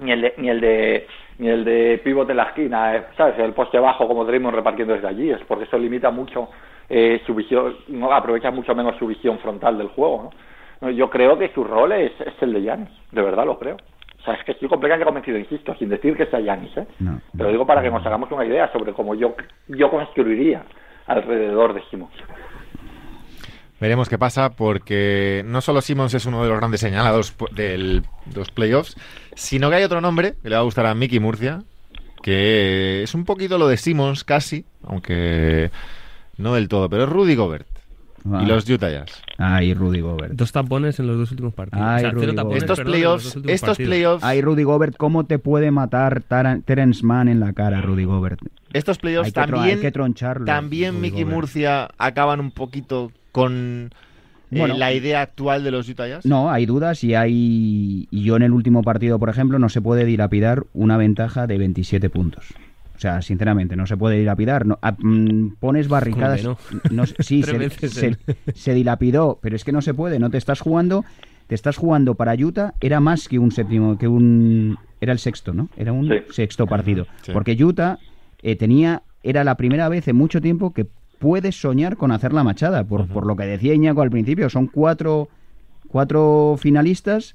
ni 0.00 0.12
el 0.12 0.22
de, 0.22 0.34
ni 0.38 0.48
el 0.48 0.60
de, 0.60 1.06
ni 1.38 1.48
el 1.48 1.64
de 1.64 2.00
pivot 2.04 2.28
de 2.28 2.34
la 2.34 2.44
esquina, 2.44 2.96
eh, 2.96 3.04
¿sabes? 3.16 3.36
El 3.38 3.52
poste 3.52 3.80
bajo 3.80 4.06
como 4.06 4.24
Draymond 4.24 4.54
repartiendo 4.54 4.94
desde 4.94 5.08
allí. 5.08 5.30
Es 5.30 5.40
porque 5.48 5.64
eso 5.64 5.76
limita 5.76 6.12
mucho 6.12 6.50
eh, 6.94 7.22
su 7.24 7.34
visión, 7.34 7.74
no 7.88 8.12
aprovecha 8.12 8.50
mucho 8.50 8.74
menos 8.74 8.98
su 8.98 9.06
visión 9.06 9.38
frontal 9.38 9.78
del 9.78 9.88
juego. 9.88 10.30
¿no? 10.82 10.90
Yo 10.90 11.08
creo 11.08 11.38
que 11.38 11.50
su 11.54 11.64
rol 11.64 11.90
es, 11.92 12.12
el 12.42 12.52
de 12.52 12.62
Yanis, 12.64 12.90
de 13.12 13.22
verdad 13.22 13.46
lo 13.46 13.58
creo. 13.58 13.76
O 14.20 14.24
sea, 14.24 14.34
es 14.34 14.44
que 14.44 14.52
estoy 14.52 14.68
completamente 14.68 15.06
convencido, 15.06 15.38
insisto, 15.38 15.74
sin 15.76 15.88
decir 15.88 16.14
que 16.18 16.26
sea 16.26 16.40
Yanis, 16.40 16.76
¿eh? 16.76 16.86
Pero 17.34 17.48
digo 17.48 17.66
para 17.66 17.80
que 17.80 17.90
nos 17.90 18.04
hagamos 18.04 18.30
una 18.30 18.44
idea 18.44 18.70
sobre 18.72 18.92
cómo 18.92 19.14
yo, 19.14 19.34
yo 19.68 19.90
construiría 19.90 20.64
alrededor 21.06 21.72
de 21.72 21.82
Simons. 21.90 22.12
Veremos 23.80 24.10
qué 24.10 24.18
pasa 24.18 24.50
porque 24.50 25.42
no 25.46 25.62
solo 25.62 25.80
Simmons 25.80 26.12
es 26.12 26.26
uno 26.26 26.42
de 26.42 26.50
los 26.50 26.58
grandes 26.58 26.80
señalados 26.80 27.34
de 27.52 28.02
los 28.34 28.50
playoffs, 28.50 28.96
sino 29.34 29.70
que 29.70 29.76
hay 29.76 29.84
otro 29.84 30.02
nombre 30.02 30.34
que 30.42 30.50
le 30.50 30.56
va 30.56 30.60
a 30.60 30.64
gustar 30.64 30.84
a 30.84 30.94
Mickey 30.94 31.20
Murcia, 31.20 31.62
que 32.22 33.02
es 33.02 33.14
un 33.14 33.24
poquito 33.24 33.56
lo 33.56 33.66
de 33.66 33.78
Simmons 33.78 34.24
casi, 34.24 34.66
aunque 34.86 35.70
no 36.42 36.54
del 36.54 36.68
todo, 36.68 36.88
pero 36.88 37.04
es 37.04 37.08
Rudy 37.08 37.34
Gobert. 37.34 37.66
Y 38.24 38.46
los 38.46 38.68
Utah 38.68 38.90
Jazz. 38.90 39.22
Ay, 39.36 39.74
Rudy 39.74 40.00
Gobert. 40.00 40.34
Dos 40.34 40.52
tapones 40.52 40.98
en 41.00 41.08
los 41.08 41.18
dos 41.18 41.30
últimos 41.32 41.54
partidos. 41.54 41.84
Ay, 41.84 42.04
estos 42.54 42.80
playoffs, 42.80 43.36
estos 43.46 43.76
playoffs. 43.78 44.24
Ay, 44.24 44.40
Rudy 44.40 44.62
Gobert, 44.62 44.96
¿cómo 44.96 45.24
te 45.24 45.38
puede 45.38 45.70
matar 45.70 46.22
Terence 46.64 47.04
Mann 47.04 47.28
en 47.28 47.40
la 47.40 47.52
cara, 47.52 47.80
Rudy 47.80 48.04
Gobert? 48.04 48.40
Estos 48.72 48.98
playoffs 48.98 49.32
también, 49.32 49.80
que 49.80 49.90
troncharlo, 49.90 50.46
también 50.46 51.00
Mickey 51.00 51.24
Murcia 51.24 51.90
acaban 51.98 52.40
un 52.40 52.52
poquito 52.52 53.10
con 53.32 53.90
eh, 54.50 54.68
la 54.68 54.92
idea 54.92 55.20
actual 55.22 55.64
de 55.64 55.72
los 55.72 55.88
Utah 55.88 56.06
Jazz. 56.06 56.24
No, 56.24 56.50
hay 56.50 56.64
dudas 56.64 57.02
y 57.02 57.14
hay 57.14 58.06
y 58.10 58.22
yo 58.22 58.36
en 58.36 58.42
el 58.42 58.52
último 58.52 58.82
partido, 58.82 59.18
por 59.18 59.30
ejemplo, 59.30 59.58
no 59.58 59.68
se 59.68 59.82
puede 59.82 60.04
dilapidar 60.04 60.64
una 60.74 60.96
ventaja 60.96 61.46
de 61.46 61.58
27 61.58 62.08
puntos. 62.08 62.46
O 63.02 63.08
sea, 63.10 63.20
sinceramente, 63.20 63.74
no 63.74 63.84
se 63.84 63.96
puede 63.96 64.16
dilapidar. 64.16 64.64
No, 64.64 64.78
ah, 64.80 64.94
mm, 64.96 65.56
pones 65.58 65.88
barricadas. 65.88 66.44
No? 66.44 67.04
sí, 67.18 67.42
se, 67.42 68.74
dilapidó, 68.74 69.40
pero 69.42 69.56
es 69.56 69.64
que 69.64 69.72
no 69.72 69.82
se 69.82 69.92
puede. 69.92 70.20
No 70.20 70.30
te 70.30 70.38
estás 70.38 70.60
jugando. 70.60 71.04
Te 71.48 71.56
estás 71.56 71.76
jugando 71.76 72.14
para 72.14 72.34
Utah. 72.34 72.74
Era 72.80 73.00
más 73.00 73.26
que 73.26 73.40
un 73.40 73.50
séptimo, 73.50 73.98
que 73.98 74.06
un 74.06 74.78
era 75.00 75.12
el 75.12 75.18
sexto, 75.18 75.52
¿no? 75.52 75.68
Era 75.76 75.92
un 75.92 76.06
Sí. 76.06 76.14
sexto 76.30 76.68
partido. 76.68 77.08
Sí. 77.22 77.32
Porque 77.32 77.60
Utah 77.60 77.98
eh, 78.40 78.54
tenía, 78.54 79.02
era 79.24 79.42
la 79.42 79.56
primera 79.56 79.88
vez 79.88 80.06
en 80.06 80.14
mucho 80.14 80.40
tiempo 80.40 80.72
que 80.72 80.86
puede 81.18 81.50
soñar 81.50 81.96
con 81.96 82.12
hacer 82.12 82.32
la 82.32 82.44
machada, 82.44 82.84
por, 82.84 83.08
por 83.08 83.26
lo 83.26 83.34
que 83.34 83.46
decía 83.46 83.74
Iñaco 83.74 84.02
al 84.02 84.10
principio, 84.10 84.48
son 84.48 84.68
cuatro, 84.68 85.28
cuatro 85.88 86.54
finalistas 86.56 87.34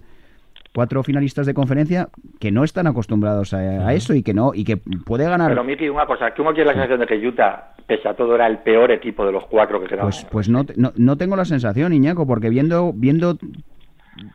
cuatro 0.78 1.02
finalistas 1.02 1.48
de 1.48 1.56
conferencia 1.56 2.08
que 2.40 2.52
no 2.52 2.64
están 2.64 2.86
acostumbrados 2.86 3.52
a, 3.52 3.58
a 3.88 3.94
eso 3.96 4.14
y 4.14 4.22
que 4.22 4.36
no 4.36 4.52
y 4.54 4.64
que 4.64 4.78
puede 4.78 5.26
ganar. 5.28 5.50
Pero 5.50 5.64
Miki, 5.64 5.90
una 5.90 6.06
cosa, 6.06 6.32
uno 6.38 6.54
tiene 6.54 6.68
la 6.68 6.74
sensación 6.74 7.00
de 7.00 7.08
que 7.08 7.28
Utah, 7.28 7.74
pese 7.88 8.08
a 8.08 8.14
todo, 8.16 8.36
era 8.36 8.46
el 8.46 8.60
peor 8.60 8.92
equipo 8.92 9.26
de 9.26 9.32
los 9.32 9.48
cuatro 9.48 9.82
que 9.82 9.88
quedaban. 9.88 10.12
Pues, 10.12 10.24
pues 10.32 10.50
no, 10.50 10.64
no, 10.76 10.94
no 10.96 11.18
tengo 11.18 11.36
la 11.36 11.46
sensación, 11.46 11.94
Iñaco, 11.94 12.28
porque 12.28 12.50
viendo, 12.52 12.94
viendo 12.94 13.40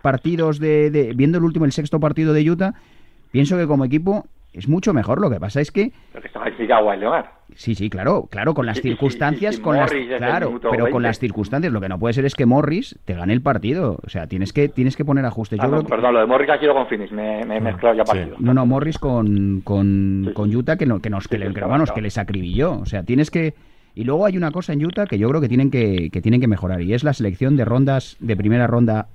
partidos 0.02 0.59
de, 0.59 0.90
de- 0.90 1.12
viendo 1.14 1.38
el 1.38 1.44
último, 1.44 1.64
el 1.64 1.70
sexto 1.70 2.00
partido 2.00 2.33
de 2.33 2.50
Utah, 2.50 2.74
pienso 3.31 3.57
que 3.57 3.68
como 3.68 3.85
equipo 3.85 4.26
es 4.52 4.68
mucho 4.68 4.92
mejor. 4.92 5.20
Lo 5.20 5.30
que 5.30 5.40
pasa 5.40 5.60
es 5.60 5.70
que 5.70 5.92
Pero 6.12 6.22
que 6.22 6.28
estaba 6.28 6.46
en 6.94 7.00
Leonard. 7.00 7.26
sí, 7.54 7.74
sí, 7.74 7.88
claro, 7.90 8.28
claro, 8.30 8.54
con 8.54 8.66
las 8.66 8.80
circunstancias, 8.80 9.58
con 9.60 9.76
las, 9.76 9.90
Morris 9.92 10.08
claro, 10.18 10.58
pero 10.60 10.84
con 10.84 10.92
20. 10.94 11.00
las 11.02 11.18
circunstancias, 11.18 11.72
lo 11.72 11.80
que 11.80 11.88
no 11.88 11.98
puede 11.98 12.14
ser 12.14 12.24
es 12.24 12.34
que 12.34 12.46
Morris 12.46 12.98
te 13.04 13.14
gane 13.14 13.32
el 13.32 13.42
partido. 13.42 13.98
O 14.04 14.08
sea, 14.08 14.26
tienes 14.26 14.52
que, 14.52 14.68
tienes 14.68 14.96
que 14.96 15.04
poner 15.04 15.24
ajustes. 15.24 15.58
Ah, 15.60 15.64
no, 15.64 15.70
creo 15.70 15.82
que- 15.84 15.88
Perdón, 15.88 16.14
lo 16.14 16.20
de 16.20 16.26
Morris 16.26 16.50
ha 16.50 16.58
sido 16.58 16.74
con 16.74 16.86
Phoenix, 16.86 17.12
me, 17.12 17.44
me 17.44 17.56
he 17.56 17.60
mezclado 17.60 17.96
ya 17.96 18.04
sí. 18.04 18.12
partido. 18.12 18.36
No, 18.40 18.54
no, 18.54 18.66
Morris 18.66 18.98
con, 18.98 19.60
con, 19.62 20.24
Sí, 20.28 20.32
con. 20.34 20.54
Utah 20.54 20.76
que, 20.76 20.86
no- 20.86 21.00
que 21.00 21.10
nos 21.10 21.28
que, 21.28 21.38
Sí, 21.38 21.44
le- 21.44 21.60
vamos, 21.60 21.92
que 21.92 22.02
les 22.02 22.18
acribilló. 22.18 22.78
O 22.80 22.86
sea, 22.86 23.02
tienes 23.02 23.30
que. 23.30 23.54
Y 23.94 24.04
luego 24.04 24.24
hay 24.26 24.36
una 24.38 24.50
cosa 24.52 24.72
en 24.72 24.84
Utah 24.84 25.06
que 25.06 25.18
yo 25.18 25.28
creo 25.28 25.40
que 25.42 25.48
tienen 25.48 25.70
que, 25.70 26.08
que 26.10 26.22
tienen 26.22 26.40
que 26.40 26.48
mejorar 26.48 26.80
y 26.80 26.94
es 26.94 27.04
la 27.04 27.12
selección 27.12 27.56
de 27.56 27.64
rondas 27.66 28.16
de 28.20 28.36
primera 28.38 28.66
ronda 28.66 29.08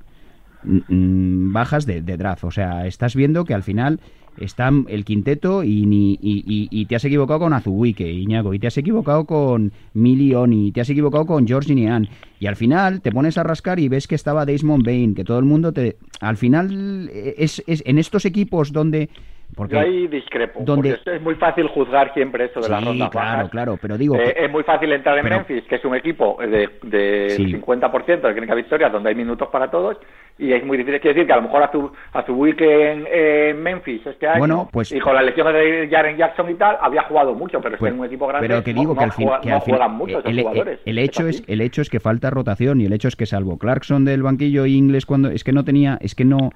mm, 0.64 0.78
mm, 0.88 1.54
bajas 1.54 1.86
de, 1.88 2.02
de 2.04 2.16
draft. 2.18 2.44
O 2.44 2.52
sea, 2.52 2.86
estás 2.86 3.16
viendo 3.16 3.44
que 3.46 3.56
al 3.56 3.64
final 3.64 4.00
está 4.40 4.72
el 4.88 5.06
quinteto 5.06 5.64
y, 5.64 5.84
y, 5.84 6.18
y- 6.22 6.68
y 6.72 6.86
te 6.86 6.96
has 6.96 7.06
equivocado 7.06 7.40
con 7.40 7.54
Azubuike, 7.54 8.02
Iñago, 8.02 8.54
y 8.54 8.60
te 8.60 8.68
has 8.68 8.78
equivocado 8.78 9.26
con 9.26 9.72
Milioni, 9.94 10.68
y 10.68 10.72
te 10.72 10.82
has 10.82 10.90
equivocado 10.90 11.26
con 11.26 11.48
George 11.48 11.74
Nian. 11.74 12.08
Y 12.40 12.48
al 12.48 12.56
final 12.56 13.02
te 13.02 13.12
pones 13.12 13.38
a 13.38 13.44
rascar 13.44 13.80
y 13.80 13.88
ves 13.88 14.08
que 14.08 14.16
estaba 14.16 14.46
Desmond 14.46 14.86
Bain, 14.86 15.16
que 15.16 15.24
todo 15.24 15.40
el 15.40 15.46
mundo 15.46 15.72
te... 15.72 15.98
Al 16.20 16.38
final 16.38 17.10
eh, 17.12 17.36
es, 17.38 17.64
es 17.68 17.84
en 17.86 17.98
estos 17.98 18.26
equipos 18.26 18.72
donde... 18.72 19.10
Porque, 19.56 19.74
Yo 19.74 19.80
ahí 19.80 20.08
discrepo, 20.08 20.60
donde- 20.64 20.96
porque 20.98 21.16
es 21.16 21.22
muy 21.22 21.34
fácil 21.36 21.68
juzgar 21.68 22.14
siempre 22.14 22.46
eso 22.46 22.60
de 22.62 22.70
las 22.70 22.80
Sí, 22.80 22.86
rondas 22.86 23.10
claro, 23.10 23.28
bajas. 23.38 23.50
claro, 23.50 23.80
pero 23.82 23.98
digo... 23.98 24.16
Eh, 24.16 24.34
que- 24.38 24.46
es 24.46 24.52
muy 24.52 24.62
fácil 24.64 24.92
entrar 24.92 25.18
en 25.18 25.24
pero- 25.24 25.38
Memphis, 25.38 25.64
que 25.64 25.76
es 25.76 25.86
un 25.86 25.96
equipo 25.96 26.38
de, 26.40 26.70
de 26.84 27.30
Sí. 27.32 27.46
50% 27.54 28.28
de 28.28 28.34
clínica 28.34 28.54
victorias, 28.54 28.92
donde 28.92 29.10
hay 29.10 29.16
minutos 29.16 29.48
para 29.52 29.72
todos, 29.72 29.98
y 30.38 30.52
es 30.54 30.64
muy 30.64 30.78
difícil. 30.78 31.02
Quiere 31.02 31.16
decir 31.16 31.26
que 31.26 31.34
a 31.34 31.38
lo 31.38 31.42
mejor 31.44 31.64
Azu- 31.64 31.92
Azubuike 32.14 32.62
en, 32.62 33.08
en 33.12 33.64
Memphis 33.64 34.06
este 34.06 34.28
año, 34.28 34.38
Bueno, 34.38 34.70
pues- 34.72 34.92
y 34.92 35.00
con 35.00 35.16
las 35.16 35.26
lesiones 35.26 35.54
de 35.56 35.88
Jaren 35.90 36.18
Jackson 36.18 36.52
y 36.52 36.54
tal, 36.54 36.78
había 36.80 37.02
jugado 37.04 37.34
mucho, 37.34 37.60
pero 37.60 37.74
es 37.76 37.80
Pues, 37.80 37.90
que 37.90 37.96
en 37.96 38.00
un 38.00 38.06
equipo 38.06 38.28
grande 38.28 38.48
pero 38.48 38.64
que 38.64 38.74
digo 38.76 38.94
no, 38.94 39.00
que 39.00 39.04
al 39.06 39.12
fin, 39.14 39.26
juega- 39.28 39.42
que 39.42 39.50
no 39.50 39.56
al 39.56 39.62
fin- 39.64 39.74
juegan 39.76 39.92
mucho 39.98 40.20
esos 40.20 40.26
el, 40.32 40.38
el- 40.38 40.44
jugadores. 40.46 40.80
el 40.86 40.98
hecho 41.00 41.28
es 41.28 41.44
el 41.48 41.62
hecho 41.62 41.82
es 41.82 41.90
que 41.90 42.00
falta 42.00 42.30
rotación 42.30 42.80
y 42.82 42.86
el 42.86 42.94
hecho 42.94 43.08
es 43.08 43.16
que 43.16 43.26
salvo 43.26 43.58
Clarkson 43.58 44.06
del 44.06 44.22
banquillo 44.22 44.68
y 44.68 44.76
Ingles 44.76 45.08
cuando 45.08 45.30
es 45.32 45.44
que 45.44 45.52
no 45.52 45.64
tenía 45.64 45.98
es 46.00 46.14
que 46.14 46.26
no 46.26 46.52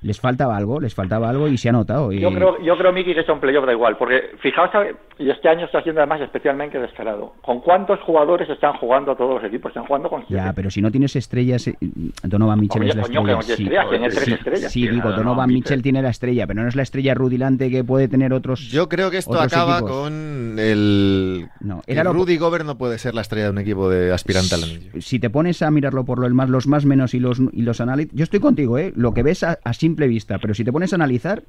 les 0.00 0.20
faltaba 0.20 0.56
algo 0.56 0.80
les 0.80 0.94
faltaba 0.94 1.28
algo 1.28 1.48
y 1.48 1.56
se 1.58 1.68
ha 1.68 1.72
notado 1.72 2.12
y- 2.12 2.20
Yo 2.20 2.30
creo, 2.32 2.62
yo 2.62 2.76
creo, 2.78 2.92
Miki, 2.92 3.14
que 3.14 3.24
son 3.24 3.40
playoff 3.40 3.66
da 3.66 3.72
igual, 3.72 3.96
porque 3.96 4.30
fijaos, 4.40 4.70
a- 4.74 4.86
y 5.20 5.28
este 5.30 5.48
año 5.48 5.66
está 5.66 5.82
siendo 5.82 6.00
además 6.00 6.20
especialmente 6.20 6.78
descarado. 6.78 7.32
¿Con 7.42 7.60
cuántos 7.60 7.98
jugadores 8.02 8.48
están 8.48 8.74
jugando 8.74 9.16
todos 9.16 9.34
los 9.42 9.44
equipos? 9.44 9.70
Están 9.70 9.84
jugando 9.86 10.08
con 10.08 10.24
ya 10.28 10.52
pero 10.52 10.70
si 10.70 10.80
no 10.80 10.90
tienes 10.92 11.16
estrellas 11.16 11.66
eh, 11.66 11.74
Donovan 12.22 12.60
Mitchell 12.60 12.82
es 12.84 12.94
la 12.94 13.02
estrella 13.02 13.42
sí, 13.42 13.52
estrellas, 13.52 13.88
tiene 13.90 14.08
tres 14.08 14.24
sí, 14.24 14.32
estrellas. 14.32 14.72
sí, 14.72 14.80
Sí, 14.82 14.88
digo 14.88 15.02
Donovan 15.08 15.16
Donovan 15.24 15.48
Mitchell 15.48 15.54
Mitchell. 15.78 15.82
tiene 15.82 16.02
la 16.02 16.10
estrella 16.10 16.46
pero 16.46 16.62
no 16.62 16.68
es 16.68 16.76
la 16.76 16.82
estrella 16.82 17.14
rudilante 17.14 17.70
que 17.70 17.82
puede 17.82 18.06
tener 18.08 18.32
otros 18.32 18.60
Yo 18.70 18.88
creo 18.88 19.10
que 19.10 19.18
esto 19.18 19.40
acaba 19.40 19.78
equipos. 19.78 19.90
con 19.90 20.56
el. 20.58 21.48
No, 21.60 21.82
era 21.86 22.04
lo- 22.04 22.12
Rudy 22.12 22.36
Gobert 22.36 22.64
no 22.64 22.78
puede 22.78 22.98
ser 22.98 23.14
la 23.14 23.22
estrella 23.22 23.46
de 23.46 23.50
un 23.50 23.58
equipo 23.58 23.88
de 23.90 24.12
aspirante 24.12 24.54
al 24.54 24.62
anillo. 24.64 24.90
si 25.00 25.18
te 25.18 25.30
pones 25.30 25.62
a 25.62 25.70
mirarlo 25.70 26.04
por 26.04 26.18
lo 26.20 26.26
el 26.26 26.34
más, 26.34 26.48
los 26.48 26.66
más 26.66 26.84
menos 26.84 27.14
y 27.14 27.20
los 27.20 27.40
y 27.52 27.62
los 27.62 27.80
análisis, 27.80 28.12
yo 28.14 28.22
estoy 28.24 28.40
contigo, 28.40 28.78
¿eh? 28.78 28.92
Lo 28.94 29.12
que 29.12 29.22
ves 29.22 29.42
a, 29.42 29.58
a 29.64 29.72
simple 29.88 30.06
vista, 30.06 30.38
pero 30.38 30.52
si 30.52 30.64
te 30.64 30.72
pones 30.72 30.92
a 30.92 30.96
analizar, 30.96 31.42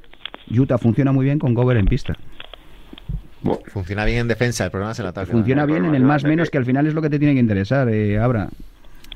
Utah 0.50 0.78
funciona 0.78 1.12
muy 1.12 1.26
bien 1.26 1.40
con 1.40 1.54
Gobert 1.54 1.80
en 1.80 1.88
pista. 1.88 2.16
Funciona 3.66 4.06
bien 4.06 4.20
en 4.20 4.28
defensa, 4.28 4.66
el 4.66 4.72
problema 4.72 4.92
es 4.92 5.00
el 5.00 5.08
ataque. 5.08 5.32
Funciona 5.32 5.66
bien 5.66 5.86
en 5.86 5.96
el 5.96 6.04
más 6.04 6.24
menos, 6.24 6.50
que 6.50 6.58
al 6.58 6.66
final 6.66 6.88
es 6.88 6.94
lo 6.94 7.02
que 7.02 7.10
te 7.10 7.20
tiene 7.20 7.34
que 7.34 7.40
interesar, 7.40 7.90
eh, 7.90 8.18
Abra. 8.18 8.50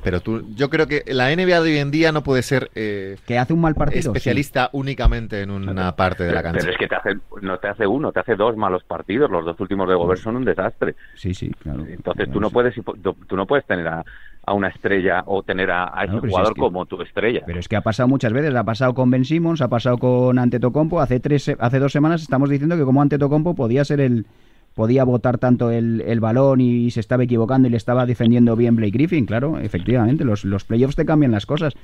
Pero 0.02 0.20
tú, 0.20 0.46
yo 0.54 0.68
creo 0.68 0.86
que 0.86 1.02
la 1.06 1.34
NBA 1.34 1.62
de 1.62 1.70
hoy 1.72 1.78
en 1.78 1.90
día 1.90 2.12
no 2.12 2.22
puede 2.22 2.42
ser 2.42 2.70
eh, 2.74 3.16
Que 3.26 3.38
hace 3.38 3.54
un 3.54 3.62
mal 3.62 3.74
partido. 3.74 4.02
sí. 4.02 4.08
especialista 4.08 4.68
únicamente 4.72 5.40
en 5.40 5.50
una 5.50 5.96
parte 5.96 6.24
de 6.24 6.32
la 6.32 6.42
cancha. 6.42 6.60
Pero 6.60 6.72
es 6.72 6.78
que 6.78 6.88
te 6.88 6.94
hace, 6.94 7.14
no 7.40 7.58
te 7.58 7.68
hace 7.68 7.86
uno, 7.86 8.12
te 8.12 8.20
hace 8.20 8.36
dos 8.36 8.54
malos 8.54 8.84
partidos. 8.84 9.30
Los 9.30 9.46
dos 9.46 9.58
últimos 9.60 9.88
de 9.88 9.94
Gobert 9.94 10.20
son 10.20 10.36
un 10.36 10.44
desastre. 10.44 10.94
Sí, 11.14 11.32
sí, 11.32 11.50
claro. 11.58 11.86
Entonces 11.88 12.30
tú 12.30 12.38
no 12.38 12.48
sí. 12.48 12.52
puedes 12.52 12.74
tú 13.02 13.36
no 13.36 13.46
puedes 13.46 13.64
tener 13.64 13.88
a, 13.88 14.04
a 14.46 14.52
una 14.52 14.68
estrella 14.68 15.22
o 15.26 15.42
tener 15.42 15.70
a, 15.70 15.90
a 15.98 16.04
ese 16.04 16.14
No, 16.14 16.20
pero 16.20 16.30
si 16.30 16.32
jugador 16.32 16.50
es 16.52 16.54
que- 16.54 16.60
como 16.60 16.86
tu 16.86 17.00
estrella. 17.02 17.42
Pero 17.46 17.58
es 17.60 17.68
que 17.68 17.76
ha 17.76 17.80
pasado 17.80 18.08
muchas 18.08 18.32
veces, 18.32 18.54
ha 18.54 18.64
pasado 18.64 18.94
con 18.94 19.10
Ben 19.10 19.24
Simmons, 19.24 19.60
ha 19.62 19.68
pasado 19.68 19.98
con 19.98 20.38
Antetokounmpo, 20.38 21.00
hace 21.00 21.20
tres, 21.20 21.54
hace 21.58 21.78
dos 21.78 21.92
semanas 21.92 22.22
estamos 22.22 22.50
diciendo 22.50 22.76
que 22.76 22.84
como 22.84 23.00
Antetokounmpo 23.02 23.54
podía 23.54 23.84
ser 23.84 24.00
el 24.00 24.26
podía 24.74 25.04
botar 25.04 25.38
tanto 25.38 25.70
el, 25.70 26.00
el 26.00 26.18
balón 26.18 26.60
y 26.60 26.90
se 26.90 26.98
estaba 26.98 27.22
equivocando 27.22 27.68
y 27.68 27.70
le 27.70 27.76
estaba 27.76 28.06
defendiendo 28.06 28.56
bien 28.56 28.74
Blake 28.74 28.90
Griffin, 28.90 29.24
claro, 29.24 29.58
efectivamente, 29.60 30.24
los, 30.24 30.44
los 30.44 30.64
playoffs 30.64 30.96
te 30.96 31.04
cambian 31.06 31.30
las 31.30 31.46
cosas, 31.46 31.74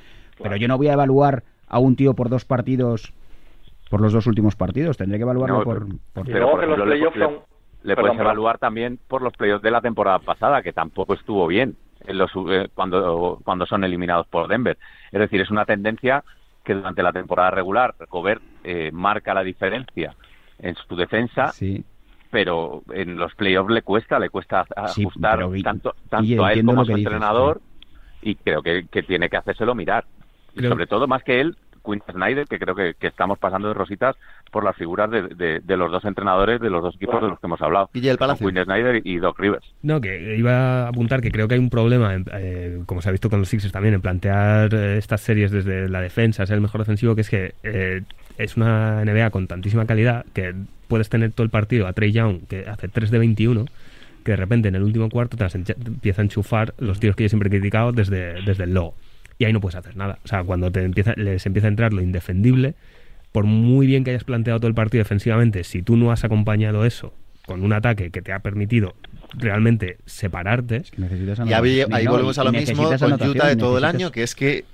pero 0.43 0.57
yo 0.57 0.67
no 0.67 0.77
voy 0.77 0.89
a 0.89 0.95
evaluar 0.95 1.45
a 1.69 1.79
un 1.79 1.95
tío 1.95 2.15
por 2.15 2.29
dos 2.29 2.45
partidos, 2.45 3.13
por 3.91 4.01
los 4.01 4.13
dos 4.13 4.27
últimos 4.27 4.57
partidos, 4.57 4.97
tendré 4.97 5.19
que 5.19 5.23
evaluarlo 5.23 5.59
No, 5.59 5.63
por, 5.65 5.87
por- 6.13 6.29
Y 6.29 6.33
pero, 6.33 6.39
luego 6.41 6.51
por 6.53 6.61
que 6.63 6.67
los 6.67 6.81
playoffs 6.81 7.17
le- 7.17 7.25
son... 7.25 7.35
Le 7.83 7.95
Perdón, 7.95 8.03
puedes 8.03 8.17
perdón. 8.19 8.27
evaluar 8.27 8.59
también 8.59 8.99
por 9.09 9.23
los 9.23 9.33
playoffs 9.35 9.63
de 9.63 9.71
la 9.71 9.81
temporada 9.81 10.19
pasada, 10.19 10.61
que 10.61 10.73
tampoco 10.73 11.15
estuvo 11.15 11.47
bien 11.47 11.77
en 12.07 12.19
los, 12.19 12.31
eh, 12.51 12.69
cuando, 12.75 13.41
cuando 13.45 13.67
son 13.67 13.85
eliminados 13.85 14.27
por 14.27 14.49
Denver. 14.49 14.79
Es 15.13 15.21
decir, 15.21 15.41
es 15.41 15.51
una 15.51 15.65
tendencia 15.65 16.25
que 16.65 16.75
durante 16.75 17.03
la 17.03 17.13
temporada 17.13 17.51
regular 17.51 17.95
Gobert 18.09 18.43
eh, 18.65 18.91
marca 18.93 19.35
la 19.35 19.43
diferencia 19.43 20.15
en 20.59 20.75
su 20.77 20.95
defensa, 20.95 21.53
sí. 21.53 21.83
pero 22.31 22.83
en 22.93 23.17
los 23.17 23.35
playoffs 23.35 23.71
le 23.71 23.83
cuesta, 23.83 24.19
le 24.19 24.29
cuesta 24.29 24.67
ajustar 24.77 25.49
tanto, 25.63 25.95
tanto 26.09 26.45
a 26.45 26.53
él 26.53 26.65
como 26.65 26.83
a 26.83 26.85
su 26.85 26.93
dices, 26.93 27.07
entrenador 27.07 27.61
y 28.23 28.35
creo 28.35 28.63
que, 28.63 28.87
que 28.91 29.03
tiene 29.03 29.29
que 29.31 29.39
hacérselo 29.39 29.75
mirar. 29.75 30.05
Y 30.55 30.63
sobre 30.63 30.87
todo, 30.87 31.07
más 31.07 31.23
que 31.23 31.41
él, 31.41 31.57
Quinn 31.85 32.03
Snyder, 32.11 32.47
que 32.47 32.59
creo 32.59 32.75
que, 32.75 32.95
que 32.99 33.07
estamos 33.07 33.39
pasando 33.39 33.69
de 33.69 33.75
rositas 33.75 34.17
por 34.51 34.65
las 34.65 34.77
figuras 34.77 35.11
de, 35.11 35.23
de- 35.29 35.61
de 35.61 35.77
los 35.77 35.91
dos 35.93 36.05
entrenadores 36.05 36.61
de 36.61 36.71
los 36.71 36.83
dos 36.83 36.95
equipos 36.97 37.21
de 37.23 37.29
los 37.29 37.41
que 37.41 37.47
hemos 37.47 37.61
hablado. 37.63 37.89
Con 38.19 38.19
Palacio. 38.19 38.49
Quinn 38.49 38.65
Snyder 38.65 39.03
y 39.07 39.19
Doc 39.19 39.39
Rivers. 39.39 39.65
No, 39.83 40.01
que 40.01 40.37
iba 40.37 40.85
a 40.85 40.89
apuntar 40.89 41.21
que 41.21 41.31
creo 41.31 41.47
que 41.49 41.55
hay 41.55 41.61
un 41.61 41.71
problema, 41.71 42.15
en- 42.15 42.25
eh, 42.33 42.83
como 42.87 43.01
se 43.03 43.09
ha 43.09 43.13
visto 43.13 43.31
con 43.31 43.39
los 43.41 43.49
Sixers 43.49 43.73
también, 43.73 43.95
en 43.95 44.01
plantear 44.01 44.75
eh, 44.75 44.99
estas 44.99 45.21
series 45.21 45.51
desde 45.51 45.89
la 45.89 46.01
defensa, 46.01 46.47
ser 46.47 46.55
el 46.57 46.61
mejor 46.61 46.81
defensivo, 46.81 47.15
que 47.15 47.21
es 47.23 47.31
que 47.31 47.55
eh, 47.63 48.03
es 48.39 48.57
una 48.57 49.03
NBA 49.05 49.31
con 49.31 49.47
tantísima 49.47 49.87
calidad 49.87 50.25
que 50.33 50.55
puedes 50.89 51.09
tener 51.09 51.31
todo 51.33 51.45
el 51.45 51.51
partido 51.51 51.87
a 51.87 51.93
Trey 51.93 52.11
Young, 52.13 52.47
que 52.49 52.67
hace 52.69 52.89
3 52.89 53.11
de 53.11 53.19
21, 53.19 53.65
que 54.25 54.33
de 54.33 54.37
repente 54.37 54.69
en 54.69 54.75
el 54.75 54.83
último 54.83 55.09
cuarto 55.09 55.37
te 55.37 55.45
las 55.45 55.55
encha- 55.55 55.75
te 55.75 55.89
empieza 55.89 56.21
a 56.21 56.25
enchufar 56.25 56.75
los 56.79 56.99
tiros 57.01 57.17
que 57.17 57.23
yo 57.25 57.29
siempre 57.29 57.47
he 57.49 57.51
criticado 57.51 57.93
desde, 57.93 58.43
desde 58.43 58.65
el 58.65 58.75
logo. 58.75 58.95
Y 59.41 59.47
ahí 59.47 59.55
no 59.55 59.61
puedes 59.61 59.75
hacer 59.75 59.97
nada. 59.97 60.19
O 60.23 60.29
sea, 60.29 60.45
cuando 60.45 60.71
te 60.71 60.85
empieza, 60.85 61.15
les 61.17 61.47
empieza 61.47 61.67
a 61.67 61.71
entrar 61.71 61.95
lo 61.95 62.03
indefendible, 62.03 62.75
por 63.33 63.45
muy 63.45 63.87
bien 63.87 64.05
que 64.05 64.11
hayas 64.11 64.25
planteado 64.25 64.61
todo 64.61 64.69
el 64.69 64.75
partido 64.75 65.03
defensivamente, 65.03 65.65
si 65.65 65.81
tú 65.83 65.97
no 65.97 66.13
has 66.13 66.25
acompañado 66.25 66.85
eso 66.85 67.15
con 67.47 67.65
un 67.65 67.73
ataque 67.73 68.11
que 68.11 68.21
te 68.21 68.35
ha 68.35 68.41
permitido 68.41 68.95
realmente 69.33 69.97
separarte, 70.05 70.83
Que 70.83 71.01
necesitas 71.01 71.41
Y 71.49 71.55
ahí, 71.55 71.83
ahí 71.91 72.07
volvemos 72.07 72.39
a 72.39 72.45
lo 72.45 72.53
mismo 72.53 72.91
con 72.99 73.13
Utah 73.31 73.49
de 73.49 73.57
todo 73.57 73.79
el 73.79 73.85
año, 73.85 74.11
que 74.11 74.23
es 74.23 74.35
que 74.35 74.65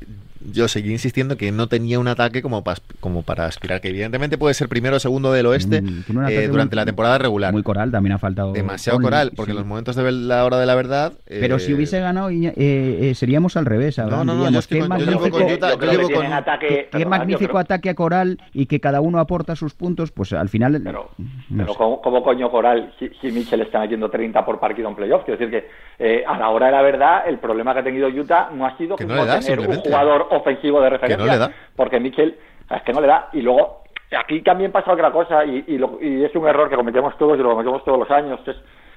yo 0.53 0.69
seguí 0.69 0.91
insistiendo 0.93 1.37
que 1.37 1.53
no 1.53 1.67
tenía 1.69 1.99
un 1.99 2.09
ataque 2.09 2.43
como, 2.43 2.63
pas- 2.65 2.81
como 3.01 3.23
para 3.23 3.47
aspirar, 3.47 3.81
que 3.81 3.89
evidentemente 3.89 4.39
puede 4.39 4.55
ser 4.55 4.69
primero 4.69 4.97
o 4.97 5.01
segundo 5.01 5.33
del 5.33 5.47
oeste 5.47 5.83
Mm, 5.83 6.05
eh, 6.29 6.49
durante 6.49 6.75
muy- 6.75 6.81
la 6.81 6.85
temporada 6.87 7.19
regular. 7.19 7.53
Muy 7.53 7.63
coral, 7.63 7.91
también 7.91 8.13
ha 8.15 8.19
faltado. 8.19 8.53
Demasiado 8.53 8.97
Conley, 8.99 9.07
coral, 9.11 9.33
porque 9.37 9.53
sí. 9.53 9.57
en 9.57 9.59
los 9.59 9.67
momentos 9.67 9.97
de 9.97 10.11
la 10.13 10.45
hora 10.45 10.59
de 10.59 10.67
la 10.67 10.75
verdad... 10.75 11.13
Pero 11.29 11.57
eh, 11.57 11.61
si 11.61 11.73
hubiese 11.75 12.01
ganado, 12.01 12.31
Iña- 12.31 12.53
eh, 12.57 12.99
eh, 13.11 13.15
seríamos 13.15 13.57
al 13.57 13.67
revés. 13.67 13.99
Abraham, 13.99 14.27
no, 14.27 14.35
no, 14.35 14.51
yo 14.51 14.61
con- 14.61 14.61
yo 14.61 14.77
llevo 14.77 14.89
magnífico, 14.89 15.31
con 15.39 15.43
Utah- 15.53 15.69
Yo 15.69 15.75
yo 15.75 15.79
creo 15.79 15.91
que 15.91 15.97
llevo 15.97 16.09
tienen 16.09 16.27
con- 16.31 16.33
ataque... 16.39 16.69
qué- 16.69 16.89
perdona, 16.93 17.11
magnífico 17.19 17.49
creo- 17.51 17.59
ataque 17.61 17.91
a 17.91 17.95
Coral 17.95 18.39
y 18.53 18.67
que 18.67 18.81
cada 18.81 19.01
uno 19.01 19.19
aporta 19.21 19.57
sus 19.57 19.75
puntos, 19.75 20.11
pues 20.13 20.33
al 20.33 20.49
final. 20.49 20.81
Pero, 20.83 21.11
no 21.51 21.65
pero. 21.65 21.75
¿cómo, 21.75 22.01
cómo 22.03 22.23
coño 22.23 22.51
Coral 22.51 22.93
si, 22.99 23.09
si 23.21 23.31
Mitchell 23.31 23.61
está 23.63 23.81
metiendo 23.81 24.11
30 24.11 24.45
por 24.45 24.59
partido 24.61 24.89
en 24.89 24.95
playoff? 24.97 25.25
Quiero 25.25 25.39
decir 25.39 25.51
que 25.51 25.69
eh, 25.99 26.25
a 26.27 26.39
la 26.39 26.51
hora 26.51 26.67
de 26.67 26.73
la 26.73 26.83
verdad 26.83 27.23
el 27.27 27.39
problema 27.39 27.73
que 27.73 27.81
ha 27.81 27.85
tenido 27.85 28.09
Utah 28.09 28.51
no 28.55 28.67
ha 28.67 28.77
sido 28.77 28.97
Que 28.97 29.05
no 29.05 29.25
tener 29.27 29.61
un 29.61 29.77
jugador 29.77 30.27
ofensivo 30.37 30.81
de 30.81 30.91
referencia. 30.91 31.17
no 31.27 31.33
le 31.33 31.39
da. 31.39 31.47
Porque 31.77 32.01
Mitchell 32.01 32.37
es 32.71 32.83
que 32.83 32.93
no 32.93 33.01
le 33.01 33.07
da. 33.07 33.29
Y 33.33 33.43
luego 33.43 33.83
aquí 34.17 34.41
también 34.43 34.73
pasa 34.73 34.93
otra 34.93 35.11
cosa 35.11 35.45
y, 35.45 35.65
y, 35.67 35.79
lo- 35.79 35.99
y 36.01 36.25
es 36.25 36.35
un 36.35 36.47
error 36.47 36.69
que 36.71 36.77
cometemos 36.77 37.17
todos 37.19 37.39
y 37.39 37.43
lo 37.43 37.51
cometemos 37.51 37.85
todos 37.85 37.99
los 37.99 38.11
años, 38.11 38.41
que 38.45 38.53
es, 38.53 38.57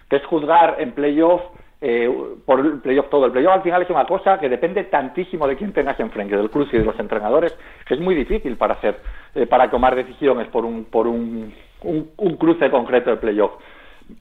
que 0.10 0.16
es 0.18 0.26
juzgar 0.26 0.76
en 0.80 0.92
playoff 0.94 1.42
eh, 1.82 2.12
por 2.46 2.60
el 2.60 2.80
playoff 2.82 3.10
todo. 3.10 3.26
El 3.26 3.32
playoff 3.32 3.54
al 3.54 3.62
final 3.62 3.82
es 3.82 3.90
una 3.90 4.06
cosa 4.06 4.38
que 4.38 4.50
depende 4.50 4.84
tantísimo 4.86 5.48
de 5.48 5.56
quién 5.56 5.72
tengas 5.72 6.00
enfrente, 6.00 6.36
del 6.36 6.50
cruce 6.50 6.76
y 6.76 6.80
de 6.80 6.86
los 6.86 7.00
entrenadores, 7.00 7.58
que 7.88 7.94
es 7.94 8.00
muy 8.02 8.16
difícil 8.16 8.58
para 8.58 8.74
hacer, 8.74 9.00
eh, 9.36 9.46
para 9.48 9.70
tomar 9.70 9.96
decisiones 9.96 10.48
por 10.50 10.66
un, 10.66 10.86
por 10.86 11.08
un, 11.08 11.54
un, 11.84 12.36
cruce 12.38 12.70
concreto 12.70 13.12
de 13.12 13.16
playoff. 13.18 13.52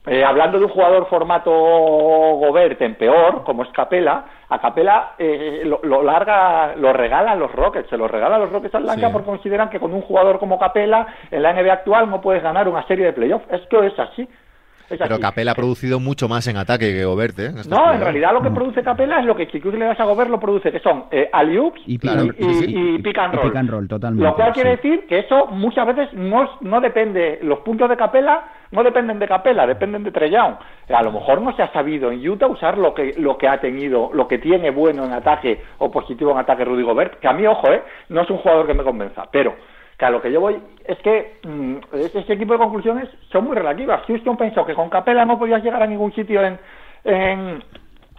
Eh, 0.05 0.23
hablando 0.23 0.59
de 0.59 0.65
un 0.65 0.71
jugador 0.71 1.07
formato 1.07 1.51
Gobert 1.51 2.81
en 2.81 2.95
peor, 2.95 3.43
como 3.43 3.63
es 3.63 3.69
Capela, 3.69 4.25
a 4.47 4.59
Capela 4.59 5.13
eh, 5.17 5.63
lo, 5.65 6.03
larga, 6.03 6.75
lo 6.75 6.93
regala 6.93 7.31
a 7.31 7.35
los 7.35 7.51
Rockets, 7.51 7.89
se 7.89 7.97
lo 7.97 8.07
regala 8.07 8.35
a 8.35 8.39
los 8.39 8.51
Rockets 8.51 8.75
Atlanta 8.75 9.11
porque 9.11 9.27
consideran 9.27 9.69
que 9.69 9.79
con 9.79 9.93
un 9.93 10.01
jugador 10.01 10.39
como 10.39 10.59
Capela 10.59 11.07
en 11.31 11.43
la 11.43 11.53
NBA 11.53 11.73
actual 11.73 12.09
no 12.09 12.21
puedes 12.21 12.43
ganar 12.43 12.67
una 12.67 12.85
serie 12.87 13.05
de 13.05 13.13
playoffs. 13.13 13.45
Esto 13.51 13.83
es 13.83 13.97
así. 13.99 14.27
Pero 14.97 15.19
Capela 15.19 15.51
ha 15.51 15.55
producido 15.55 15.99
mucho 15.99 16.27
más 16.27 16.47
en 16.47 16.57
ataque 16.57 16.93
que 16.93 17.05
Gobert, 17.05 17.39
¿eh? 17.39 17.51
no, 17.69 17.93
en 17.93 18.01
realidad 18.01 18.33
lo 18.33 18.41
que 18.41 18.51
produce 18.51 18.83
Capela 18.83 19.19
es 19.19 19.25
lo 19.25 19.35
que 19.35 19.45
tú 19.45 19.71
le 19.71 19.85
das 19.85 19.99
a 19.99 20.05
Gobert 20.05 20.29
lo 20.29 20.39
produce, 20.39 20.71
que 20.71 20.79
son 20.79 21.05
eh, 21.11 21.29
y, 21.85 21.97
pick 21.97 23.17
and 23.17 23.69
roll. 23.69 23.87
totalmente, 23.87 24.25
lo 24.27 24.35
cual 24.35 24.53
quiere 24.53 24.71
decir 24.71 25.05
que 25.07 25.19
eso 25.19 25.47
muchas 25.47 25.85
veces 25.87 26.13
no, 26.13 26.57
no 26.61 26.81
depende, 26.81 27.39
los 27.43 27.59
puntos 27.59 27.89
de 27.89 27.97
Capela 27.97 28.43
no 28.71 28.83
dependen 28.83 29.19
de 29.19 29.27
Capela, 29.27 29.65
dependen 29.65 30.03
de 30.03 30.29
Young. 30.29 30.55
A 30.89 31.03
lo 31.03 31.11
mejor 31.11 31.41
no 31.41 31.55
se 31.55 31.63
ha 31.63 31.71
sabido 31.71 32.11
en 32.11 32.27
Utah 32.27 32.47
usar 32.47 32.77
lo 32.77 32.93
que, 32.93 33.15
lo 33.17 33.37
que 33.37 33.47
ha 33.47 33.59
tenido, 33.59 34.11
lo 34.13 34.27
que 34.27 34.37
tiene 34.39 34.71
bueno 34.71 35.05
en 35.05 35.13
ataque 35.13 35.61
o 35.77 35.91
positivo 35.91 36.31
en 36.31 36.39
ataque 36.39 36.65
Rudy 36.65 36.83
Gobert, 36.83 37.19
que 37.19 37.27
a 37.27 37.33
mí, 37.33 37.45
ojo, 37.45 37.71
¿eh? 37.71 37.83
no 38.09 38.21
es 38.21 38.29
un 38.29 38.37
jugador 38.37 38.67
que 38.67 38.73
me 38.73 38.83
convenza, 38.83 39.27
pero 39.31 39.55
que 39.99 40.05
a 40.05 40.09
lo 40.09 40.21
que 40.21 40.31
yo 40.31 40.39
voy 40.39 40.57
es 40.85 40.97
que 40.99 41.39
mm, 41.43 41.75
este 41.91 42.33
equipo 42.33 42.53
de 42.53 42.59
conclusiones 42.59 43.09
son 43.31 43.43
muy 43.43 43.55
relativas. 43.55 44.01
Houston 44.07 44.37
pensó 44.37 44.65
que 44.65 44.73
con 44.73 44.89
Capela 44.89 45.25
no 45.25 45.37
podías 45.37 45.61
llegar 45.61 45.83
a 45.83 45.87
ningún 45.87 46.13
sitio 46.13 46.41
en, 46.41 46.57
en, 47.03 47.61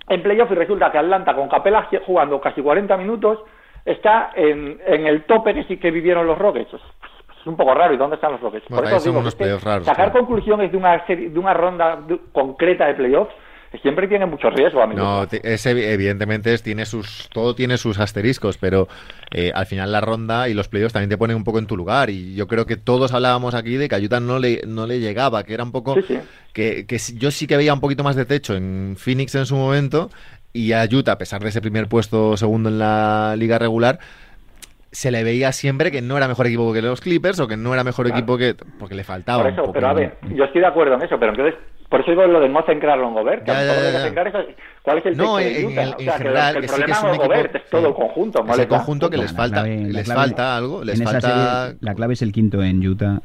en 0.08 0.22
playoff 0.22 0.52
y 0.52 0.54
resulta 0.54 0.92
que 0.92 0.98
Atlanta 0.98 1.34
con 1.34 1.48
Capela 1.48 1.88
jugando 2.06 2.38
casi 2.38 2.60
40 2.60 2.96
minutos 2.98 3.38
está 3.86 4.30
en, 4.36 4.78
en 4.86 5.06
el 5.06 5.24
tope 5.24 5.54
que 5.54 5.64
sí 5.64 5.78
que 5.78 5.90
vivieron 5.90 6.26
los 6.26 6.38
Rockets. 6.38 6.74
Es 6.74 7.46
un 7.46 7.56
poco 7.56 7.72
raro. 7.72 7.94
¿Y 7.94 7.96
dónde 7.96 8.16
están 8.16 8.32
los 8.32 8.42
Rockets? 8.42 8.66
Por 8.68 8.84
eso 8.84 9.00
digo, 9.00 9.22
sacar 9.80 10.12
conclusiones 10.12 10.70
de 10.70 10.76
una, 10.76 11.06
serie, 11.06 11.30
de 11.30 11.38
una 11.38 11.54
ronda 11.54 11.98
concreta 12.32 12.86
de 12.88 12.94
playoffs 12.94 13.34
siempre 13.78 14.08
tiene 14.08 14.26
mucho 14.26 14.50
riesgo. 14.50 14.82
A 14.82 14.86
no, 14.86 15.26
es, 15.30 15.66
evidentemente 15.66 16.56
tiene 16.58 16.86
sus, 16.86 17.28
todo 17.32 17.54
tiene 17.54 17.78
sus 17.78 17.98
asteriscos, 17.98 18.58
pero 18.58 18.88
eh, 19.30 19.52
al 19.54 19.66
final 19.66 19.92
la 19.92 20.00
ronda 20.00 20.48
y 20.48 20.54
los 20.54 20.68
playoffs 20.68 20.92
también 20.92 21.10
te 21.10 21.16
ponen 21.16 21.36
un 21.36 21.44
poco 21.44 21.58
en 21.58 21.66
tu 21.66 21.76
lugar. 21.76 22.10
Y 22.10 22.34
yo 22.34 22.48
creo 22.48 22.66
que 22.66 22.76
todos 22.76 23.12
hablábamos 23.12 23.54
aquí 23.54 23.76
de 23.76 23.88
que 23.88 23.94
Ayuta 23.94 24.20
no 24.20 24.38
le, 24.38 24.62
no 24.66 24.86
le 24.86 25.00
llegaba, 25.00 25.44
que 25.44 25.54
era 25.54 25.64
un 25.64 25.72
poco. 25.72 25.96
Que, 26.52 26.84
que 26.86 26.98
yo 27.14 27.30
sí 27.30 27.46
que 27.46 27.56
veía 27.56 27.72
un 27.72 27.80
poquito 27.80 28.02
más 28.02 28.16
de 28.16 28.24
techo 28.24 28.56
en 28.56 28.96
Phoenix 28.98 29.34
en 29.34 29.46
su 29.46 29.56
momento. 29.56 30.10
Y 30.52 30.72
a 30.72 30.84
Utah, 30.90 31.12
a 31.12 31.18
pesar 31.18 31.40
de 31.42 31.50
ese 31.50 31.60
primer 31.60 31.88
puesto 31.88 32.36
segundo 32.36 32.70
en 32.70 32.80
la 32.80 33.36
liga 33.36 33.56
regular, 33.60 34.00
se 34.90 35.12
le 35.12 35.22
veía 35.22 35.52
siempre 35.52 35.92
que 35.92 36.02
no 36.02 36.16
era 36.16 36.26
mejor 36.26 36.48
equipo 36.48 36.72
que 36.72 36.82
los 36.82 37.00
Clippers 37.00 37.38
o 37.38 37.46
que 37.46 37.56
no 37.56 37.72
era 37.72 37.84
mejor 37.84 38.08
equipo 38.08 38.36
que. 38.36 38.56
porque 38.78 38.96
le 38.96 39.04
faltaba. 39.04 39.44
Por 39.44 39.52
eso, 39.52 39.72
pero 39.72 39.88
a 39.88 39.92
ver, 39.92 40.18
yo 40.34 40.42
estoy 40.42 40.60
de 40.60 40.66
acuerdo 40.66 40.94
en 40.94 41.02
eso, 41.02 41.16
pero 41.20 41.30
entonces 41.30 41.54
por 41.90 42.00
eso 42.00 42.12
digo 42.12 42.24
lo 42.24 42.40
de 42.40 42.48
no 42.48 42.62
centrarlo 42.64 43.08
en 43.08 43.14
Gobert. 43.14 43.44
Que 43.44 43.52
¿Cuál 44.82 44.98
es 44.98 45.06
el 45.06 45.16
no, 45.16 45.40
en, 45.40 45.76
en, 45.76 45.94
general, 45.96 46.56
el, 46.56 46.66
problema 46.66 47.12
es, 47.12 47.18
Gobert, 47.18 47.54
es 47.56 47.68
todo 47.68 47.88
el 47.88 47.94
conjunto. 47.94 48.44
Es 48.48 48.58
el 48.60 48.68
conjunto 48.68 49.10
que 49.10 49.18
les 49.18 49.32
falta, 49.32 49.64
les 49.64 50.06
falta 50.06 50.56
algo. 50.56 50.84
Les 50.84 51.02
falta... 51.02 51.74
la 51.80 51.94
clave 51.94 52.14
es 52.14 52.22
el 52.22 52.32
quinto 52.32 52.62
en 52.62 52.86
Utah, 52.86 53.20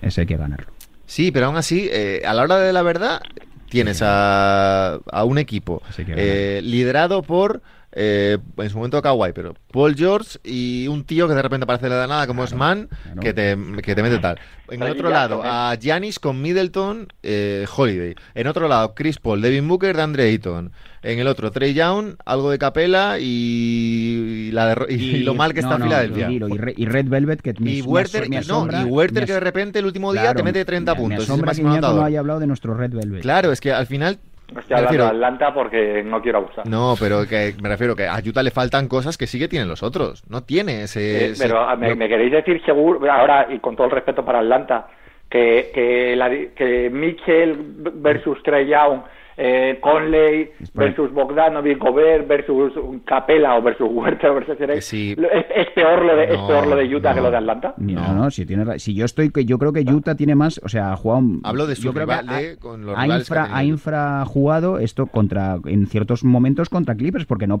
ese 0.00 0.22
hay 0.22 0.26
que 0.26 0.36
ganarlo. 0.36 0.66
Sí, 1.04 1.30
pero 1.30 1.46
aún 1.46 1.56
así, 1.56 1.88
eh, 1.92 2.22
a 2.26 2.32
la 2.32 2.42
hora 2.42 2.58
de 2.58 2.72
la 2.72 2.82
verdad, 2.82 3.20
tienes 3.68 4.00
a, 4.02 4.94
a 4.94 5.24
un 5.24 5.36
equipo 5.36 5.82
eh, 5.98 6.60
liderado 6.64 7.22
por 7.22 7.60
eh, 7.98 8.36
en 8.58 8.68
su 8.68 8.76
momento 8.76 9.00
Kawhi, 9.00 9.32
pero 9.32 9.54
Paul 9.72 9.94
George 9.96 10.38
y 10.44 10.86
un 10.86 11.04
tío 11.04 11.26
que 11.26 11.34
de 11.34 11.40
repente 11.40 11.64
parece 11.64 11.88
de 11.88 12.06
nada, 12.06 12.26
como 12.26 12.44
es 12.44 12.54
Man, 12.54 12.90
que, 13.22 13.32
te, 13.32 13.56
que 13.82 13.94
te 13.94 14.02
mete 14.02 14.18
tal. 14.18 14.38
En 14.68 14.82
el 14.82 14.92
otro 14.92 15.08
lado, 15.08 15.40
a 15.42 15.74
Giannis 15.80 16.18
con 16.18 16.42
Middleton, 16.42 17.08
eh, 17.22 17.64
Holiday. 17.74 18.14
En 18.34 18.48
otro 18.48 18.68
lado, 18.68 18.94
Chris 18.94 19.18
Paul, 19.18 19.40
Devin 19.40 19.66
Booker, 19.66 19.96
de 19.96 20.02
Andre 20.02 20.24
Ayton. 20.24 20.72
En 21.02 21.20
el 21.20 21.26
otro, 21.26 21.50
Trey 21.50 21.72
Young, 21.72 22.16
algo 22.26 22.50
de 22.50 22.58
Capela 22.58 23.18
y, 23.18 24.50
la 24.52 24.76
y, 24.90 25.20
lo 25.20 25.34
mal 25.34 25.54
que 25.54 25.60
está 25.60 25.78
Filadelfia. 25.78 26.30
Y, 26.30 26.84
Red 26.84 27.06
Velvet, 27.08 27.40
que 27.40 27.54
y 27.60 27.80
Werther, 27.80 28.26
y 28.30 28.84
Werther 28.84 29.24
que 29.24 29.32
de 29.32 29.40
repente 29.40 29.78
el 29.78 29.86
último 29.86 30.12
día 30.12 30.34
te 30.34 30.42
mete 30.42 30.66
30 30.66 30.94
puntos. 30.96 31.30
Es 31.30 31.60
no 31.60 32.04
haya 32.04 32.18
hablado 32.18 32.40
de 32.40 32.46
nuestro 32.46 32.74
Red 32.74 32.92
Velvet. 32.92 33.22
Claro, 33.22 33.52
es 33.52 33.60
que 33.62 33.72
al 33.72 33.86
final 33.86 34.18
Estoy 34.48 34.76
hablando 34.76 35.04
de 35.04 35.10
Atlanta 35.10 35.52
porque 35.52 36.02
no 36.04 36.22
quiero 36.22 36.38
abusar. 36.38 36.66
No, 36.66 36.94
pero 36.98 37.26
que 37.26 37.54
me 37.60 37.68
refiero 37.68 37.96
que 37.96 38.06
a 38.06 38.18
Utah 38.24 38.42
le 38.42 38.50
faltan 38.50 38.86
cosas 38.88 39.18
que 39.18 39.26
sí 39.26 39.38
que 39.38 39.48
tienen 39.48 39.68
los 39.68 39.82
otros. 39.82 40.22
No 40.28 40.42
tiene 40.42 40.82
ese. 40.82 41.34
pero 41.38 41.76
Me, 41.76 42.08
queréis 42.08 42.32
decir 42.32 42.62
seguro, 42.64 43.10
ahora 43.10 43.48
y 43.50 43.58
con 43.58 43.74
todo 43.74 43.86
el 43.86 43.92
respeto 43.92 44.24
para 44.24 44.38
Atlanta, 44.38 44.86
que, 45.28 45.70
que, 45.74 46.14
la, 46.14 46.30
que 46.30 46.90
Mitchell 46.90 47.56
versus 47.94 48.42
Trey 48.42 48.68
Young 48.68 49.02
eh, 49.36 49.78
Conley 49.80 50.50
versus 50.74 51.12
Bogdanovic, 51.12 51.78
Gobert 51.78 52.26
versus 52.26 52.72
Capela 53.04 53.56
o 53.56 53.62
versus 53.62 53.88
Huerta 53.90 54.30
versus 54.32 54.56
¿Es, 54.58 55.66
peor 55.74 56.04
lo 56.04 56.16
de, 56.16 56.24
¿Es 56.24 56.40
peor 56.46 56.66
lo 56.66 56.76
de 56.76 56.94
Utah 56.94 57.14
que 57.14 57.20
lo 57.20 57.30
de 57.30 57.36
Atlanta? 57.36 57.74
No, 57.76 58.14
no, 58.14 58.30
si, 58.30 58.46
tiene, 58.46 58.78
si 58.78 58.94
yo 58.94 59.04
estoy, 59.04 59.30
yo 59.44 59.58
creo 59.58 59.72
que 59.72 59.80
Utah 59.80 60.14
tiene 60.14 60.34
más, 60.34 60.60
o 60.64 60.68
sea, 60.68 60.92
ha 60.92 60.96
jugado... 60.96 61.22
Hablo 61.44 61.66
de 61.66 61.76
su 61.76 61.92
rival, 61.92 62.28
ha, 62.28 62.56
con 62.58 62.86
los 62.86 62.96
ha, 62.96 63.06
infra, 63.06 63.48
ha 63.54 63.64
infrajugado 63.64 64.78
esto 64.78 65.06
contra, 65.06 65.58
en 65.66 65.86
ciertos 65.86 66.24
momentos 66.24 66.68
contra 66.68 66.94
Clippers, 66.94 67.26
porque 67.26 67.46
no, 67.46 67.60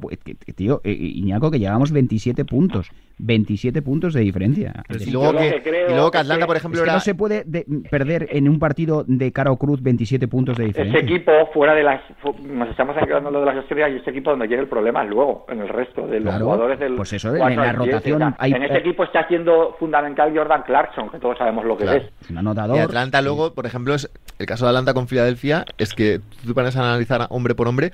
tío, 0.54 0.80
eh, 0.84 0.92
Iñaco, 0.92 1.50
que 1.50 1.58
llevamos 1.58 1.92
27 1.92 2.44
puntos, 2.44 2.90
27 3.18 3.82
puntos 3.82 4.14
de 4.14 4.20
diferencia. 4.22 4.82
y, 4.98 5.10
luego 5.10 6.10
que, 6.10 6.18
Atlanta, 6.18 6.46
por 6.46 6.56
ejemplo, 6.56 6.86
no 6.86 7.00
se 7.00 7.14
puede 7.14 7.44
perder 7.90 8.28
en 8.30 8.48
un 8.48 8.58
partido 8.58 9.04
de 9.06 9.32
cara 9.32 9.50
o 9.50 9.56
cruz 9.56 9.82
27 9.82 10.26
puntos 10.28 10.56
de 10.56 10.66
diferencia. 10.66 11.00
Ese 11.00 11.06
equipo 11.06 11.32
fue 11.52 11.65
de 11.74 11.82
las 11.82 12.00
nos 12.42 12.68
estamos 12.68 12.96
hablando 12.96 13.40
de 13.40 13.46
las 13.46 13.56
estrellas 13.56 13.90
y 13.92 13.96
este 13.96 14.10
equipo 14.10 14.30
donde 14.30 14.46
llega 14.46 14.62
el 14.62 14.68
problema 14.68 15.04
luego 15.04 15.46
en 15.48 15.60
el 15.60 15.68
resto 15.68 16.06
de 16.06 16.20
los 16.20 16.34
jugadores 16.34 16.78
del 16.78 16.94
pues 16.96 17.12
eso 17.12 17.34
en 17.34 17.56
la 17.56 17.72
rotación 17.72 18.34
en 18.40 18.62
ese 18.62 18.78
equipo 18.78 19.04
está 19.04 19.20
haciendo 19.20 19.76
fundamental 19.78 20.36
Jordan 20.36 20.62
Clarkson 20.62 21.10
que 21.10 21.18
todos 21.18 21.38
sabemos 21.38 21.64
lo 21.64 21.76
que 21.76 21.84
es. 21.84 22.30
un 22.30 22.38
anotador 22.38 22.76
y 22.76 22.80
Atlanta 22.80 23.22
luego 23.22 23.54
por 23.54 23.66
ejemplo 23.66 23.94
es 23.94 24.10
el 24.38 24.46
caso 24.46 24.64
de 24.64 24.70
Atlanta 24.70 24.94
con 24.94 25.08
Filadelfia 25.08 25.64
es 25.78 25.94
que 25.94 26.20
tú 26.40 26.48
te 26.48 26.54
pones 26.54 26.76
a 26.76 26.80
analizar 26.80 27.26
hombre 27.30 27.54
por 27.54 27.68
hombre 27.68 27.92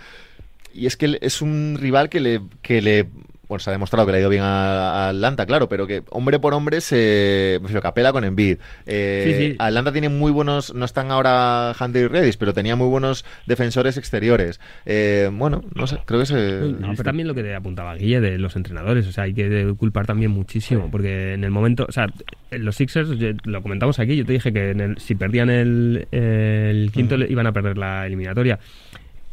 y 0.74 0.86
es 0.86 0.96
que 0.96 1.18
es 1.20 1.42
un 1.42 1.76
rival 1.80 2.08
que 2.08 2.20
le 2.20 2.40
que 2.62 2.80
le 2.80 3.06
pues 3.52 3.64
se 3.64 3.68
ha 3.68 3.72
demostrado 3.74 4.06
que 4.06 4.12
le 4.12 4.16
ha 4.16 4.20
ido 4.22 4.30
bien 4.30 4.44
a, 4.44 5.10
Atlanta, 5.10 5.44
claro, 5.44 5.68
pero 5.68 5.86
que 5.86 6.04
hombre 6.08 6.38
por 6.38 6.54
hombre 6.54 6.80
se. 6.80 7.58
Prefiero 7.60 7.82
Capela 7.82 8.10
con 8.10 8.24
Envid. 8.24 8.56
Eh, 8.86 9.56
Atlanta 9.58 9.92
tiene 9.92 10.08
muy 10.08 10.32
buenos. 10.32 10.74
No 10.74 10.86
están 10.86 11.10
ahora 11.10 11.74
Hunter 11.78 12.04
y 12.04 12.08
Redis, 12.08 12.38
pero 12.38 12.54
tenía 12.54 12.76
muy 12.76 12.88
buenos 12.88 13.26
defensores 13.44 13.98
exteriores. 13.98 14.58
Eh, 14.86 15.28
bueno, 15.30 15.62
no 15.74 15.86
sé, 15.86 15.98
creo 16.06 16.20
que 16.20 16.24
se. 16.24 16.60
No, 16.80 16.92
pero 16.92 17.04
también 17.04 17.28
lo 17.28 17.34
que 17.34 17.42
te 17.42 17.54
apuntaba 17.54 17.94
Guille 17.94 18.22
de 18.22 18.38
los 18.38 18.56
entrenadores. 18.56 19.06
O 19.06 19.12
sea, 19.12 19.24
hay 19.24 19.34
que 19.34 19.74
culpar 19.76 20.06
también 20.06 20.30
muchísimo, 20.30 20.90
porque 20.90 21.34
en 21.34 21.44
el 21.44 21.50
momento. 21.50 21.84
O 21.86 21.92
sea, 21.92 22.06
los 22.52 22.74
Sixers, 22.74 23.10
lo 23.44 23.60
comentamos 23.60 23.98
aquí, 23.98 24.16
yo 24.16 24.24
te 24.24 24.32
dije 24.32 24.50
que 24.50 24.94
si 24.96 25.14
perdían 25.14 25.50
el, 25.50 26.08
el 26.10 26.90
quinto, 26.90 27.16
iban 27.16 27.46
a 27.46 27.52
perder 27.52 27.76
la 27.76 28.06
eliminatoria. 28.06 28.58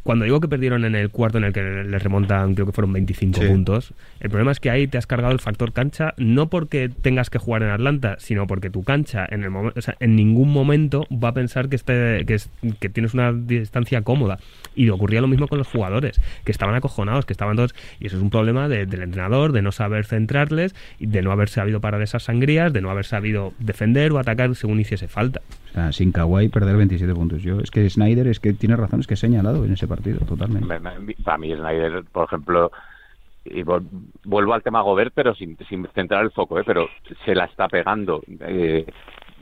Cuando 0.04 0.26
digo 0.26 0.40
que 0.40 0.48
perdieron 0.48 0.86
en 0.86 0.96
el 0.96 1.10
cuarto 1.10 1.38
en 1.38 1.44
el 1.44 1.54
que 1.54 1.62
les 1.62 2.04
remontan, 2.04 2.56
creo 2.56 2.66
que 2.66 2.72
fueron 2.72 2.94
25 2.94 3.42
puntos, 3.42 3.94
el 4.20 4.30
problema 4.30 4.52
es 4.52 4.60
que 4.60 4.70
ahí 4.70 4.88
te 4.88 4.98
has 4.98 5.08
cargado 5.08 5.34
el 5.34 5.40
factor 5.40 5.74
cancha, 5.74 6.14
no 6.18 6.50
porque 6.50 6.90
tengas 6.90 7.30
que 7.30 7.38
jugar 7.38 7.64
en 7.64 7.70
Atlanta, 7.70 8.16
sino 8.20 8.48
porque 8.48 8.70
tu 8.70 8.84
cancha 8.84 9.28
en 9.30 9.44
el 9.44 9.50
o 9.56 9.82
sea, 9.82 9.96
en 10.00 10.16
ningún 10.16 10.52
momento 10.52 11.06
va 11.12 11.30
a 11.30 11.34
pensar 11.34 11.70
que, 11.70 11.76
esté, 11.76 12.26
que, 12.26 12.36
es, 12.36 12.50
que 12.80 12.90
tienes 12.90 13.14
una 13.14 13.34
distancia 13.34 14.02
cómoda. 14.02 14.40
Y 14.76 14.90
ocurría 14.90 15.22
lo 15.22 15.28
mismo 15.28 15.48
con 15.48 15.58
los 15.58 15.68
jugadores, 15.68 16.22
que 16.46 16.52
estaban 16.52 16.76
acojonados, 16.76 17.26
que 17.26 17.34
estaban 17.34 17.56
todos. 17.56 17.76
Y 18.00 18.08
eso 18.08 18.18
es 18.18 18.24
un 18.24 18.30
problema 18.30 18.70
del 18.70 19.02
entrenador, 19.02 19.52
de 19.52 19.62
no 19.62 19.72
saber 19.72 20.06
centrarles, 20.06 20.74
de 21.00 21.22
no 21.22 21.32
haber 21.32 21.50
sabido 21.50 21.82
parar 21.82 22.02
esas 22.02 22.24
sangrías, 22.24 22.72
de 22.72 22.82
no 22.82 22.90
haber 22.90 23.06
sabido 23.06 23.54
defender 23.60 24.12
o 24.12 24.20
atacar 24.20 24.56
según 24.56 24.80
hiciese 24.80 25.08
falta. 25.08 25.42
O 25.72 25.74
sea, 25.74 25.92
sin 25.92 26.12
Kawhi 26.12 26.50
perder 26.50 26.78
27 26.78 27.14
puntos. 27.14 27.44
Yo, 27.44 27.60
es 27.60 27.72
que 27.72 27.88
Snyder 27.90 28.28
es 28.28 28.40
que 28.40 28.54
tiene 28.54 28.76
razón, 28.76 29.02
es 29.02 29.08
que 29.08 29.14
he 29.16 29.18
señalado 29.18 29.66
en 29.66 29.74
ese 29.74 29.88
partido 29.88 29.99
totalmente. 30.28 30.80
Para 31.24 31.38
mí 31.38 31.56
Snyder, 31.56 32.04
por 32.12 32.26
ejemplo, 32.26 32.72
y 33.46 33.64
vuelvo 33.64 34.54
al 34.54 34.64
tema 34.64 34.82
Gobert, 34.82 35.14
pero 35.16 35.34
sin, 35.34 35.58
sin 35.70 35.88
centrar 35.94 36.24
el 36.24 36.32
foco, 36.32 36.60
¿eh? 36.60 36.64
pero 36.66 36.88
se 37.26 37.36
la 37.36 37.46
está 37.46 37.68
pegando. 37.68 38.22
Eh, 38.42 38.86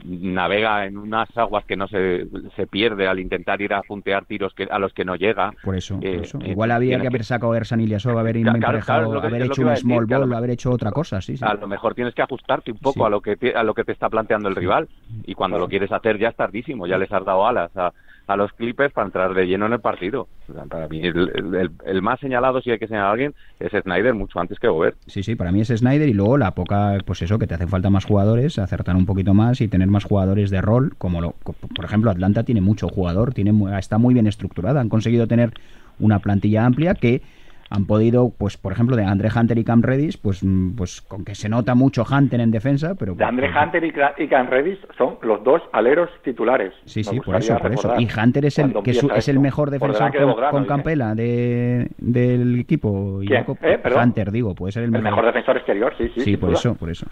navega 0.04 0.86
en 0.86 0.96
unas 0.96 1.28
aguas 1.36 1.64
que 1.64 1.76
no 1.76 1.88
se, 1.88 2.26
se 2.54 2.66
pierde 2.68 3.08
al 3.08 3.18
intentar 3.18 3.60
ir 3.60 3.74
a 3.74 3.82
puntear 3.82 4.24
tiros 4.26 4.54
que, 4.54 4.64
a 4.64 4.78
los 4.78 4.92
que 4.92 5.04
no 5.04 5.16
llega. 5.16 5.52
Por 5.62 5.76
eso, 5.76 5.98
eh, 6.02 6.22
eh, 6.22 6.50
igual 6.50 6.70
había 6.70 7.00
que 7.00 7.08
haber 7.08 7.24
sacado 7.24 7.52
a 7.52 7.56
Ersan 7.56 7.80
Ilyasov, 7.80 8.16
haber 8.16 8.36
inventado, 8.36 9.20
haber 9.20 9.42
hecho 9.42 9.62
un 9.62 9.76
small 9.76 10.06
ball, 10.06 10.32
haber 10.32 10.50
hecho 10.50 10.70
otra 10.70 10.92
cosa, 10.92 11.20
sí, 11.20 11.34
A 11.40 11.54
lo 11.54 11.66
mejor 11.66 11.94
tienes 11.94 12.14
que 12.14 12.22
ajustarte 12.22 12.70
un 12.70 12.78
poco 12.78 13.06
a 13.06 13.10
lo 13.10 13.20
que 13.20 13.36
te, 13.36 13.54
a 13.54 13.62
lo 13.62 13.74
que 13.74 13.84
te 13.84 13.92
está 13.92 14.08
planteando 14.08 14.48
el 14.48 14.54
rival 14.54 14.88
y 15.24 15.34
cuando 15.34 15.58
lo 15.58 15.68
quieres 15.68 15.90
hacer 15.90 16.18
ya 16.18 16.28
es 16.28 16.36
tardísimo, 16.36 16.86
ya 16.86 16.96
les 16.96 17.10
has 17.12 17.24
dado 17.24 17.46
alas 17.46 17.76
a, 17.76 17.92
a 18.28 18.36
los 18.36 18.52
Clippers 18.52 18.92
para 18.92 19.06
entrar 19.06 19.34
de 19.34 19.46
lleno 19.46 19.66
en 19.66 19.72
el 19.72 19.80
partido. 19.80 20.28
para 20.68 20.86
mí, 20.86 21.00
el, 21.02 22.02
más 22.02 22.20
señalado, 22.20 22.60
si 22.60 22.70
hay 22.70 22.78
que 22.78 22.86
señalar 22.86 23.08
a 23.08 23.12
alguien, 23.12 23.34
es 23.58 23.72
Snyder 23.72 24.12
mucho 24.14 24.38
antes 24.38 24.58
que 24.58 24.68
Gobert. 24.68 24.96
Sí, 25.06 25.22
sí, 25.22 25.34
para 25.34 25.50
mí 25.50 25.62
es 25.62 25.68
Snyder 25.68 26.08
y 26.08 26.12
luego 26.12 26.36
la 26.36 26.50
poca, 26.50 26.98
pues 27.06 27.22
eso, 27.22 27.38
que 27.38 27.46
te 27.46 27.54
hacen 27.54 27.68
falta 27.68 27.88
más 27.88 28.04
jugadores, 28.04 28.58
acertar 28.58 28.96
un 28.96 29.06
poquito 29.06 29.32
más 29.32 29.62
y 29.62 29.68
tener 29.68 29.88
más 29.88 30.04
jugadores 30.04 30.50
de 30.50 30.60
rol, 30.60 30.92
como 30.98 31.22
lo, 31.22 31.32
por 31.74 31.84
ejemplo 31.84 32.10
Atlanta 32.10 32.44
tiene 32.44 32.60
mucho 32.60 32.88
jugador, 32.88 33.32
tiene, 33.32 33.78
está 33.78 33.96
muy 33.96 34.12
bien 34.12 34.26
estructurada, 34.26 34.80
han 34.80 34.90
conseguido 34.90 35.26
tener 35.26 35.54
una 35.98 36.18
plantilla 36.18 36.66
amplia 36.66 36.94
que 36.94 37.22
han 37.70 37.86
podido, 37.86 38.32
pues 38.36 38.56
por 38.56 38.72
ejemplo, 38.72 38.96
de 38.96 39.04
Andre 39.04 39.28
Hunter 39.34 39.58
y 39.58 39.64
Cam 39.64 39.82
Redis, 39.82 40.16
pues, 40.16 40.42
mm, 40.42 40.76
pues 40.76 41.00
con 41.02 41.24
que 41.24 41.34
se 41.34 41.48
nota 41.48 41.74
mucho 41.74 42.04
Hunter 42.08 42.40
en 42.40 42.50
defensa, 42.50 42.94
pero... 42.98 43.14
De 43.14 43.24
Andre 43.24 43.50
Hunter 43.50 43.84
y, 43.84 44.28
Cam 44.28 44.48
Redis 44.48 44.78
son 44.96 45.18
los 45.22 45.42
dos 45.44 45.62
aleros 45.72 46.10
titulares. 46.22 46.72
Sí, 46.84 47.04
sí, 47.04 47.20
por 47.20 47.36
eso, 47.36 47.58
por 47.58 47.72
eso. 47.72 47.94
Y 47.98 48.08
Hunter 48.10 48.46
es 48.46 48.58
el, 48.58 48.74
que 48.82 48.92
es, 48.92 49.28
el 49.28 49.40
mejor 49.40 49.70
defensor 49.70 50.12
con, 50.50 50.64
Campela 50.64 51.14
de, 51.14 51.88
del 51.98 52.60
equipo. 52.60 53.20
¿Quién? 53.26 53.44
¿Eh? 53.62 53.80
Hunter, 54.02 54.30
digo, 54.30 54.54
puede 54.54 54.72
ser 54.72 54.84
el 54.84 54.90
mejor. 54.90 55.06
El 55.06 55.14
mejor 55.14 55.26
defensor 55.26 55.56
exterior, 55.56 55.94
sí, 55.96 56.10
sí. 56.14 56.20
Sí, 56.20 56.36
por 56.36 56.52
eso, 56.52 56.74
por 56.74 56.90
eso. 56.90 57.06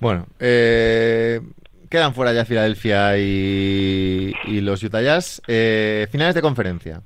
Bueno, 0.00 0.26
eh, 0.38 1.40
quedan 1.88 2.12
fuera 2.12 2.32
ya 2.32 2.44
Filadelfia 2.44 3.16
y, 3.18 4.32
y 4.46 4.60
los 4.60 4.82
Utah 4.82 5.02
Jazz. 5.02 5.42
Eh, 5.46 6.06
finales 6.10 6.34
de 6.34 6.42
conferencia. 6.42 7.00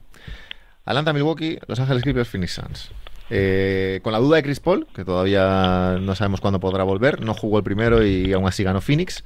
Atlanta, 0.90 1.12
Milwaukee, 1.12 1.58
Los 1.66 1.80
Ángeles 1.80 2.02
Clippers, 2.02 2.28
Phoenix 2.28 2.52
Suns. 2.52 2.92
Eh, 3.30 4.00
con 4.02 4.12
la 4.12 4.18
duda 4.18 4.36
de 4.36 4.42
Chris 4.42 4.58
Paul, 4.58 4.88
que 4.92 5.04
todavía 5.04 5.98
no 6.00 6.16
sabemos 6.16 6.40
cuándo 6.40 6.58
podrá 6.58 6.82
volver, 6.82 7.24
no 7.24 7.32
jugó 7.32 7.58
el 7.58 7.64
primero 7.64 8.04
y 8.04 8.32
aún 8.32 8.46
así 8.46 8.64
ganó 8.64 8.80
Phoenix. 8.80 9.24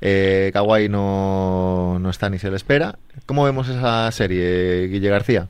Eh, 0.00 0.50
Kawhi 0.54 0.88
no, 0.88 1.98
no 2.00 2.10
está 2.10 2.30
ni 2.30 2.38
se 2.38 2.50
le 2.50 2.56
espera. 2.56 2.96
¿Cómo 3.26 3.44
vemos 3.44 3.68
esa 3.68 4.10
serie, 4.10 4.88
Guille 4.88 5.10
García? 5.10 5.48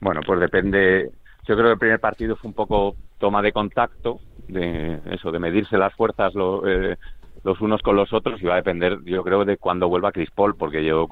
Bueno, 0.00 0.22
pues 0.26 0.40
depende. 0.40 1.10
Yo 1.46 1.56
creo 1.56 1.66
que 1.66 1.72
el 1.72 1.78
primer 1.78 2.00
partido 2.00 2.36
fue 2.36 2.48
un 2.48 2.54
poco 2.54 2.96
toma 3.18 3.42
de 3.42 3.52
contacto, 3.52 4.20
de 4.48 4.98
eso, 5.12 5.30
de 5.30 5.38
medirse 5.38 5.76
las 5.76 5.94
fuerzas 5.94 6.32
eh, 6.66 6.96
los 7.44 7.60
unos 7.60 7.82
con 7.82 7.96
los 7.96 8.12
otros 8.14 8.42
y 8.42 8.46
va 8.46 8.54
a 8.54 8.56
depender, 8.56 8.98
yo 9.04 9.22
creo, 9.22 9.44
de 9.44 9.58
cuándo 9.58 9.88
vuelva 9.88 10.12
Chris 10.12 10.30
Paul, 10.30 10.56
porque 10.56 10.84
yo 10.84 11.06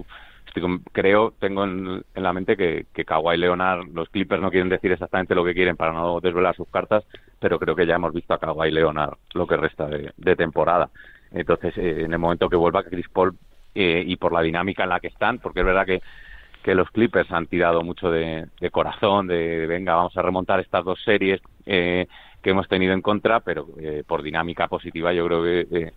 creo, 0.93 1.33
tengo 1.39 1.65
en, 1.65 2.05
la 2.15 2.33
mente 2.33 2.57
que, 2.57 2.87
que 2.93 3.05
Kawhi 3.05 3.37
Leonard, 3.37 3.89
los 3.93 4.09
Clippers 4.09 4.43
no 4.43 4.51
quieren 4.51 4.69
decir 4.69 4.93
exactamente 4.93 5.35
lo 5.35 5.45
que 5.45 5.55
quieren 5.55 5.77
para 5.77 5.93
no 5.93 6.21
desvelar 6.21 6.55
sus 6.57 6.69
cartas, 6.69 7.05
pero 7.39 7.59
creo 7.59 7.77
que 7.77 7.87
ya 7.87 7.97
hemos 7.97 8.13
visto 8.13 8.35
a 8.35 8.39
Kawhi 8.39 8.71
Leonard 8.71 9.17
lo 9.35 9.47
que 9.47 9.57
resta 9.57 9.87
de, 9.87 10.37
temporada. 10.37 10.91
Entonces, 11.33 11.77
eh, 11.79 12.05
en 12.05 12.13
el 12.13 12.19
momento 12.19 12.49
que 12.49 12.57
vuelva 12.57 12.85
Chris 12.85 13.09
Paul 13.09 13.37
eh, 13.75 14.03
y 14.07 14.17
por 14.17 14.33
la 14.33 14.43
dinámica 14.43 14.85
en 14.85 14.91
la 14.91 15.01
que 15.01 15.09
están, 15.09 15.39
porque 15.39 15.61
es 15.61 15.67
verdad 15.67 15.87
que, 15.87 16.01
los 16.75 16.91
Clippers 16.91 17.33
han 17.33 17.47
tirado 17.47 17.81
mucho 17.81 18.11
de, 18.11 18.47
corazón, 18.71 19.27
de, 19.27 19.67
venga, 19.67 19.95
vamos 19.95 20.15
a 20.19 20.21
remontar 20.21 20.61
estas 20.61 20.85
dos 20.85 21.03
series 21.03 21.41
eh, 21.65 22.07
que 22.43 22.51
hemos 22.51 22.69
tenido 22.69 22.93
en 22.93 23.01
contra, 23.01 23.41
pero 23.41 23.67
por 24.07 24.23
dinámica 24.23 24.69
positiva 24.69 25.15
yo 25.15 25.25
creo 25.25 25.43
que 25.43 25.93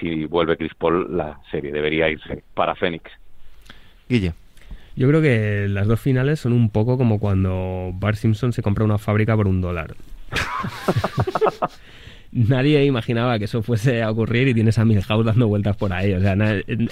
si 0.00 0.24
vuelve 0.24 0.56
Chris 0.56 0.74
Paul 0.74 1.16
la 1.16 1.38
serie 1.52 1.70
debería 1.70 2.08
irse 2.08 2.42
para 2.52 2.74
Phoenix. 2.74 3.08
Guille. 4.08 4.32
Yo 4.98 5.06
creo 5.06 5.22
que 5.22 5.68
las 5.68 5.86
dos 5.86 6.00
finales 6.00 6.40
son 6.40 6.52
un 6.52 6.70
poco 6.70 6.98
como 6.98 7.20
cuando 7.20 7.92
Bart 7.94 8.16
Simpson 8.16 8.52
se 8.52 8.62
compra 8.62 8.84
una 8.84 8.98
fábrica 8.98 9.36
por 9.36 9.46
un 9.46 9.60
dólar. 9.60 9.94
Nadie 12.32 12.84
imaginaba 12.84 13.38
que 13.38 13.44
eso 13.44 13.62
fuese 13.62 14.02
a 14.02 14.10
ocurrir 14.10 14.48
y 14.48 14.54
tienes 14.54 14.76
a 14.76 14.84
Milhouse 14.84 15.24
dando 15.24 15.46
vueltas 15.46 15.76
por 15.76 15.92
ahí. 15.92 16.14
O 16.14 16.20
sea, 16.20 16.36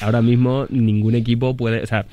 ahora 0.02 0.22
mismo 0.22 0.66
ningún 0.70 1.16
equipo 1.16 1.57
puede. 1.57 1.83
O 1.83 1.87
sea, 1.88 2.07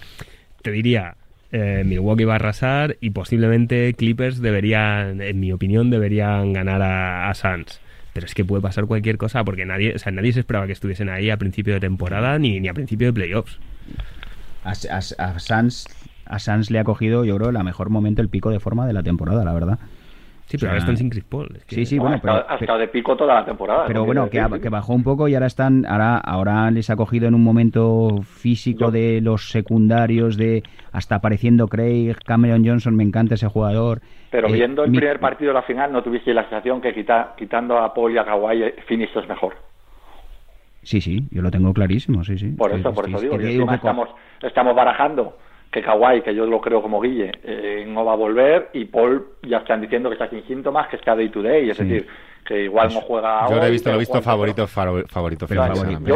te 0.64 0.72
diría, 0.72 1.14
eh, 1.52 1.84
Milwaukee 1.86 2.26
va 2.26 2.34
a 2.34 2.36
arrasar 2.38 2.98
y 3.00 3.12
posiblemente 3.12 3.94
Clippers 3.94 4.42
deberían, 4.42 5.22
en 5.22 5.40
mi 5.40 5.52
opinión, 5.52 5.92
deberían 5.92 6.54
ganar 6.54 6.82
a, 6.82 7.30
a 7.30 7.36
Suns. 7.36 7.80
Pero 8.14 8.26
es 8.26 8.34
que 8.34 8.44
puede 8.44 8.64
pasar 8.64 8.88
cualquier 8.88 9.18
cosa 9.18 9.44
porque 9.44 9.68
nadie, 9.68 9.94
o 9.94 10.00
sea, 10.00 10.12
nadie 10.12 10.34
se 10.34 10.40
esperaba 10.40 10.66
que 10.66 10.74
estuviesen 10.74 11.10
ahí 11.10 11.30
a 11.30 11.38
principio 11.38 11.76
de 11.76 11.80
temporada 11.80 12.40
ni, 12.40 12.60
ni 12.60 12.68
a 12.68 12.74
principio 12.74 13.08
de 13.08 13.14
playoffs 13.14 13.60
a, 14.64 14.72
a, 14.72 15.40
Sans, 15.40 15.88
a 16.26 16.40
Sans 16.40 16.72
le 16.72 16.80
ha 16.80 16.84
cogido, 16.84 17.26
yo 17.26 17.36
creo, 17.38 17.50
el 17.50 17.64
mejor 17.64 17.90
momento, 17.90 18.22
el 18.22 18.30
pico 18.30 18.50
de 18.50 18.60
forma 18.60 18.88
de 18.88 18.94
la 18.94 19.04
temporada, 19.04 19.44
la 19.44 19.54
verdad. 19.54 19.80
Sí, 20.46 20.58
pero 20.58 20.72
ahora 20.72 20.80
están 20.80 20.98
sin 20.98 21.10
Chris 21.10 21.24
Paul. 21.24 21.50
Sí, 21.68 21.86
sí, 21.86 21.98
bueno, 21.98 22.20
pero, 22.22 22.46
ha 22.48 22.56
estado 22.56 22.80
de 22.80 22.88
pico 22.90 23.16
toda 23.16 23.36
la 23.36 23.46
temporada. 23.46 23.86
Pero 23.88 24.06
bueno, 24.06 24.30
que, 24.30 24.40
bajó 24.70 24.94
un 24.94 25.04
poco 25.04 25.28
y 25.28 25.36
ahora 25.36 25.48
están, 25.48 25.86
ahora, 25.86 26.18
ahora 26.18 26.70
les 26.70 26.90
ha 26.90 26.96
cogido 26.96 27.28
en 27.28 27.34
un 27.34 27.44
momento 27.44 28.22
físico 28.24 28.92
de 28.92 29.22
los 29.22 29.50
secundarios, 29.50 30.38
de 30.38 30.64
hasta 30.92 31.16
apareciendo 31.16 31.68
Craig, 31.68 32.16
Cameron 32.26 32.66
Johnson, 32.66 32.96
me 32.96 33.04
encanta 33.04 33.36
ese 33.36 33.48
jugador. 33.48 34.02
Pero 34.32 34.50
eh, 34.50 34.54
viendo 34.54 34.84
el 34.84 34.92
primer 34.92 35.20
partido 35.20 35.50
de 35.50 35.56
la 35.56 35.64
final, 35.64 35.92
¿no 35.92 36.04
tuviste 36.04 36.34
la 36.34 36.44
sensación 36.44 36.82
que 36.82 36.94
quitando 37.38 37.78
a 37.80 37.94
Paul 37.94 38.14
y 38.14 38.18
a 38.18 38.26
Kawhi, 38.26 38.74
Finis 38.86 39.10
es 39.16 39.28
mejor? 39.28 39.56
Sí, 40.84 41.02
sí, 41.02 41.28
yo 41.32 41.42
lo 41.42 41.50
tengo 41.50 41.74
clarísimo, 41.74 42.24
sí, 42.24 42.38
sí. 42.38 42.50
Por 42.50 42.72
eso, 42.72 42.94
por 42.94 43.08
eso 43.08 43.20
digo, 43.20 43.38
que 43.38 43.76
estamos, 43.76 44.10
estamos 44.42 44.76
barajando 44.76 45.38
que 45.74 45.82
Kawhi, 45.82 46.22
que 46.22 46.36
yo 46.36 46.46
lo 46.46 46.62
creo 46.62 46.82
como 46.82 47.02
Guille, 47.02 47.32
eh, 47.44 47.84
no 47.88 48.06
va 48.06 48.14
a 48.14 48.16
volver 48.16 48.70
y 48.74 48.86
Paul 48.86 49.26
ya 49.42 49.58
están 49.58 49.82
diciendo 49.82 50.10
que 50.10 50.14
está 50.14 50.30
sin 50.30 50.46
síntomas, 50.46 50.88
que 50.88 50.98
está 50.98 51.16
day 51.16 51.30
to 51.30 51.42
day, 51.42 51.70
es 51.70 51.78
decir, 51.78 52.08
que 52.44 52.66
igual 52.66 52.94
no 52.94 53.02
juega 53.02 53.50
Yo 53.50 53.56
lo 53.56 53.66
he 53.66 53.72
visto, 53.72 53.90
lo 53.90 53.96
he 53.96 54.00
visto 54.00 54.22
favorito, 54.22 54.68
favorito, 54.68 55.48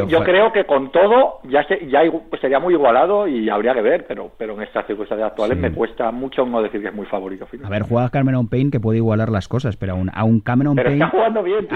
Yo, 0.07 0.23
creo 0.23 0.51
que 0.51 0.65
con 0.65 0.91
todo 0.91 1.39
ya, 1.43 1.65
ya 1.87 2.01
sería 2.41 2.59
muy 2.59 2.73
igualado 2.73 3.27
y 3.27 3.49
habría 3.49 3.73
que 3.73 3.81
ver, 3.81 4.05
pero, 4.07 4.31
pero 4.37 4.55
en 4.55 4.63
estas 4.63 4.85
circunstancias 4.87 5.29
actuales 5.29 5.57
me 5.57 5.71
cuesta 5.71 6.11
mucho 6.11 6.45
no 6.45 6.61
decir 6.61 6.81
que 6.81 6.87
es 6.87 6.93
muy 6.93 7.05
favorito. 7.05 7.47
A 7.63 7.69
ver, 7.69 7.83
juega 7.83 8.09
Cameron 8.09 8.47
Payne 8.47 8.71
que 8.71 8.79
puede 8.79 8.97
igualar 8.97 9.29
las 9.29 9.47
cosas, 9.47 9.77
pero 9.77 9.93
aún, 9.93 10.11
un 10.23 10.39
Cameron 10.41 10.75
pero 10.75 10.89
Payne... 10.89 11.05
está 11.05 11.17
jugando 11.17 11.43
bien. 11.43 11.67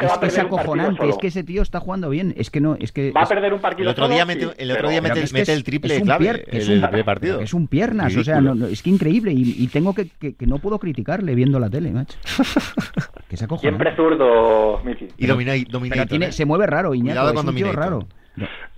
es 0.00 0.18
que 0.18 0.26
es 0.26 0.38
acojonante, 0.38 1.08
es 1.08 1.18
que 1.18 1.26
ese 1.28 1.44
tío 1.44 1.62
está 1.62 1.80
jugando 1.80 2.10
bien, 2.10 2.34
es 2.36 2.50
que 2.50 2.60
no... 2.60 2.76
Es 2.78 2.92
que 2.92 3.12
Va 3.12 3.22
a 3.22 3.26
perder 3.26 3.52
un 3.52 3.60
partido 3.60 3.88
El 3.88 3.92
otro 3.92 4.08
día, 4.08 4.24
mete, 4.24 4.48
el, 4.58 4.70
otro 4.70 4.88
día 4.88 5.00
mete, 5.00 5.52
el 5.52 5.64
triple 5.64 6.00
clave 6.02 6.44
es 6.48 6.68
un, 6.68 6.80
partido. 7.04 7.40
Es 7.40 7.54
un 7.54 7.68
piernas, 7.68 8.16
o 8.16 8.24
sea, 8.24 8.40
es 8.70 8.82
que 8.82 8.90
increíble 8.90 9.32
y, 9.34 9.66
tengo 9.68 9.94
que, 9.94 10.08
que, 10.08 10.46
no 10.46 10.58
puedo 10.58 10.78
criticarle 10.78 11.34
viendo 11.34 11.58
la 11.58 11.68
tele, 11.68 11.90
macho. 11.90 12.18
que 13.36 13.46
se. 13.46 13.58
Siempre 13.58 13.94
zurdo 13.96 14.80
y 15.16 15.26
domina, 15.26 15.52
domina 15.68 16.06
tiene, 16.06 16.32
se 16.32 16.44
mueve 16.44 16.66
raro, 16.66 16.94
Iñaco, 16.94 17.30
es 17.30 17.44
un 17.44 17.72
raro. 17.72 18.06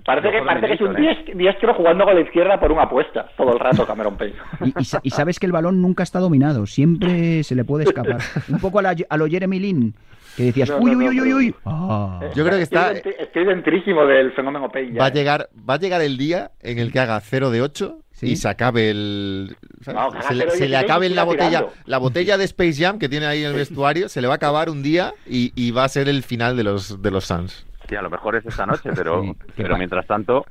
Parece 0.05 0.31
que, 0.31 0.42
parece 0.42 0.66
que 0.68 0.73
es 0.75 0.81
un 0.81 0.97
diestro 1.38 1.75
jugando 1.75 2.05
con 2.05 2.14
la 2.14 2.21
izquierda 2.23 2.59
por 2.59 2.73
una 2.73 2.85
apuesta 2.85 3.29
todo 3.37 3.53
el 3.53 3.59
rato 3.59 3.87
Cameron 3.87 4.16
Payne. 4.16 4.37
Y, 5.03 5.11
sabes 5.11 5.38
que 5.38 5.47
el 5.47 5.53
balón 5.53 5.83
nunca 5.83 6.03
está 6.03 6.18
dominado, 6.18 6.66
siempre 6.66 7.42
se 7.42 7.55
le 7.55 7.64
puede 7.64 7.85
escapar. 7.85 8.18
Un 8.49 8.61
poco 8.61 8.79
a, 8.79 9.16
lo 9.16 9.27
Jeremy 9.27 9.59
Lin, 9.59 9.94
que 10.37 10.44
decías, 10.44 10.71
uy, 10.81 10.94
uy, 10.94 11.09
uy, 11.09 11.21
uy, 11.21 11.35
uy, 11.35 11.55
ah. 11.66 12.21
Yo 12.35 12.44
creo 12.44 12.57
que 12.57 12.62
está... 12.62 12.92
Estoy 12.92 13.44
dentrísimo 13.44 14.07
del 14.07 14.33
fenómeno 14.33 14.71
Payne. 14.71 14.99
Va 14.99 15.07
a, 15.07 15.12
llegar, 15.12 15.49
va 15.68 15.75
a 15.75 15.79
llegar 15.79 16.01
el 16.01 16.16
día 16.16 16.53
en 16.62 16.79
el 16.79 16.90
que 16.90 17.01
haga 17.01 17.21
0 17.21 17.51
de 17.51 17.61
8 17.61 17.99
y 18.22 18.37
se 18.37 18.48
acabe 18.48 18.90
el. 18.90 19.57
se, 19.81 20.68
le, 20.68 20.76
acabe 20.76 21.09
la 21.09 21.24
botella, 21.24 21.66
la 21.87 21.98
botella 21.98 22.37
de 22.37 22.44
Space 22.44 22.74
Jam 22.83 22.98
que 22.98 23.09
tiene 23.09 23.26
ahí 23.26 23.42
en 23.42 23.50
el 23.50 23.57
vestuario, 23.57 24.09
se 24.09 24.20
le 24.20 24.26
va 24.26 24.35
a 24.35 24.37
acabar 24.37 24.70
un 24.70 24.83
día 24.83 25.12
y, 25.26 25.70
va 25.70 25.85
a 25.85 25.88
ser 25.88 26.09
el 26.09 26.22
final 26.22 26.57
de 26.57 26.64
los, 26.64 27.00
de 27.02 27.11
los 27.11 27.24
Suns. 27.24 27.66
Sí, 27.88 27.94
a 27.96 28.02
lo 28.02 28.11
mejor 28.11 28.37
es 28.37 28.46
esta 28.46 28.66
noche, 28.66 28.90
pero, 28.96 29.22
pero 29.57 29.76
mientras 29.76 30.07
tanto. 30.07 30.44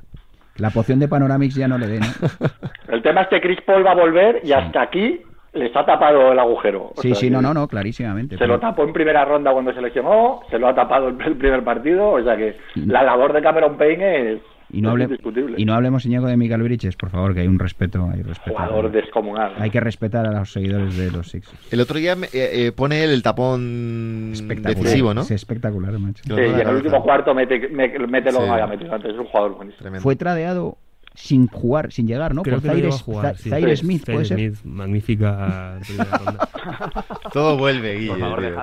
La 0.56 0.70
poción 0.70 0.98
de 0.98 1.06
Panoramix 1.06 1.54
ya 1.54 1.68
no 1.68 1.78
le 1.78 1.86
den. 1.86 2.02
El 2.88 3.02
tema 3.02 3.22
es 3.22 3.28
que 3.28 3.40
Chris 3.40 3.60
Paul 3.64 3.86
va 3.86 3.92
a 3.92 3.96
volver 3.96 4.40
y 4.42 4.52
hasta 4.52 4.82
aquí 4.82 5.20
les 5.52 5.74
ha 5.74 5.84
tapado 5.84 6.32
el 6.32 6.38
agujero. 6.38 6.92
sí, 6.96 7.14
sí, 7.14 7.30
no, 7.30 7.40
no, 7.40 7.54
no, 7.54 7.66
clarísimamente. 7.68 8.36
Se 8.36 8.46
lo 8.46 8.60
tapó 8.60 8.84
en 8.84 8.92
primera 8.92 9.24
ronda 9.24 9.52
cuando 9.52 9.72
se 9.72 9.80
lesionó, 9.80 10.40
se 10.50 10.58
lo 10.58 10.68
ha 10.68 10.74
tapado 10.74 11.08
el 11.08 11.16
primer 11.16 11.64
partido, 11.64 12.10
o 12.10 12.22
sea 12.22 12.36
que 12.36 12.56
la 12.74 13.02
labor 13.02 13.32
de 13.32 13.42
Cameron 13.42 13.76
Payne 13.76 14.32
es 14.32 14.40
y 14.70 14.82
no, 14.82 14.94
y 15.56 15.64
no 15.64 15.74
hablemos, 15.74 16.04
Iñaco, 16.04 16.26
de 16.26 16.36
Miguel 16.36 16.62
Bridges, 16.62 16.96
por 16.96 17.08
favor, 17.10 17.34
que 17.34 17.40
hay 17.40 17.48
un 17.48 17.58
respeto. 17.58 18.08
Hay 18.12 18.22
respeto 18.22 18.56
Jugador 18.56 18.92
descomunal. 18.92 19.54
Hay 19.58 19.70
que 19.70 19.80
respetar 19.80 20.26
a 20.26 20.40
los 20.40 20.52
seguidores 20.52 20.96
de 20.96 21.10
los 21.10 21.30
Sixers. 21.30 21.72
El 21.72 21.80
otro 21.80 21.98
día 21.98 22.12
eh, 22.12 22.28
eh, 22.32 22.72
pone 22.72 23.02
el 23.02 23.22
tapón 23.22 24.32
decisivo, 24.32 25.14
¿no? 25.14 25.22
Es 25.22 25.30
espectacular, 25.30 25.98
macho. 25.98 26.22
Sí, 26.24 26.32
y 26.32 26.60
en 26.60 26.68
el 26.68 26.76
último 26.76 27.02
cuarto 27.02 27.34
mete, 27.34 27.68
mete 27.68 28.32
lo 28.32 28.40
que 28.40 28.48
había 28.48 28.66
metido 28.66 28.94
antes. 28.94 29.12
Es 29.12 29.18
un 29.18 29.26
jugador 29.26 29.56
buenísimo. 29.56 30.00
Fue 30.00 30.16
tradeado 30.16 30.76
sin 31.14 31.48
jugar, 31.48 31.90
sin 31.90 32.06
llegar, 32.06 32.34
¿no? 32.34 32.42
Creo 32.42 32.60
Por 32.60 32.90
jugar, 32.92 33.36
Zaire 33.36 33.76
Smith, 33.76 34.04
¿puede 34.04 34.24
Smith, 34.24 34.54
magnífica 34.64 35.80
todo 37.32 37.58
vuelve, 37.58 37.94
Guille, 37.96 38.14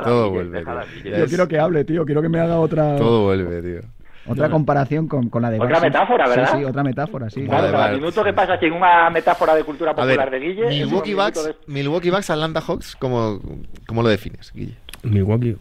todo 0.03 0.29
vuelve. 0.29 0.63
Yo 1.03 1.25
quiero 1.25 1.47
que 1.47 1.59
hable, 1.59 1.83
tío, 1.83 2.05
quiero 2.05 2.21
que 2.21 2.29
me 2.29 2.39
haga 2.39 2.59
otra... 2.59 2.95
Todo 2.95 3.23
vuelve, 3.23 3.61
tío. 3.61 3.94
Otra 4.27 4.49
comparación 4.49 5.07
con, 5.07 5.29
con 5.29 5.41
la 5.41 5.51
de 5.51 5.59
Otra 5.59 5.79
metáfora, 5.79 6.27
¿verdad? 6.27 6.51
Sí, 6.51 6.57
sí, 6.59 6.63
otra 6.65 6.83
metáfora, 6.83 7.29
sí. 7.29 7.45
Claro, 7.45 7.71
cada 7.71 7.91
minuto 7.91 8.23
que 8.23 8.33
pasa 8.33 8.53
aquí 8.53 8.65
en 8.65 8.73
una 8.73 9.09
metáfora 9.09 9.55
de 9.55 9.63
cultura 9.63 9.93
popular 9.93 10.31
de 10.31 10.39
Guille. 10.39 10.67
Milwaukee 10.67 11.13
Bucks, 11.13 11.55
Milwaukee 11.67 12.09
Bucks, 12.09 12.29
Atlanta 12.29 12.61
Hawks, 12.61 12.95
¿cómo, 12.95 13.39
¿cómo 13.87 14.01
lo 14.01 14.09
defines, 14.09 14.51
Guille? 14.53 14.75
Milwaukee. 15.03 15.57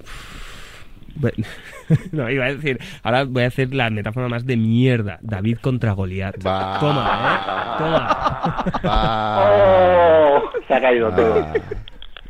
no, 2.12 2.31
iba 2.31 2.47
a 2.47 2.55
decir, 2.55 2.81
ahora 3.03 3.25
voy 3.25 3.45
a 3.45 3.47
hacer 3.47 3.75
la 3.75 3.91
metáfora 3.91 4.29
más 4.29 4.47
de 4.47 4.57
mierda. 4.57 5.19
David 5.23 5.59
contra 5.61 5.93
Goliat. 5.93 6.45
Va. 6.45 6.79
Toma, 6.81 7.05
¿eh? 7.05 7.79
Toma. 7.79 8.81
Va. 8.85 10.39
¡Oh! 10.39 10.43
Se 10.67 10.75
ha 10.75 10.81
caído 10.81 11.11
todo. 11.12 11.47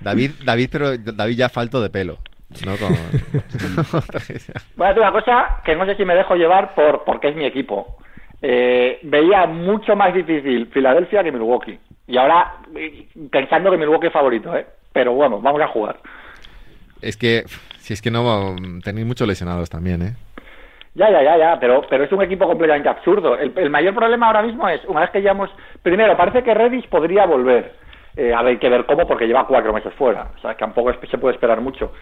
David, 0.00 0.32
David, 0.44 0.68
pero 0.70 0.98
David 0.98 1.36
ya 1.36 1.48
falto 1.48 1.80
de 1.80 1.88
pelo. 1.88 2.18
No 2.64 2.76
con... 2.76 2.92
Voy 4.76 4.86
a 4.86 4.88
decir 4.88 5.02
una 5.02 5.12
cosa 5.12 5.60
que 5.64 5.74
no 5.74 5.86
sé 5.86 5.96
si 5.96 6.04
me 6.04 6.14
dejo 6.14 6.34
llevar 6.36 6.74
por 6.74 7.04
porque 7.04 7.28
es 7.28 7.36
mi 7.36 7.44
equipo. 7.44 7.96
Eh, 8.42 9.00
veía 9.02 9.46
mucho 9.46 9.96
más 9.96 10.12
difícil 10.14 10.66
Filadelfia 10.66 11.22
que 11.24 11.32
Milwaukee. 11.32 11.78
Y 12.06 12.16
ahora 12.16 12.56
eh, 12.76 13.08
pensando 13.30 13.70
que 13.70 13.76
Milwaukee 13.78 14.08
es 14.08 14.12
favorito, 14.12 14.54
¿eh? 14.56 14.66
Pero 14.92 15.12
bueno, 15.14 15.40
vamos 15.40 15.60
a 15.62 15.68
jugar. 15.68 15.96
es 17.00 17.16
que, 17.16 17.44
si 17.78 17.92
es 17.94 18.02
que 18.02 18.10
no 18.10 18.54
tenéis 18.84 19.06
muchos 19.06 19.26
lesionados 19.26 19.68
también, 19.70 20.02
¿eh? 20.02 20.12
Ya, 20.94 21.10
ya, 21.10 21.22
ya, 21.24 21.36
ya, 21.36 21.58
pero, 21.58 21.82
pero 21.90 22.04
es 22.04 22.12
un 22.12 22.22
equipo 22.22 22.46
completamente 22.46 22.88
absurdo. 22.88 23.36
El, 23.36 23.52
el 23.56 23.68
mayor 23.70 23.94
problema 23.94 24.28
ahora 24.28 24.42
mismo 24.42 24.68
es, 24.68 24.84
una 24.84 25.00
vez 25.00 25.10
que 25.10 25.18
hemos... 25.26 25.50
Primero, 25.82 26.16
parece 26.16 26.44
que 26.44 26.54
Redis 26.54 26.86
podría 26.86 27.26
volver. 27.26 27.74
Eh, 28.16 28.32
a 28.32 28.42
ver, 28.42 28.52
hay 28.52 28.58
que 28.58 28.68
ver 28.68 28.86
cómo, 28.86 29.04
porque 29.08 29.26
lleva 29.26 29.44
cuatro 29.44 29.72
meses 29.72 29.92
fuera. 29.94 30.28
O 30.36 30.40
sea, 30.40 30.52
que 30.54 30.60
tampoco 30.60 30.90
es- 30.90 31.10
se 31.10 31.18
puede 31.18 31.34
esperar 31.34 31.60
mucho. 31.60 31.92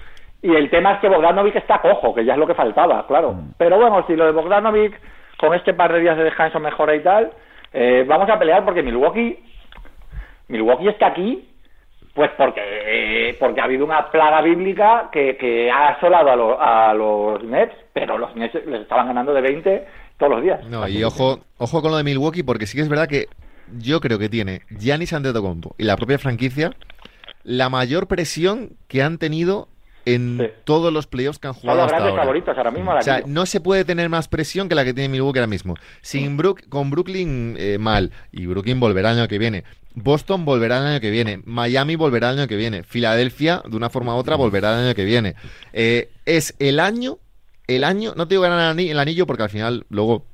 Y 0.43 0.55
el 0.55 0.69
tema 0.71 0.95
es 0.95 1.01
que 1.01 1.09
Bogdanovic 1.09 1.55
está 1.57 1.81
cojo, 1.81 2.15
que 2.15 2.25
ya 2.25 2.33
es 2.33 2.39
lo 2.39 2.47
que 2.47 2.55
faltaba, 2.55 3.07
claro. 3.07 3.37
Pero 3.59 3.77
bueno, 3.77 4.05
si 4.07 4.17
lo 4.17 4.25
de 4.27 4.33
Bogdanovic, 4.33 5.01
con 5.39 5.55
este 5.55 5.73
par 5.75 5.93
de 5.93 6.01
días 6.01 6.17
de 6.17 6.25
descanso 6.25 6.59
mejora 6.61 6.95
y 6.97 7.01
tal, 7.03 7.31
eh, 7.73 8.05
vamos 8.09 8.29
a 8.29 8.39
pelear 8.39 8.65
porque 8.65 8.83
Milwaukee... 8.83 9.39
Milwaukee 10.49 10.89
está 10.89 11.07
aquí 11.09 11.49
pues 12.15 12.31
porque, 12.37 12.61
eh, 12.61 13.37
porque 13.41 13.61
ha 13.63 13.65
habido 13.65 13.87
una 13.87 14.11
plaga 14.11 14.43
bíblica 14.43 15.09
que, 15.11 15.35
que 15.39 15.71
ha 15.71 15.89
asolado 15.91 16.31
a, 16.31 16.37
lo- 16.37 16.61
a 16.61 16.93
los 16.93 17.43
Nets, 17.43 17.75
pero 17.95 18.19
los 18.19 18.37
Nets 18.37 18.55
les 18.67 18.83
estaban 18.83 19.07
ganando 19.07 19.33
de 19.33 19.41
20 19.41 19.87
todos 20.19 20.33
los 20.33 20.43
días. 20.43 20.63
No, 20.67 20.87
y 20.87 21.03
ojo, 21.05 21.39
ojo 21.57 21.81
con 21.81 21.91
lo 21.91 21.97
de 21.97 22.05
Milwaukee, 22.05 22.43
porque 22.43 22.67
sí 22.67 22.77
que 22.77 22.83
es 22.83 22.91
verdad 22.91 23.09
que 23.09 23.29
yo 23.79 24.01
creo 24.01 24.19
que 24.19 24.29
tiene 24.29 24.61
Giannis 24.69 25.15
Antetokounmpo 25.15 25.75
y 25.79 25.85
la 25.85 25.97
propia 25.97 26.19
franquicia 26.19 26.73
la 27.45 27.71
mayor 27.71 28.07
presión 28.09 28.73
que 28.89 29.03
han 29.03 29.17
tenido 29.17 29.69
en 30.05 30.39
Sí. 30.39 30.47
todos 30.65 30.93
los 30.93 31.07
playoffs 31.07 31.39
que 31.39 31.49
han 31.49 31.55
Son 31.55 31.61
jugado 31.63 31.81
los 31.83 31.89
grandes 31.89 32.11
ahora. 32.11 32.23
favoritos 32.23 32.57
ahora 32.57 32.71
mismo. 32.71 32.91
al 32.93 32.99
O 32.99 33.03
sea, 33.03 33.23
no 33.27 33.47
se 33.47 33.61
puede 33.61 33.85
tener 33.85 34.09
más 34.09 34.29
presión 34.29 34.69
que 34.69 34.75
la 34.75 34.85
que 34.85 34.93
tiene 34.95 35.09
Milwaukee 35.09 35.39
ahora 35.39 35.47
mismo. 35.47 35.75
Sin 36.01 36.37
Brook, 36.37 36.69
con 36.69 36.91
Brooklyn 36.91 37.57
eh, 37.59 37.79
mal, 37.79 38.11
y 38.33 38.47
Brooklyn 38.47 38.81
volverá 38.81 39.13
el 39.13 39.19
año 39.19 39.29
que 39.29 39.39
viene. 39.39 39.65
Boston 39.95 40.45
volverá 40.45 40.79
el 40.79 40.87
año 40.87 41.01
que 41.01 41.11
viene. 41.11 41.41
Miami 41.45 41.97
volverá 41.97 42.31
el 42.31 42.39
año 42.39 42.49
que 42.49 42.57
viene. 42.57 42.83
Filadelfia, 42.83 43.63
de 43.69 43.77
una 43.77 43.91
forma 43.91 44.15
u 44.15 44.19
otra, 44.19 44.37
volverá 44.37 44.73
el 44.79 44.87
año 44.87 44.95
que 44.95 45.05
viene. 45.05 45.35
Eh, 45.73 46.09
es 46.25 46.55
el 46.59 46.81
año, 46.81 47.19
el 47.67 47.85
año, 47.85 48.15
no 48.17 48.27
te 48.27 48.35
digo 48.35 48.43
ganar 48.43 48.59
el 48.61 48.71
ani- 48.71 48.91
el 48.91 48.99
anillo 48.99 49.27
porque 49.27 49.43
al 49.43 49.51
final 49.51 49.85
luego 49.91 50.25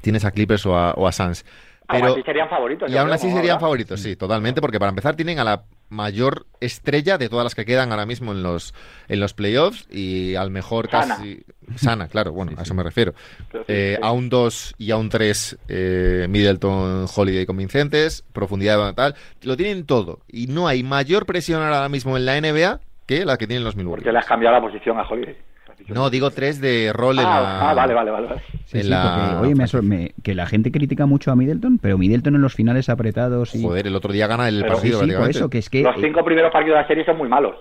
tienes 0.00 0.24
a 0.24 0.32
Clippers 0.32 0.66
o 0.66 0.76
a, 0.76 0.92
o 0.94 1.06
a 1.06 1.12
Suns. 1.12 1.44
Aún 1.86 2.00
Pero, 2.02 2.12
así 2.12 2.22
serían 2.22 2.50
favoritos. 2.50 2.90
y 2.92 2.96
aún 2.98 3.10
así 3.12 3.30
serían 3.30 3.58
favoritos, 3.60 4.00
sí, 4.00 4.14
totalmente, 4.16 4.60
porque 4.60 4.78
para 4.78 4.90
empezar 4.90 5.16
tienen 5.16 5.38
a 5.38 5.44
la 5.44 5.62
mayor 5.88 6.46
estrella 6.60 7.18
de 7.18 7.28
todas 7.28 7.44
las 7.44 7.54
que 7.54 7.64
quedan 7.64 7.90
ahora 7.90 8.06
mismo 8.06 8.32
en 8.32 8.42
los 8.42 8.74
en 9.08 9.20
los 9.20 9.34
playoffs 9.34 9.86
y 9.90 10.34
al 10.34 10.50
mejor 10.50 10.90
Sana. 10.90 11.16
casi 11.16 11.44
sana, 11.76 12.08
claro, 12.08 12.32
bueno, 12.32 12.52
a 12.56 12.62
eso 12.62 12.74
me 12.74 12.82
refiero. 12.82 13.14
Sí, 13.52 13.58
Eh, 13.68 13.94
sí. 13.96 14.02
A 14.02 14.12
un 14.12 14.28
2 14.28 14.74
y 14.78 14.90
a 14.90 14.96
un 14.96 15.08
3 15.08 15.58
Middleton, 16.28 17.06
Holiday 17.14 17.46
convincentes, 17.46 18.24
profundidad 18.32 18.94
tal, 18.94 19.14
lo 19.42 19.56
tienen 19.56 19.86
todo 19.86 20.20
y 20.28 20.46
no 20.46 20.68
hay 20.68 20.82
mayor 20.82 21.26
presión 21.26 21.62
ahora 21.62 21.88
mismo 21.88 22.16
en 22.16 22.26
la 22.26 22.40
NBA 22.40 22.80
que 23.06 23.24
la 23.24 23.36
que 23.38 23.46
tienen 23.46 23.64
los 23.64 23.76
Milwaukee. 23.76 24.00
Porque 24.02 24.12
le 24.12 24.18
has 24.18 24.26
cambiado 24.26 24.54
la 24.56 24.62
posición 24.62 24.98
a 24.98 25.02
Holiday. 25.02 25.36
No, 25.86 26.10
digo 26.10 26.30
3 26.30 26.60
de 26.60 26.92
rol 26.92 27.18
en 27.18 27.24
ah, 27.26 27.40
la 27.40 27.70
ah, 27.70 27.74
vale, 27.74 27.94
vale, 27.94 28.10
vale. 28.10 28.26
vale. 28.28 28.42
Sí, 28.66 28.78
en 28.78 28.82
sí, 28.84 28.88
la 28.90 29.30
porque, 29.32 29.46
oye, 29.46 29.54
me 29.54 29.64
aso- 29.64 29.82
me- 29.82 30.12
que 30.22 30.34
la 30.34 30.46
gente 30.46 30.70
critica 30.70 31.06
mucho 31.06 31.30
a 31.30 31.36
Middleton, 31.36 31.78
pero 31.78 31.96
Middleton 31.96 32.34
en 32.34 32.42
los 32.42 32.54
finales 32.54 32.88
apretados 32.88 33.54
y... 33.54 33.62
Joder, 33.62 33.86
el 33.86 33.96
otro 33.96 34.12
día 34.12 34.26
gana 34.26 34.48
el 34.48 34.60
Pero 34.62 34.74
Sí, 34.74 34.90
partido 34.90 35.00
sí, 35.04 35.12
por 35.18 35.30
eso, 35.30 35.48
que 35.50 35.58
es 35.58 35.70
que... 35.70 35.82
Los 35.82 35.96
cinco 36.00 36.24
primeros 36.24 36.52
partidos 36.52 36.76
de 36.76 36.82
la 36.82 36.88
serie 36.88 37.04
son 37.06 37.16
muy 37.16 37.28
malos. 37.28 37.56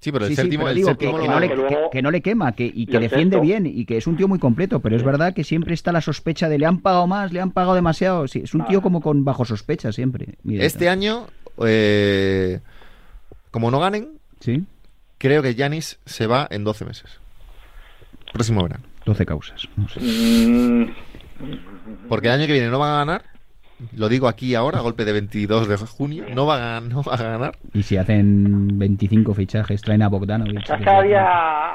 Sí, 0.00 0.10
pero 0.10 0.24
el 0.24 0.30
Sí, 0.30 0.36
sí, 0.36 0.42
séptimo, 0.42 0.62
pero 0.64 0.70
el 0.70 0.76
digo 0.76 0.86
que, 0.88 0.92
séptimo 0.92 1.12
que 1.20 1.26
lo 1.26 1.32
no 1.34 1.40
le, 1.40 1.46
gana. 1.46 1.48
que 1.48 1.68
luego- 1.70 1.90
que- 1.90 1.98
que 1.98 2.02
no 2.02 2.10
le 2.10 2.20
quema, 2.22 2.52
que, 2.52 2.64
y 2.74 2.86
que 2.86 2.98
defiende 2.98 3.36
sexto. 3.36 3.40
bien 3.42 3.66
y 3.66 3.84
que 3.84 3.98
es 3.98 4.06
un 4.06 4.16
tío 4.16 4.26
muy 4.28 4.38
completo, 4.38 4.80
pero 4.80 4.96
es 4.96 5.02
verdad 5.04 5.34
que 5.34 5.44
siempre 5.44 5.74
está 5.74 5.92
la 5.92 6.00
sospecha 6.00 6.48
de 6.48 6.58
le 6.58 6.64
han 6.66 6.78
pagado 6.78 7.06
más, 7.06 7.32
le 7.32 7.40
han 7.42 7.50
pagado 7.52 7.74
demasiado. 7.74 8.26
Sí, 8.26 8.40
es 8.42 8.54
un 8.54 8.64
tío 8.64 8.78
Ah. 8.78 8.82
como 8.82 9.02
con 9.02 9.24
bajo 9.24 9.44
sospecha 9.44 9.92
siempre. 9.92 10.36
Este 10.48 10.88
año, 10.88 11.26
eh, 11.64 12.60
como 13.50 13.70
no 13.70 13.78
ganen, 13.78 14.08
Sí, 14.40 14.64
creo 15.18 15.42
que 15.42 15.54
Yanis 15.54 16.00
se 16.06 16.26
va 16.26 16.48
en 16.50 16.64
12 16.64 16.86
meses. 16.86 17.19
Próximo 18.32 18.62
verano. 18.62 18.84
12 19.04 19.26
causas. 19.26 19.68
no 19.76 19.88
sé. 19.88 20.00
Mm, 20.00 20.90
Porque 22.08 22.28
el 22.28 22.34
año 22.34 22.46
que 22.46 22.52
viene 22.52 22.68
no 22.68 22.78
van 22.78 22.92
a 22.92 22.96
ganar. 22.98 23.24
Lo 23.96 24.08
digo 24.08 24.28
aquí 24.28 24.54
ahora, 24.54 24.78
a 24.78 24.82
golpe 24.82 25.04
de 25.04 25.12
22 25.12 25.68
de 25.68 25.76
junio. 25.76 26.24
No 26.34 26.46
van 26.46 26.60
a, 26.62 26.80
no 26.80 27.02
van 27.02 27.20
a 27.20 27.22
ganar. 27.22 27.52
Y 27.72 27.82
si 27.82 27.96
hacen 27.96 28.78
25 28.78 29.34
fichajes, 29.34 29.80
traen 29.82 30.02
a 30.02 30.08
Bogdanovic. 30.08 30.58
estás 30.60 30.78
que- 30.78 30.84
cada 30.84 31.02
día... 31.02 31.24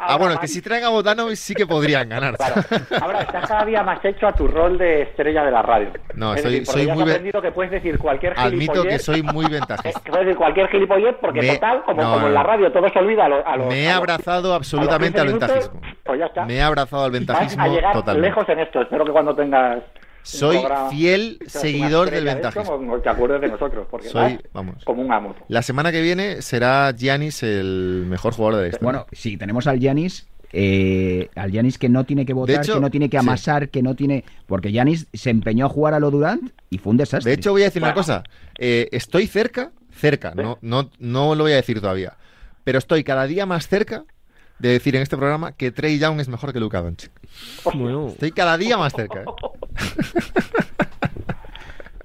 Ah, 0.07 0.17
bueno, 0.17 0.33
es 0.35 0.39
que 0.39 0.47
si 0.47 0.61
traen 0.61 0.83
a 0.83 0.89
Botanovic 0.89 1.35
sí 1.35 1.53
que 1.55 1.65
podrían 1.65 2.07
ganar. 2.09 2.35
Claro. 2.37 2.61
Ahora 3.01 3.21
estás 3.21 3.47
cada 3.49 3.65
día 3.65 3.81
más 3.83 4.03
hecho 4.05 4.27
a 4.27 4.33
tu 4.33 4.47
rol 4.47 4.77
de 4.77 5.01
estrella 5.03 5.43
de 5.43 5.51
la 5.51 5.61
radio. 5.61 5.89
No, 6.13 6.33
Es 6.35 6.41
soy- 6.41 6.51
decir, 6.59 6.65
soy 6.67 6.85
ya 6.85 6.91
has 6.91 6.97
muy 6.97 7.05
ve- 7.05 7.11
aprendido 7.13 7.41
que 7.41 7.51
puedes 7.51 7.71
decir 7.71 7.97
cualquier 7.97 8.33
Admito 8.37 8.83
que 8.83 8.99
soy 8.99 9.23
muy 9.23 9.45
ventajista. 9.49 9.99
que 10.01 10.11
puedes 10.11 10.27
decir 10.27 10.37
cualquier 10.37 10.67
gilipollez 10.69 11.15
porque 11.19 11.41
Me- 11.41 11.53
total, 11.55 11.83
como, 11.85 12.01
no, 12.01 12.13
como 12.13 12.27
en 12.27 12.33
la 12.33 12.43
radio 12.43 12.71
todo 12.71 12.87
se 12.89 12.99
olvida 12.99 13.25
a, 13.25 13.29
lo- 13.29 13.47
a 13.47 13.57
los... 13.57 13.67
Me 13.67 13.83
he 13.83 13.89
abrazado 13.91 14.53
a 14.53 14.57
absolutamente 14.57 15.19
15 15.19 15.21
al 15.21 15.39
ventajismo. 15.39 15.81
Pues 16.03 16.19
ya 16.19 16.25
está. 16.27 16.45
Me 16.45 16.55
he 16.55 16.61
abrazado 16.61 17.03
al 17.05 17.11
Vas 17.11 17.19
ventajismo 17.19 17.63
a 17.63 17.67
llegar 17.67 17.93
totalmente. 17.93 18.27
lejos 18.29 18.49
en 18.49 18.59
esto. 18.59 18.81
Espero 18.81 19.05
que 19.05 19.11
cuando 19.11 19.35
tengas... 19.35 19.79
Soy 20.25 20.57
fiel 20.89 21.39
seguidor 21.47 22.09
del 22.09 22.25
ventajismo. 22.25 22.77
no 22.79 22.99
te 22.99 23.09
acuerdes 23.09 23.41
de 23.41 23.47
nosotros, 23.47 23.87
porque 23.89 24.09
Soy, 24.09 24.33
vas 24.33 24.39
vamos. 24.53 24.83
como 24.83 25.01
un 25.03 25.11
amo. 25.13 25.35
La 25.47 25.61
semana 25.61 25.91
que 25.91 26.01
viene 26.01 26.41
será 26.41 26.91
Giannis 26.91 27.43
el 27.43 28.05
mejor 28.07 28.33
jugador 28.33 28.57
de 28.57 28.61
la 28.63 28.67
historia. 28.69 28.83
Bueno, 28.85 29.05
sí, 29.11 29.37
tenemos 29.37 29.67
al 29.67 29.79
Yanis. 29.79 30.27
Eh, 30.57 31.29
al 31.35 31.51
Yanis 31.51 31.77
que 31.77 31.89
no 31.89 32.05
tiene 32.05 32.25
que 32.25 32.33
votar, 32.33 32.63
hecho, 32.63 32.75
que 32.75 32.79
no 32.79 32.89
tiene 32.89 33.09
que 33.09 33.17
sí. 33.17 33.25
amasar, 33.25 33.69
que 33.69 33.83
no 33.83 33.93
tiene. 33.95 34.23
Porque 34.47 34.71
Yanis 34.71 35.07
se 35.13 35.29
empeñó 35.29 35.65
a 35.65 35.69
jugar 35.69 35.93
a 35.93 35.99
lo 35.99 36.09
Durant 36.11 36.51
y 36.69 36.77
fue 36.77 36.91
un 36.91 36.97
desastre. 36.97 37.29
De 37.29 37.35
hecho, 37.35 37.51
voy 37.51 37.61
a 37.61 37.65
decir 37.65 37.83
una 37.83 37.93
cosa. 37.93 38.23
Eh, 38.57 38.87
estoy 38.91 39.27
cerca, 39.27 39.71
cerca, 39.91 40.33
no, 40.33 40.57
no, 40.61 40.89
no 40.97 41.35
lo 41.35 41.43
voy 41.43 41.51
a 41.51 41.57
decir 41.57 41.79
todavía, 41.81 42.13
pero 42.63 42.79
estoy 42.79 43.03
cada 43.03 43.27
día 43.27 43.45
más 43.45 43.67
cerca 43.67 44.05
de 44.59 44.69
decir 44.69 44.95
en 44.95 45.01
este 45.01 45.17
programa 45.17 45.51
que 45.51 45.71
Trey 45.71 45.99
Young 45.99 46.19
es 46.21 46.29
mejor 46.29 46.53
que 46.53 46.59
Luka 46.59 46.81
Doncic. 46.81 47.11
Bueno, 47.65 48.07
Estoy 48.07 48.31
cada 48.31 48.57
día 48.57 48.77
más 48.77 48.93
cerca. 48.93 49.21
¿eh? 49.21 49.25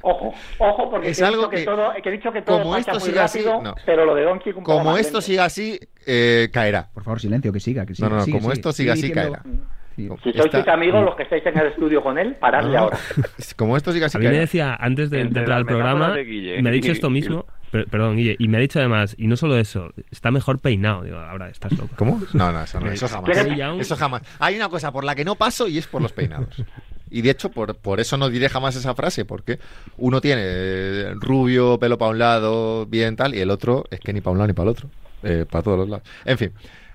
Ojo, 0.02 0.32
ojo, 0.58 0.90
porque 0.90 1.10
Es 1.10 1.20
algo 1.20 1.42
dicho 1.42 1.50
que, 1.50 1.56
que- 1.58 1.64
todo, 1.64 1.92
que 2.02 2.08
he 2.08 2.12
dicho 2.12 2.32
que 2.32 2.40
todo 2.42 2.62
como 2.62 2.76
esto 2.76 2.92
muy 2.92 3.00
siga 3.02 3.24
así, 3.24 3.38
rápido, 3.40 3.62
no. 3.62 3.74
pero 3.84 4.06
lo 4.06 4.14
de 4.14 4.24
poco 4.24 4.62
Como 4.62 4.96
esto 4.96 5.18
lento. 5.18 5.20
siga 5.20 5.44
así, 5.44 5.78
eh, 6.06 6.48
caerá. 6.50 6.88
Por 6.94 7.04
favor, 7.04 7.20
silencio, 7.20 7.52
que 7.52 7.60
siga, 7.60 7.84
que 7.84 7.94
siga. 7.94 8.08
No, 8.08 8.16
no, 8.16 8.22
sigue, 8.22 8.38
como 8.38 8.48
sigue. 8.48 8.54
esto 8.54 8.72
siga 8.72 8.96
Sigue 8.96 9.08
así, 9.08 9.14
diciendo- 9.14 9.38
caerá. 9.42 9.66
Sí. 9.96 10.08
Si 10.22 10.32
sois 10.32 10.50
sus 10.50 10.68
amigos, 10.68 11.04
los 11.04 11.14
que 11.16 11.24
estáis 11.24 11.44
en 11.44 11.58
el 11.58 11.66
estudio 11.66 12.02
con 12.02 12.16
él, 12.16 12.34
paradle 12.36 12.74
ahora. 12.78 12.96
Como 13.56 13.76
esto 13.76 13.92
siga 13.92 14.06
así, 14.06 14.16
a 14.16 14.20
mí 14.20 14.28
me 14.28 14.38
decía 14.38 14.74
antes 14.80 15.10
de, 15.10 15.20
entrar 15.20 15.52
al 15.52 15.66
programa, 15.66 16.12
de 16.14 16.24
Guille 16.24 16.62
me 16.62 16.70
ha 16.70 16.72
dicho 16.72 16.88
y- 16.88 16.92
esto 16.92 17.10
mismo, 17.10 17.44
per- 17.70 17.86
perdón, 17.88 18.16
Guille, 18.16 18.36
y 18.38 18.48
me 18.48 18.56
ha 18.56 18.60
dicho 18.60 18.78
además, 18.78 19.14
y 19.18 19.26
no 19.26 19.36
solo 19.36 19.58
eso, 19.58 19.92
está 20.10 20.30
mejor 20.30 20.58
peinado. 20.60 21.02
Digo, 21.02 21.18
ahora 21.18 21.50
estás 21.50 21.72
loco. 21.72 21.90
¿Cómo? 21.96 22.22
No, 22.32 22.50
no, 22.50 22.62
eso, 22.62 22.80
no, 22.80 22.90
eso 22.90 23.08
jamás. 23.08 23.36
Eso 23.78 23.96
jamás. 23.96 24.22
Hay 24.38 24.56
una 24.56 24.70
cosa 24.70 24.90
por 24.90 25.04
la 25.04 25.14
que 25.14 25.24
no 25.24 25.34
paso 25.34 25.68
y 25.68 25.76
es 25.76 25.86
por 25.86 26.00
los 26.00 26.12
peinados. 26.14 26.64
Y 27.10 27.22
de 27.22 27.30
hecho, 27.30 27.50
por, 27.50 27.76
por 27.76 28.00
eso 28.00 28.16
no 28.16 28.28
diré 28.30 28.48
jamás 28.48 28.76
esa 28.76 28.94
frase, 28.94 29.24
porque 29.24 29.58
uno 29.98 30.20
tiene 30.20 30.42
eh, 30.44 31.12
rubio, 31.16 31.78
pelo 31.78 31.98
para 31.98 32.12
un 32.12 32.18
lado, 32.18 32.86
bien 32.86 33.16
tal, 33.16 33.34
y 33.34 33.40
el 33.40 33.50
otro 33.50 33.84
es 33.90 34.00
que 34.00 34.12
ni 34.12 34.20
para 34.20 34.32
un 34.32 34.38
lado 34.38 34.48
ni 34.48 34.52
para 34.54 34.70
el 34.70 34.70
otro. 34.70 34.90
Eh, 35.22 35.44
para 35.50 35.62
todos 35.62 35.78
los 35.78 35.88
lados. 35.88 36.08
En 36.24 36.38
fin. 36.38 36.52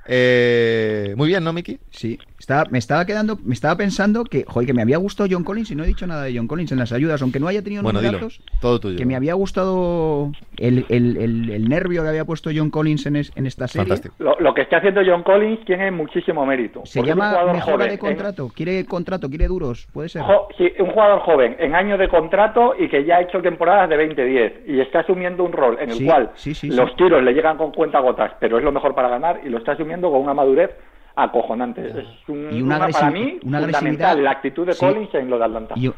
Eh, 0.07 1.13
muy 1.17 1.27
bien, 1.27 1.43
¿no, 1.43 1.51
Miki? 1.51 1.79
Sí, 1.91 2.19
estaba, 2.39 2.65
me 2.69 2.77
estaba 2.79 3.05
quedando, 3.05 3.37
me 3.43 3.53
estaba 3.53 3.75
pensando 3.77 4.23
que, 4.23 4.43
joder, 4.45 4.67
que 4.67 4.73
me 4.73 4.81
había 4.81 4.97
gustado 4.97 5.29
John 5.31 5.43
Collins 5.43 5.71
y 5.71 5.75
no 5.75 5.83
he 5.83 5.87
dicho 5.87 6.05
nada 6.05 6.23
de 6.23 6.35
John 6.35 6.47
Collins 6.47 6.71
en 6.71 6.79
las 6.79 6.91
ayudas, 6.91 7.21
aunque 7.21 7.39
no 7.39 7.47
haya 7.47 7.61
tenido 7.63 7.81
Bueno, 7.83 7.99
dilo. 7.99 8.13
numerazos, 8.13 8.41
Todo 8.61 8.79
tuyo. 8.79 8.97
que 8.97 9.05
me 9.05 9.15
había 9.15 9.33
gustado 9.33 10.31
el, 10.57 10.85
el- 10.89 11.17
el- 11.17 11.49
el 11.49 11.69
nervio 11.69 12.03
que 12.03 12.09
había 12.09 12.25
puesto 12.25 12.49
John 12.55 12.69
Collins 12.69 13.05
en, 13.05 13.15
es- 13.17 13.31
en 13.35 13.45
esta 13.47 13.67
serie. 13.67 13.87
Fantástico. 13.87 14.15
Lo, 14.19 14.39
lo 14.39 14.53
que 14.53 14.61
está 14.61 14.77
haciendo 14.77 15.01
John 15.05 15.23
Collins 15.23 15.63
tiene 15.65 15.91
muchísimo 15.91 16.45
mérito. 16.45 16.81
Se 16.85 17.01
llama 17.03 17.31
mejora 17.51 17.61
joven, 17.61 17.87
de 17.87 17.93
en- 17.93 17.99
contrato, 17.99 18.51
quiere 18.55 18.85
contrato, 18.85 19.29
quiere 19.29 19.47
duros, 19.47 19.87
puede 19.93 20.09
ser. 20.09 20.21
jo- 20.23 20.47
sí, 20.57 20.71
un 20.79 20.91
jugador 20.91 21.19
joven 21.21 21.55
en 21.59 21.73
año 21.75 21.97
de 21.97 22.07
contrato 22.09 22.73
y 22.77 22.89
que 22.89 23.03
ya 23.05 23.17
ha 23.17 23.21
hecho 23.21 23.41
temporadas 23.41 23.89
de 23.89 23.97
20-10 23.97 24.53
y 24.67 24.79
está 24.81 24.99
asumiendo 24.99 25.43
un 25.43 25.51
rol 25.53 25.77
en 25.79 25.89
el 25.91 25.95
Sí, 25.97 26.05
cual 26.05 26.31
sí, 26.35 26.53
sí, 26.53 26.69
los 26.69 26.89
sí. 26.91 26.95
tiros 26.97 27.23
le 27.23 27.33
llegan 27.33 27.57
con 27.57 27.71
cuentagotas, 27.71 28.33
pero 28.39 28.57
es 28.57 28.63
lo 28.63 28.71
mejor 28.71 28.93
para 28.93 29.09
ganar 29.09 29.41
y 29.45 29.49
lo 29.49 29.57
está 29.57 29.73
asumiendo 29.73 30.11
con 30.11 30.21
una 30.21 30.33
madurez 30.33 30.71
acojonante. 31.15 31.87
Es 31.87 32.05
un, 32.27 32.53
Y 32.53 32.61
una 32.61 32.77
una, 32.77 32.87
para 32.89 33.11
mí 33.11 33.39
una 33.43 33.59
fundamental 33.61 33.73
agresividad. 33.75 34.17
la 34.17 34.31
actitud 34.31 34.65
de 34.65 34.73
Sí. 34.73 34.79
Collins 34.85 35.13
en 35.15 35.29
lo 35.29 35.37
de 35.37 35.45
Atlanta. 35.45 35.75
Y 35.77 35.91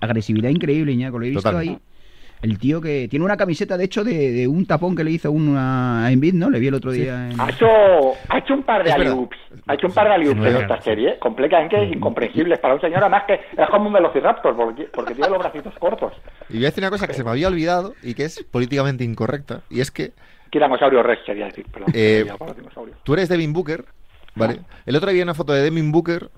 agresividad 0.00 0.50
increíble, 0.50 0.92
Iñaco, 0.92 1.18
lo 1.18 1.24
he 1.24 1.30
visto 1.30 1.42
Total. 1.42 1.60
ahí. 1.60 1.78
El 2.42 2.58
tío 2.58 2.80
que 2.80 3.06
tiene 3.06 3.22
una 3.26 3.36
camiseta, 3.36 3.76
de 3.76 3.84
hecho, 3.84 4.02
de, 4.02 4.48
un 4.48 4.64
tapón 4.64 4.96
que 4.96 5.04
le 5.04 5.10
hizo 5.10 5.30
una 5.30 6.06
a 6.06 6.10
Embiid, 6.10 6.32
¿no? 6.32 6.48
Le 6.48 6.58
vi 6.58 6.68
el 6.68 6.74
otro 6.74 6.90
día. 6.90 7.28
Ha, 7.38 7.50
hecho, 7.50 7.66
ha 8.30 8.38
hecho 8.38 8.54
un 8.54 8.62
par 8.62 8.82
de 8.82 8.90
aliups. 8.90 9.36
Ha 9.66 9.74
hecho 9.74 9.88
un 9.88 9.92
par 9.92 10.08
de 10.08 10.14
aliups 10.14 10.40
en 10.46 10.56
esta 10.56 10.80
serie, 10.80 11.18
completamente 11.18 11.84
incomprensibles 11.84 12.58
para 12.58 12.72
un 12.76 12.80
señor, 12.80 13.00
además 13.00 13.24
que 13.26 13.34
es 13.34 13.68
como 13.70 13.88
un 13.88 13.92
velociraptor, 13.92 14.56
porque, 14.56 14.84
porque 14.84 15.12
tiene 15.14 15.28
los 15.28 15.38
bracitos 15.38 15.74
cortos. 15.78 16.14
Y 16.48 16.54
voy 16.54 16.64
a 16.64 16.68
decir 16.68 16.82
una 16.82 16.90
cosa 16.90 17.06
que 17.06 17.12
se 17.12 17.22
me 17.24 17.28
había 17.28 17.46
olvidado 17.46 17.92
y 18.02 18.14
que 18.14 18.24
es 18.24 18.42
políticamente 18.50 19.04
incorrecta, 19.04 19.60
y 19.68 19.80
es 19.82 19.90
que... 19.90 20.12
Tiranosaurio 20.50 21.02
Rex, 21.02 21.22
quería 21.26 21.44
decir, 21.44 21.66
perdón. 21.70 21.90
Eh, 21.92 22.24
tú 23.04 23.12
eres 23.12 23.28
Devin 23.28 23.52
Booker, 23.52 23.84
¿vale? 24.34 24.60
El 24.86 24.96
otro 24.96 25.10
día 25.10 25.18
vi 25.18 25.22
una 25.22 25.34
foto 25.34 25.52
de 25.52 25.62
Devin 25.62 25.92
Booker 25.92 26.30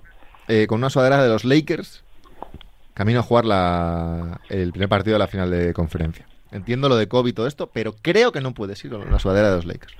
eh, 0.47 0.67
con 0.67 0.79
una 0.79 0.89
sudadera 0.89 1.23
de 1.23 1.29
los 1.29 1.45
Lakers 1.45 2.03
camino 2.93 3.19
a 3.19 3.23
jugar 3.23 3.45
la, 3.45 4.41
el 4.49 4.71
primer 4.71 4.89
partido 4.89 5.15
de 5.15 5.19
la 5.19 5.27
final 5.27 5.49
de 5.49 5.73
conferencia. 5.73 6.25
Entiendo 6.51 6.89
lo 6.89 6.95
de 6.95 7.07
COVID 7.07 7.31
y 7.31 7.33
todo 7.33 7.47
esto, 7.47 7.67
pero 7.73 7.95
creo 8.01 8.31
que 8.31 8.41
no 8.41 8.53
puedes 8.53 8.83
ir 8.85 8.91
con 8.91 9.11
la 9.11 9.19
sudadera 9.19 9.49
de 9.49 9.55
los 9.55 9.65
Lakers. 9.65 9.95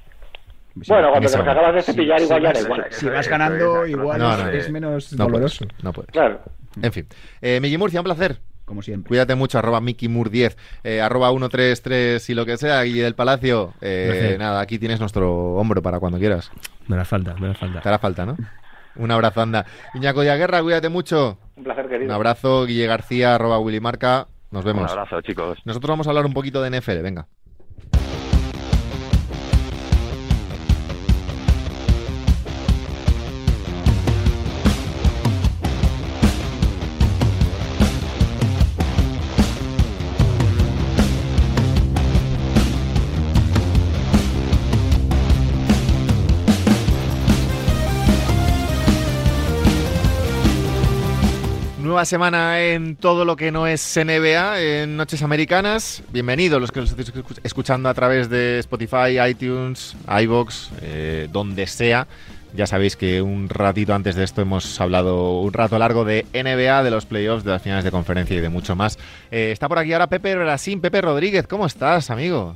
Bueno, 0.75 1.11
cuando 1.11 1.29
te 1.29 1.37
acabas 1.37 1.75
de 1.75 1.81
cepillar, 1.81 2.21
igual 2.21 2.41
ya 2.41 2.51
da 2.51 2.59
igual. 2.59 2.85
Si 2.89 3.07
vas 3.07 3.27
ganando, 3.27 3.85
igual 3.85 4.55
es, 4.55 4.71
menos 4.71 5.15
doloroso. 5.15 5.65
no 5.83 5.93
puedes. 5.93 6.11
Claro. 6.11 6.41
En 6.81 6.91
fin. 6.91 7.07
Eh, 7.41 7.59
Miki 7.59 7.77
Murcia, 7.77 7.99
un 7.99 8.05
placer. 8.05 8.39
Como 8.65 8.81
siempre. 8.81 9.09
Cuídate 9.09 9.35
mucho, 9.35 9.59
arroba 9.59 9.81
MikiMur10, 9.81 10.55
eh, 10.83 11.01
arroba 11.01 11.29
133 11.29 12.29
y 12.29 12.33
lo 12.33 12.45
que 12.45 12.57
sea, 12.57 12.85
y 12.85 12.93
del 12.93 13.13
Palacio. 13.15 13.73
Eh, 13.81 14.37
nada, 14.39 14.61
aquí 14.61 14.79
tienes 14.79 14.99
nuestro 14.99 15.55
hombro 15.55 15.81
para 15.81 15.99
cuando 15.99 16.17
quieras. 16.17 16.51
Me 16.87 16.95
da 16.95 17.05
falta, 17.05 17.35
me 17.35 17.47
da 17.47 17.53
falta. 17.53 17.81
Te 17.81 17.89
hará 17.89 17.99
falta, 17.99 18.25
¿no? 18.25 18.37
Un 18.95 19.11
abrazo, 19.11 19.41
anda. 19.41 19.65
Iñaco 19.93 20.21
de 20.21 20.37
Guerra, 20.37 20.61
cuídate 20.61 20.89
mucho. 20.89 21.37
Un 21.55 21.63
placer, 21.63 21.87
querido. 21.87 22.05
Un 22.05 22.11
abrazo, 22.15 22.65
Guille 22.65 22.85
García, 22.85 23.35
arroba 23.35 23.59
Willy 23.59 23.79
Marca. 23.79 24.27
Nos 24.51 24.63
vemos. 24.63 24.83
Un 24.83 24.99
abrazo, 24.99 25.21
chicos. 25.21 25.59
Nosotros 25.65 25.89
vamos 25.89 26.07
a 26.07 26.11
hablar 26.11 26.25
un 26.25 26.33
poquito 26.33 26.61
de 26.61 26.79
NFL, 26.79 27.01
venga. 27.01 27.27
Nueva 51.93 52.05
semana 52.05 52.59
en 52.59 52.95
todo 52.95 53.23
lo 53.23 53.35
que 53.35 53.51
no 53.51 53.67
es 53.67 53.95
NBA, 53.95 54.59
en 54.61 54.97
Noches 54.97 55.21
Americanas. 55.21 56.01
Bienvenidos 56.11 56.59
los 56.59 56.71
que 56.71 56.79
nos 56.79 56.89
estéis 56.89 57.13
escuchando 57.43 57.87
a 57.87 57.93
través 57.93 58.31
de 58.31 58.57
Spotify, 58.57 59.21
iTunes, 59.29 59.95
iBox, 60.07 60.71
eh, 60.81 61.27
donde 61.31 61.67
sea. 61.67 62.07
Ya 62.55 62.65
sabéis 62.65 62.95
que 62.95 63.21
un 63.21 63.47
ratito 63.47 63.93
antes 63.93 64.15
de 64.15 64.23
esto 64.23 64.41
hemos 64.41 64.81
hablado 64.81 65.39
un 65.41 65.53
rato 65.53 65.77
largo 65.77 66.03
de 66.03 66.25
NBA, 66.33 66.81
de 66.81 66.89
los 66.89 67.05
playoffs, 67.05 67.43
de 67.43 67.51
las 67.51 67.61
finales 67.61 67.83
de 67.83 67.91
conferencia 67.91 68.35
y 68.35 68.39
de 68.39 68.49
mucho 68.49 68.75
más. 68.75 68.97
Eh, 69.29 69.51
está 69.51 69.69
por 69.69 69.77
aquí 69.77 69.93
ahora 69.93 70.07
Pepe 70.07 70.35
Brasín. 70.35 70.81
Pepe 70.81 70.99
Rodríguez, 70.99 71.45
¿cómo 71.45 71.67
estás, 71.67 72.09
amigo? 72.09 72.55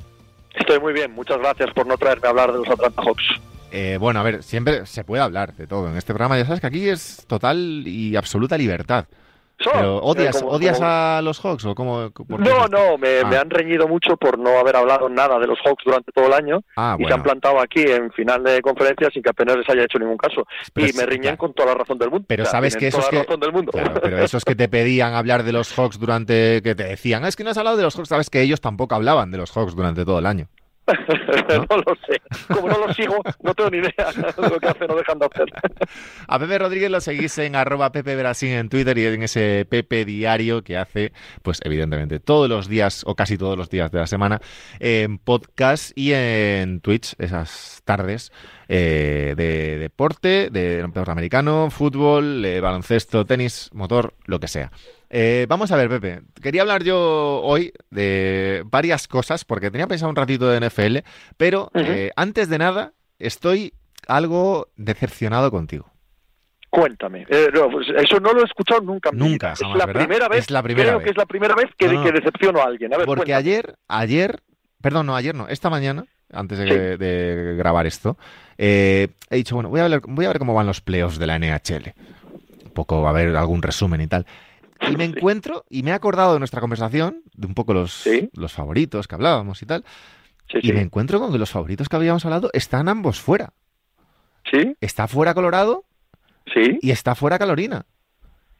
Estoy 0.55 0.79
muy 0.79 0.93
bien, 0.93 1.11
muchas 1.11 1.37
gracias 1.37 1.69
por 1.75 1.85
no 1.85 1.95
traerme 1.95 2.25
a 2.25 2.31
hablar 2.31 2.53
de 2.53 2.57
los 2.57 2.69
Atlanta 2.69 3.03
Hawks. 3.03 3.39
Eh, 3.71 3.97
bueno, 3.99 4.19
a 4.19 4.23
ver, 4.23 4.41
siempre 4.41 4.87
se 4.87 5.03
puede 5.03 5.21
hablar 5.21 5.53
de 5.53 5.67
todo. 5.67 5.91
En 5.91 5.95
este 5.95 6.13
programa 6.13 6.39
ya 6.39 6.45
sabes 6.45 6.59
que 6.59 6.67
aquí 6.67 6.89
es 6.89 7.23
total 7.27 7.83
y 7.85 8.15
absoluta 8.15 8.57
libertad. 8.57 9.05
Pero 9.63 9.97
odias, 9.97 10.43
odias 10.43 10.79
a 10.81 11.21
los 11.23 11.39
Hawks 11.39 11.65
o 11.65 11.75
cómo? 11.75 12.11
No, 12.27 12.67
no, 12.67 12.97
me, 12.97 13.19
ah. 13.23 13.41
han 13.41 13.49
reñido 13.49 13.87
mucho 13.87 14.15
por 14.17 14.37
no 14.37 14.57
haber 14.57 14.75
hablado 14.75 15.09
nada 15.09 15.39
de 15.39 15.47
los 15.47 15.59
Hawks 15.65 15.83
durante 15.83 16.11
todo 16.11 16.27
el 16.27 16.33
año 16.33 16.61
ah, 16.75 16.95
y 16.99 17.05
se 17.05 17.13
han 17.13 17.23
plantado 17.23 17.59
aquí 17.59 17.81
en 17.81 18.11
final 18.11 18.43
de 18.43 18.61
conferencia 18.61 19.09
sin 19.11 19.23
que 19.23 19.29
apenas 19.29 19.57
les 19.57 19.69
haya 19.69 19.83
hecho 19.83 19.97
ningún 19.97 20.17
caso. 20.17 20.45
y 20.75 20.93
me 20.93 21.05
riñen 21.05 21.37
con 21.37 21.53
toda 21.53 21.69
la 21.69 21.75
razón 21.75 21.97
del 21.97 22.11
mundo. 22.11 22.25
Pero 22.27 22.45
sabes 22.45 22.75
que 22.75 22.87
esos 22.87 23.07
que 23.09 23.25
pero 24.01 24.17
esos 24.19 24.45
que 24.45 24.55
te 24.55 24.69
pedían 24.69 25.13
hablar 25.13 25.43
de 25.43 25.51
los 25.51 25.73
Hawks 25.73 25.99
durante 25.99 26.61
que 26.61 26.75
te 26.75 26.83
decían, 26.83 27.25
es 27.25 27.35
que 27.35 27.43
no 27.43 27.49
has 27.49 27.57
hablado 27.57 27.77
de 27.77 27.83
los 27.83 27.95
Hawks, 27.95 28.09
sabes 28.09 28.29
que 28.29 28.41
ellos 28.41 28.61
tampoco 28.61 28.95
hablaban 28.95 29.31
de 29.31 29.37
los 29.37 29.51
Hawks 29.51 29.75
durante 29.75 30.05
todo 30.05 30.19
el 30.19 30.25
año. 30.25 30.47
¿No? 31.69 31.77
lo 31.77 31.95
sé. 32.07 32.21
Como 32.53 32.69
no 32.69 32.77
lo 32.85 32.93
sigo, 32.93 33.21
no 33.41 33.53
tengo 33.53 33.69
ni 33.69 33.77
idea 33.79 34.11
de 34.15 34.49
lo 34.49 34.59
que 34.59 34.67
hacen 34.67 34.91
o 34.91 34.95
dejan 34.95 35.19
de 35.19 35.25
hacer. 35.25 35.45
A 36.27 36.39
Pepe 36.39 36.57
Rodríguez 36.57 36.89
lo 36.89 37.01
seguís 37.01 37.37
en 37.39 37.55
arroba 37.55 37.91
Pepe 37.91 38.15
Brasil 38.15 38.49
en 38.49 38.69
Twitter 38.69 38.97
y 38.97 39.05
en 39.05 39.23
ese 39.23 39.65
Pepe 39.69 40.05
diario 40.05 40.63
que 40.63 40.77
hace, 40.77 41.11
pues 41.41 41.59
evidentemente, 41.63 42.19
todos 42.19 42.49
los 42.49 42.67
días 42.67 43.03
o 43.05 43.15
casi 43.15 43.37
todos 43.37 43.57
los 43.57 43.69
días 43.69 43.91
de 43.91 43.99
la 43.99 44.07
semana 44.07 44.41
en 44.79 45.17
podcast 45.17 45.91
y 45.95 46.13
en 46.13 46.79
Twitch, 46.81 47.15
esas 47.19 47.81
tardes 47.85 48.31
eh, 48.67 49.33
de 49.35 49.77
deporte, 49.77 50.49
de 50.51 50.81
deporte 50.81 51.11
americano, 51.11 51.69
fútbol, 51.69 52.43
eh, 52.45 52.59
baloncesto, 52.59 53.25
tenis, 53.25 53.69
motor, 53.73 54.13
lo 54.25 54.39
que 54.39 54.47
sea. 54.47 54.71
Eh, 55.09 55.45
vamos 55.47 55.71
a 55.71 55.77
ver, 55.77 55.89
Pepe. 55.89 56.21
Quería 56.41 56.61
hablar 56.61 56.83
yo 56.83 57.41
hoy 57.43 57.71
de 57.89 58.63
varias 58.65 59.07
cosas, 59.07 59.45
porque 59.45 59.71
tenía 59.71 59.87
pensado 59.87 60.09
un 60.09 60.15
ratito 60.15 60.49
de 60.49 60.67
NFL, 60.67 60.97
pero 61.37 61.71
eh, 61.73 62.11
antes 62.15 62.49
de 62.49 62.57
nada, 62.57 62.93
estoy 63.19 63.73
algo 64.07 64.67
decepcionado 64.75 65.51
contigo. 65.51 65.91
Cuéntame. 66.69 67.25
Eh, 67.29 67.47
pues 67.71 67.87
eso 67.95 68.19
no 68.19 68.33
lo 68.33 68.41
he 68.41 68.45
escuchado 68.45 68.81
nunca. 68.81 69.09
Nunca. 69.13 69.53
es 69.53 69.61
la 69.61 69.87
primera 69.87 70.27
vez. 70.27 70.39
Es 70.39 70.51
la 70.51 70.61
primera 70.61 70.89
creo 70.89 70.99
que 71.01 71.09
es 71.11 71.17
la 71.17 71.25
primera 71.25 71.55
vez 71.55 71.67
que, 71.77 71.87
decepciono 71.87 72.59
a 72.59 72.65
alguien. 72.65 72.91
porque 73.05 73.33
ayer, 73.33 73.77
ayer, 73.87 74.41
perdón, 74.81 75.05
no, 75.05 75.15
ayer 75.15 75.33
no, 75.33 75.47
esta 75.47 75.69
mañana, 75.69 76.05
antes 76.31 76.59
de, 76.59 77.55
grabar 77.57 77.87
esto, 77.87 78.17
he 78.57 79.09
dicho, 79.31 79.55
bueno, 79.55 79.69
voy 79.69 79.79
a, 79.79 79.87
ver, 79.87 80.01
voy 80.07 80.25
a 80.25 80.29
ver 80.29 80.39
cómo 80.39 80.53
van 80.53 80.67
los 80.67 80.81
playoffs 80.81 81.19
de 81.19 81.27
la 81.27 81.37
NHL. 81.37 81.93
Un 82.65 82.71
poco, 82.73 83.01
va 83.01 83.09
a 83.09 83.11
haber 83.11 83.35
algún 83.35 83.61
resumen 83.61 84.01
y 84.01 84.07
tal. 84.07 84.25
Y 84.81 84.95
me 84.95 85.05
encuentro, 85.05 85.65
y 85.69 85.83
me 85.83 85.91
he 85.91 85.93
acordado 85.93 86.33
de 86.33 86.39
nuestra 86.39 86.61
conversación, 86.61 87.23
de 87.33 87.47
un 87.47 87.53
poco 87.53 87.73
los, 87.73 88.07
los 88.33 88.53
favoritos 88.53 89.07
que 89.07 89.15
hablábamos 89.15 89.61
y 89.61 89.65
tal. 89.65 89.83
y 90.49 90.71
me 90.71 90.81
encuentro 90.81 91.19
con 91.19 91.31
que 91.31 91.39
los 91.39 91.49
favoritos 91.49 91.89
que 91.89 91.95
habíamos 91.95 92.25
hablado 92.25 92.49
están 92.53 92.89
ambos 92.89 93.19
fuera. 93.19 93.53
Sí. 94.51 94.75
Está 94.79 95.07
fuera 95.07 95.33
Colorado. 95.33 95.83
Sí. 96.53 96.79
Y 96.81 96.91
está 96.91 97.15
fuera 97.15 97.37
Carolina. 97.37 97.85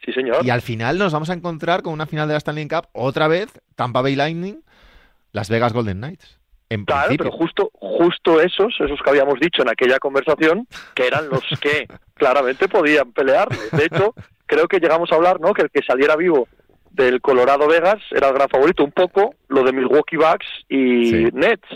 Sí, 0.04 0.12
señor. 0.14 0.46
Y 0.46 0.50
al 0.50 0.62
final 0.62 0.98
nos 0.98 1.14
vamos 1.14 1.30
a 1.30 1.34
encontrar 1.34 1.82
con 1.82 1.94
una 1.94 2.06
final 2.06 2.28
de 2.28 2.34
la 2.34 2.38
Stanley 2.38 2.68
Cup, 2.68 2.88
otra 2.94 3.28
vez, 3.28 3.50
Tampa 3.76 4.02
Bay 4.02 4.16
Lightning, 4.16 4.62
Las 5.32 5.50
Vegas 5.50 5.74
Golden 5.74 5.98
Knights. 5.98 6.37
En 6.70 6.84
claro, 6.84 7.14
pero 7.18 7.32
justo, 7.32 7.70
justo 7.74 8.42
esos, 8.42 8.76
esos 8.80 9.00
que 9.02 9.10
habíamos 9.10 9.40
dicho 9.40 9.62
en 9.62 9.70
aquella 9.70 10.00
conversación, 10.00 10.68
que 10.94 11.08
eran 11.08 11.30
los 11.30 11.44
que 11.62 11.88
claramente 12.16 12.68
podían 12.68 13.14
pelear. 13.14 13.48
De 13.72 13.86
hecho, 13.86 14.14
creo 14.46 14.68
que 14.68 14.80
llegamos 14.80 15.12
a 15.12 15.16
hablar, 15.16 15.40
¿no? 15.40 15.54
Que 15.54 15.64
el 15.64 15.70
que 15.70 15.82
saliera 15.84 16.16
vivo 16.16 16.48
del 16.92 17.22
Colorado 17.22 17.68
Vegas 17.68 18.02
era 18.12 18.28
el 18.30 18.34
gran 18.34 18.50
favorito, 18.50 18.84
un 18.84 18.92
poco 18.92 19.36
lo 19.48 19.64
de 19.64 19.72
Milwaukee 19.72 20.18
Bucks 20.18 20.48
y 20.68 21.30
Nets. 21.34 21.68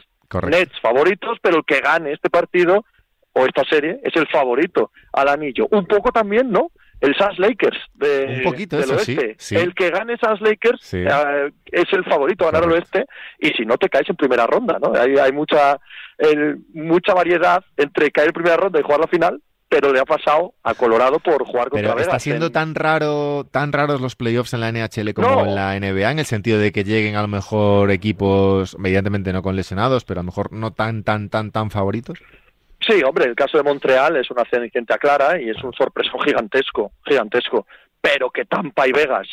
Nets 0.50 0.80
favoritos, 0.82 1.38
pero 1.42 1.58
el 1.58 1.66
que 1.66 1.80
gane 1.80 2.14
este 2.14 2.30
partido 2.30 2.86
o 3.34 3.46
esta 3.46 3.64
serie 3.66 4.00
es 4.04 4.16
el 4.16 4.28
favorito 4.28 4.92
al 5.14 5.30
anillo. 5.30 5.68
Un 5.72 5.86
poco 5.86 6.12
también, 6.12 6.52
¿no? 6.52 6.72
El 7.02 7.16
Suns 7.16 7.40
Lakers 7.40 7.78
de, 7.96 8.36
un 8.38 8.44
poquito 8.44 8.78
del 8.78 8.92
oeste. 8.92 9.36
Sí, 9.40 9.56
El 9.56 9.74
que 9.74 9.90
gane 9.90 10.18
Suns 10.18 10.40
Lakers 10.40 10.94
eh, 10.94 11.52
es 11.66 11.92
el 11.92 12.04
favorito 12.06 12.48
a 12.48 12.52
ganar 12.52 12.70
el 12.70 12.76
oeste 12.76 13.06
y 13.40 13.50
si 13.50 13.66
no 13.66 13.78
te 13.78 13.90
caes 13.90 14.08
en 14.10 14.16
primera 14.16 14.46
ronda, 14.48 14.78
¿no? 14.80 14.94
Hay, 14.94 15.18
hay 15.18 15.32
mucha 15.32 15.80
mucha 16.74 17.16
variedad 17.16 17.64
entre 17.78 18.12
caer 18.12 18.28
en 18.28 18.34
primera 18.34 18.56
ronda 18.56 18.80
y 18.80 18.84
jugar 18.84 19.00
la 19.00 19.08
final 19.08 19.42
pero 19.72 19.94
le 19.94 20.02
ha 20.02 20.06
pasado 20.06 20.54
a 20.64 20.74
Colorado 20.74 21.20
por 21.20 21.46
jugar 21.46 21.70
contra 21.70 21.92
Pero 21.92 22.02
está 22.02 22.20
siendo 22.20 22.52
tan 22.52 22.76
raro, 22.76 23.46
tan 23.50 23.72
raros 23.72 24.02
los 24.02 24.18
playoffs 24.18 24.54
en 24.54 24.60
la 24.60 24.70
NHL 24.70 25.14
como 25.14 25.46
en 25.46 25.56
la 25.56 25.80
NBA, 25.80 26.12
en 26.12 26.20
el 26.20 26.26
sentido 26.26 26.60
de 26.60 26.74
que 26.74 26.84
lleguen 26.84 27.16
a 27.16 27.22
lo 27.22 27.30
mejor 27.30 27.90
equipos, 27.90 28.76
evidentemente 28.78 29.32
no 29.32 29.42
con 29.42 29.56
lesionados, 29.56 30.04
pero 30.04 30.20
a 30.20 30.24
lo 30.24 30.26
mejor 30.26 30.52
no 30.52 30.72
tan, 30.72 31.04
tan, 31.04 31.30
tan, 31.30 31.52
tan 31.52 31.72
favoritos. 31.72 32.20
Sí, 32.86 33.02
hombre, 33.04 33.26
el 33.26 33.36
caso 33.36 33.58
de 33.58 33.64
Montreal 33.64 34.18
es 34.18 34.30
una 34.32 34.44
cenicienta 34.46 34.98
clara 34.98 35.40
y 35.40 35.50
es 35.50 35.64
un 35.64 35.72
sorpreso 35.74 36.18
gigantesco, 36.20 36.92
gigantesco. 37.06 37.68
Pero 38.02 38.32
que 38.32 38.46
Tampa 38.46 38.88
y 38.88 38.92
Vegas 38.92 39.28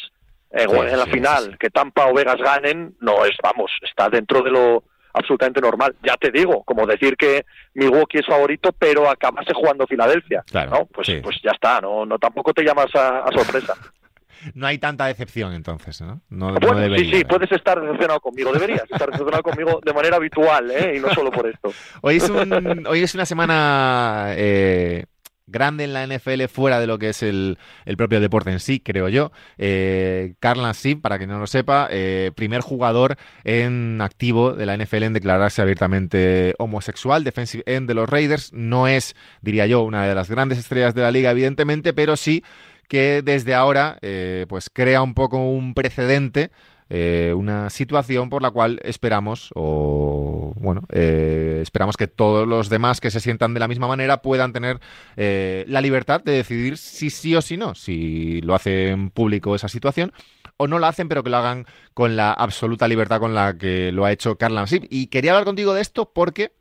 eh, 0.51 0.67
en 0.71 0.99
la 0.99 1.07
final, 1.07 1.57
que 1.59 1.71
Tampa 1.71 2.07
o 2.07 2.15
Vegas 2.15 2.37
ganen, 2.37 2.95
no 3.01 3.25
es, 3.25 3.37
vamos, 3.43 3.71
está 3.83 4.09
dentro 4.09 4.43
de 4.43 4.51
lo 4.51 4.85
absolutamente 5.13 5.61
normal. 5.61 5.97
Ya 6.03 6.17
te 6.17 6.31
digo, 6.31 6.63
como 6.65 6.87
decir 6.87 7.17
que 7.17 7.45
Milwaukee 7.75 8.19
es 8.19 8.27
favorito, 8.27 8.73
pero 8.73 9.09
acabase 9.09 9.53
jugando 9.55 9.87
Filadelfia. 9.87 10.45
¿no? 10.71 10.87
Pues, 10.87 11.09
pues 11.23 11.41
ya 11.43 11.51
está, 11.53 11.81
no, 11.81 12.07
no 12.07 12.19
tampoco 12.19 12.53
te 12.53 12.63
llamas 12.63 12.95
a, 12.95 13.25
sorpresa. 13.33 13.75
no 14.55 14.67
hay 14.67 14.79
tanta 14.79 15.07
decepción 15.07 15.53
entonces, 15.53 16.01
¿no? 16.01 16.21
no, 16.31 16.55
bueno, 16.55 16.97
sí, 16.97 17.11
sí, 17.11 17.25
puedes 17.25 17.51
estar 17.53 17.81
decepcionado 17.81 18.21
conmigo, 18.21 18.53
deberías 18.53 18.83
estar 18.83 19.11
decepcionado 19.11 19.43
conmigo 19.43 19.81
de 19.85 19.93
manera 19.93 20.17
habitual, 20.17 20.71
¿eh? 20.71 20.95
Y 20.97 21.01
no 21.01 21.13
solo 21.15 21.31
por 21.31 21.47
esto. 21.47 21.73
Hoy 22.03 22.17
es, 22.17 22.29
un, 22.29 22.87
hoy 22.87 23.03
es 23.03 23.15
una 23.15 23.27
semana 23.27 24.33
eh, 24.37 25.05
grande 25.49 25.85
en 25.85 25.93
la 25.93 26.07
NFL 26.07 26.45
fuera 26.47 26.79
de 26.79 26.87
lo 26.87 26.99
que 26.99 27.09
es 27.09 27.23
el, 27.23 27.59
propio 27.97 28.21
deporte 28.21 28.51
en 28.51 28.61
sí, 28.61 28.81
creo 28.81 29.09
yo. 29.09 29.33
Eh, 29.57 30.35
Carl 30.39 30.59
para 31.01 31.19
quien 31.19 31.31
no 31.31 31.39
lo 31.39 31.47
sepa, 31.47 31.89
eh, 31.91 32.31
primer 32.35 32.61
jugador 32.61 33.17
en 33.45 34.01
activo 34.01 34.53
de 34.53 34.67
la 34.67 34.77
NFL 34.77 35.05
en 35.05 35.13
declararse 35.15 35.63
abiertamente 35.63 36.55
homosexual, 36.59 37.25
defensive 37.25 37.65
end 37.67 37.89
de 37.89 37.95
los 37.95 38.09
Raiders. 38.09 38.53
No 38.53 38.87
es, 38.87 39.17
diría 39.41 39.67
yo, 39.67 39.83
una 39.83 40.07
de 40.07 40.15
las 40.15 40.31
grandes 40.31 40.59
estrellas 40.59 40.95
de 40.95 41.03
la 41.03 41.11
liga, 41.11 41.31
evidentemente, 41.31 41.93
pero 41.93 42.17
sí 42.17 42.45
que 42.89 43.23
desde 43.23 43.55
ahora 43.55 43.99
eh, 44.03 44.47
pues 44.49 44.71
crea 44.71 45.03
un 45.03 45.15
poco 45.15 45.39
un 45.39 45.75
precedente 45.75 46.51
eh, 46.91 47.35
una 47.37 47.69
situación 47.69 48.31
por 48.31 48.41
la 48.41 48.51
cual 48.51 48.81
esperamos, 48.83 49.51
o 49.55 50.55
bueno, 50.57 50.85
eh, 50.91 51.59
esperamos 51.61 51.99
que 51.99 52.09
todos 52.09 52.49
los 52.49 52.71
demás 52.71 53.03
que 53.03 53.11
se 53.11 53.21
sientan 53.21 53.53
de 53.53 53.61
la 53.61 53.69
misma 53.69 53.89
manera 53.89 54.23
puedan 54.23 54.55
tener 54.55 54.81
la 55.15 55.81
libertad 55.83 56.23
de 56.25 56.33
decidir 56.33 56.79
si 56.79 57.11
sí 57.11 57.37
o 57.37 57.43
si 57.43 57.59
no, 57.59 57.75
si 57.75 58.41
lo 58.41 58.55
hacen 58.55 59.11
público 59.11 59.55
esa 59.55 59.69
situación 59.69 60.15
o 60.57 60.67
no 60.67 60.79
lo 60.79 60.87
hacen, 60.87 61.11
pero 61.11 61.23
que 61.23 61.29
lo 61.29 61.37
hagan 61.37 61.67
con 61.93 62.17
la 62.17 62.33
absoluta 62.33 62.89
libertad 62.89 63.21
con 63.21 63.35
la 63.35 63.59
que 63.59 63.93
lo 63.93 64.07
ha 64.07 64.13
hecho 64.13 64.37
Carla 64.37 64.63
Masip. 64.63 64.87
Y 64.89 65.09
quería 65.09 65.33
hablar 65.33 65.45
contigo 65.45 65.75
de 65.75 65.83
esto 65.83 66.11
porque 66.15 66.53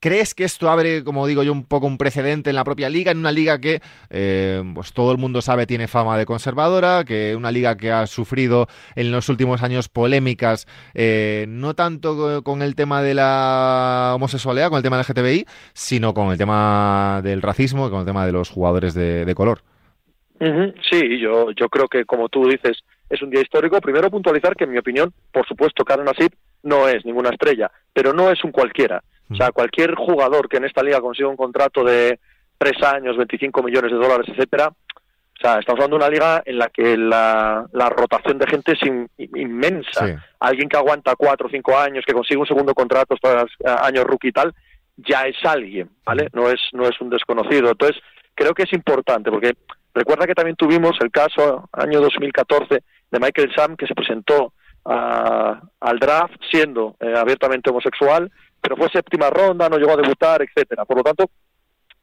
¿Crees 0.00 0.34
que 0.34 0.44
esto 0.44 0.70
abre, 0.70 1.04
como 1.04 1.26
digo 1.26 1.42
yo, 1.42 1.52
un 1.52 1.66
poco 1.66 1.86
un 1.86 1.98
precedente 1.98 2.48
en 2.48 2.56
la 2.56 2.64
propia 2.64 2.88
liga, 2.88 3.12
en 3.12 3.18
una 3.18 3.32
liga 3.32 3.58
que 3.58 3.82
eh, 4.08 4.62
pues 4.74 4.94
todo 4.94 5.12
el 5.12 5.18
mundo 5.18 5.42
sabe 5.42 5.66
tiene 5.66 5.88
fama 5.88 6.16
de 6.16 6.24
conservadora, 6.24 7.04
que 7.04 7.36
una 7.36 7.52
liga 7.52 7.76
que 7.76 7.92
ha 7.92 8.06
sufrido 8.06 8.66
en 8.96 9.12
los 9.12 9.28
últimos 9.28 9.62
años 9.62 9.90
polémicas, 9.90 10.66
eh, 10.94 11.44
no 11.48 11.74
tanto 11.74 12.42
con 12.42 12.62
el 12.62 12.76
tema 12.76 13.02
de 13.02 13.12
la 13.12 14.12
homosexualidad, 14.14 14.70
con 14.70 14.78
el 14.78 14.82
tema 14.82 14.96
del 14.96 15.04
LGTBI, 15.06 15.44
sino 15.74 16.14
con 16.14 16.32
el 16.32 16.38
tema 16.38 17.20
del 17.22 17.42
racismo 17.42 17.86
y 17.86 17.90
con 17.90 18.00
el 18.00 18.06
tema 18.06 18.24
de 18.24 18.32
los 18.32 18.48
jugadores 18.48 18.94
de, 18.94 19.34
color? 19.34 19.60
Sí, 20.90 21.18
yo, 21.20 21.50
yo 21.50 21.68
creo 21.68 21.88
que 21.88 22.06
como 22.06 22.30
tú 22.30 22.48
dices, 22.48 22.78
es 23.10 23.20
un 23.20 23.28
día 23.28 23.42
histórico. 23.42 23.78
Primero 23.82 24.10
puntualizar 24.10 24.56
que 24.56 24.64
en 24.64 24.72
mi 24.72 24.78
opinión, 24.78 25.12
por 25.30 25.46
supuesto, 25.46 25.84
Karen 25.84 26.08
Asip 26.08 26.32
no 26.62 26.88
es 26.88 27.04
ninguna 27.04 27.28
estrella, 27.28 27.70
pero 27.92 28.14
no 28.14 28.30
es 28.30 28.42
un 28.42 28.50
cualquiera. 28.50 29.02
O 29.30 29.36
sea, 29.36 29.52
cualquier 29.52 29.94
jugador 29.94 30.48
que 30.48 30.56
en 30.56 30.64
esta 30.64 30.82
liga 30.82 31.00
consiga 31.00 31.28
un 31.28 31.36
contrato 31.36 31.84
de 31.84 32.18
tres 32.58 32.82
años, 32.82 33.16
25 33.16 33.62
millones 33.62 33.92
de 33.92 33.98
dólares, 33.98 34.26
etcétera, 34.28 34.72
o 35.40 35.42
sea, 35.42 35.58
estamos 35.58 35.80
hablando 35.80 35.96
de 35.96 36.04
una 36.04 36.12
liga 36.12 36.42
en 36.44 36.58
la 36.58 36.68
que 36.68 36.98
la, 36.98 37.66
rotación 37.96 38.36
de 38.36 38.46
gente 38.46 38.72
es 38.72 38.80
inmensa. 39.16 40.20
Alguien 40.38 40.68
que 40.68 40.76
aguanta 40.76 41.16
cuatro 41.16 41.46
o 41.46 41.50
cinco 41.50 41.78
años, 41.78 42.04
que 42.06 42.12
consigue 42.12 42.38
un 42.38 42.46
segundo 42.46 42.74
contrato 42.74 43.16
para 43.16 43.46
años 43.82 44.04
rookie 44.04 44.28
y 44.28 44.32
tal, 44.32 44.52
ya 44.98 45.22
es 45.22 45.36
alguien, 45.42 45.88
¿vale? 46.04 46.28
No 46.34 46.50
es, 46.50 46.60
no 46.72 46.86
es 46.86 47.00
un 47.00 47.08
desconocido. 47.08 47.70
Entonces, 47.70 48.02
creo 48.34 48.52
que 48.52 48.64
es 48.64 48.72
importante, 48.74 49.30
porque 49.30 49.54
recuerda 49.94 50.26
que 50.26 50.34
también 50.34 50.56
tuvimos 50.56 50.98
el 51.00 51.10
caso, 51.10 51.70
año 51.72 52.02
2014, 52.02 52.82
de 53.10 53.18
Michael 53.18 53.52
Sam, 53.56 53.76
que 53.76 53.86
se 53.86 53.94
presentó 53.94 54.52
al 54.84 55.98
draft 55.98 56.34
siendo 56.50 56.96
eh, 57.00 57.14
abiertamente 57.16 57.70
homosexual 57.70 58.30
pero 58.60 58.76
fue 58.76 58.88
séptima 58.88 59.30
ronda, 59.30 59.68
no 59.68 59.78
llegó 59.78 59.92
a 59.92 59.96
debutar, 59.96 60.42
etcétera. 60.42 60.84
Por 60.84 60.98
lo 60.98 61.02
tanto, 61.02 61.30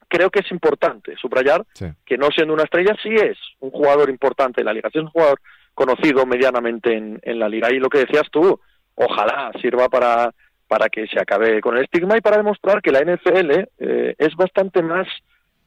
creo 0.08 0.30
que 0.30 0.40
es 0.40 0.52
importante 0.52 1.16
subrayar 1.18 1.66
que 2.06 2.18
no 2.18 2.30
siendo 2.30 2.54
una 2.54 2.64
estrella 2.64 2.96
sí 3.02 3.14
es 3.14 3.38
un 3.60 3.72
jugador 3.72 4.10
importante 4.10 4.62
en 4.62 4.66
la 4.66 4.74
liga, 4.74 4.90
sí 4.92 5.00
es 5.00 5.04
un 5.04 5.12
jugador 5.12 5.40
conocido 5.74 6.26
medianamente 6.26 6.96
en, 6.96 7.20
en 7.22 7.40
la 7.40 7.50
liga. 7.50 7.72
Y 7.72 7.80
lo 7.80 7.90
que 7.90 8.00
decías 8.00 8.28
tú, 8.32 8.60
ojalá 8.96 9.52
sirva 9.62 9.90
para, 9.90 10.34
para 10.68 10.90
que 10.90 11.08
se 11.08 11.20
acabe 11.20 11.62
con 11.62 11.78
el 11.78 11.84
estigma 11.84 12.18
y 12.18 12.22
para 12.22 12.38
demostrar 12.38 12.82
que 12.82 12.92
la 12.92 13.02
NFL 13.02 13.52
eh, 13.80 14.16
es 14.18 14.36
bastante 14.36 14.82
más 14.82 15.08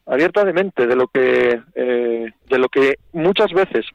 abierta 0.06 0.44
de 0.44 0.52
mente 0.52 0.86
de 0.86 0.96
lo 0.96 1.06
que 1.08 1.60
eh, 1.74 2.32
de 2.48 2.58
lo 2.58 2.68
que 2.68 2.96
muchas 3.12 3.52
veces 3.52 3.86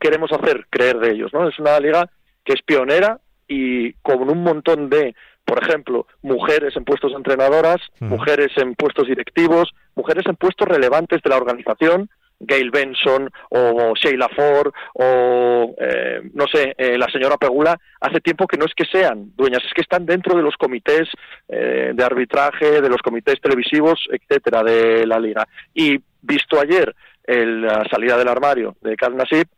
queremos 0.00 0.32
hacer 0.32 0.66
creer 0.70 0.98
de 0.98 1.12
ellos, 1.12 1.32
¿no? 1.32 1.48
Es 1.48 1.58
una 1.58 1.78
liga 1.78 2.10
que 2.44 2.54
es 2.54 2.62
pionera 2.62 3.20
y 3.46 3.92
con 3.94 4.28
un 4.28 4.42
montón 4.42 4.90
de 4.90 5.14
por 5.48 5.64
ejemplo, 5.64 6.06
mujeres 6.20 6.76
en 6.76 6.84
puestos 6.84 7.12
entrenadoras, 7.14 7.78
mujeres 8.00 8.50
en 8.56 8.74
puestos 8.74 9.08
directivos, 9.08 9.72
mujeres 9.94 10.26
en 10.26 10.36
puestos 10.36 10.68
relevantes 10.68 11.22
de 11.22 11.30
la 11.30 11.38
organización, 11.38 12.10
Gail 12.38 12.70
Benson 12.70 13.30
o 13.48 13.94
Sheila 13.94 14.28
Ford 14.28 14.72
o, 14.92 15.74
eh, 15.80 16.20
no 16.34 16.46
sé, 16.52 16.74
eh, 16.76 16.98
la 16.98 17.08
señora 17.08 17.38
Pegula, 17.38 17.80
hace 17.98 18.20
tiempo 18.20 18.46
que 18.46 18.58
no 18.58 18.66
es 18.66 18.74
que 18.74 18.84
sean 18.84 19.32
dueñas, 19.36 19.64
es 19.64 19.72
que 19.72 19.80
están 19.80 20.04
dentro 20.04 20.36
de 20.36 20.42
los 20.42 20.54
comités 20.56 21.08
eh, 21.48 21.92
de 21.94 22.04
arbitraje, 22.04 22.82
de 22.82 22.88
los 22.90 23.00
comités 23.00 23.40
televisivos, 23.40 24.06
etcétera, 24.12 24.62
de 24.62 25.06
la 25.06 25.18
liga. 25.18 25.48
Y 25.72 25.98
visto 26.20 26.60
ayer 26.60 26.94
la 27.26 27.84
salida 27.90 28.16
del 28.16 28.28
armario 28.28 28.76
de 28.82 28.96
Carl 28.96 29.16
Nassib, 29.16 29.48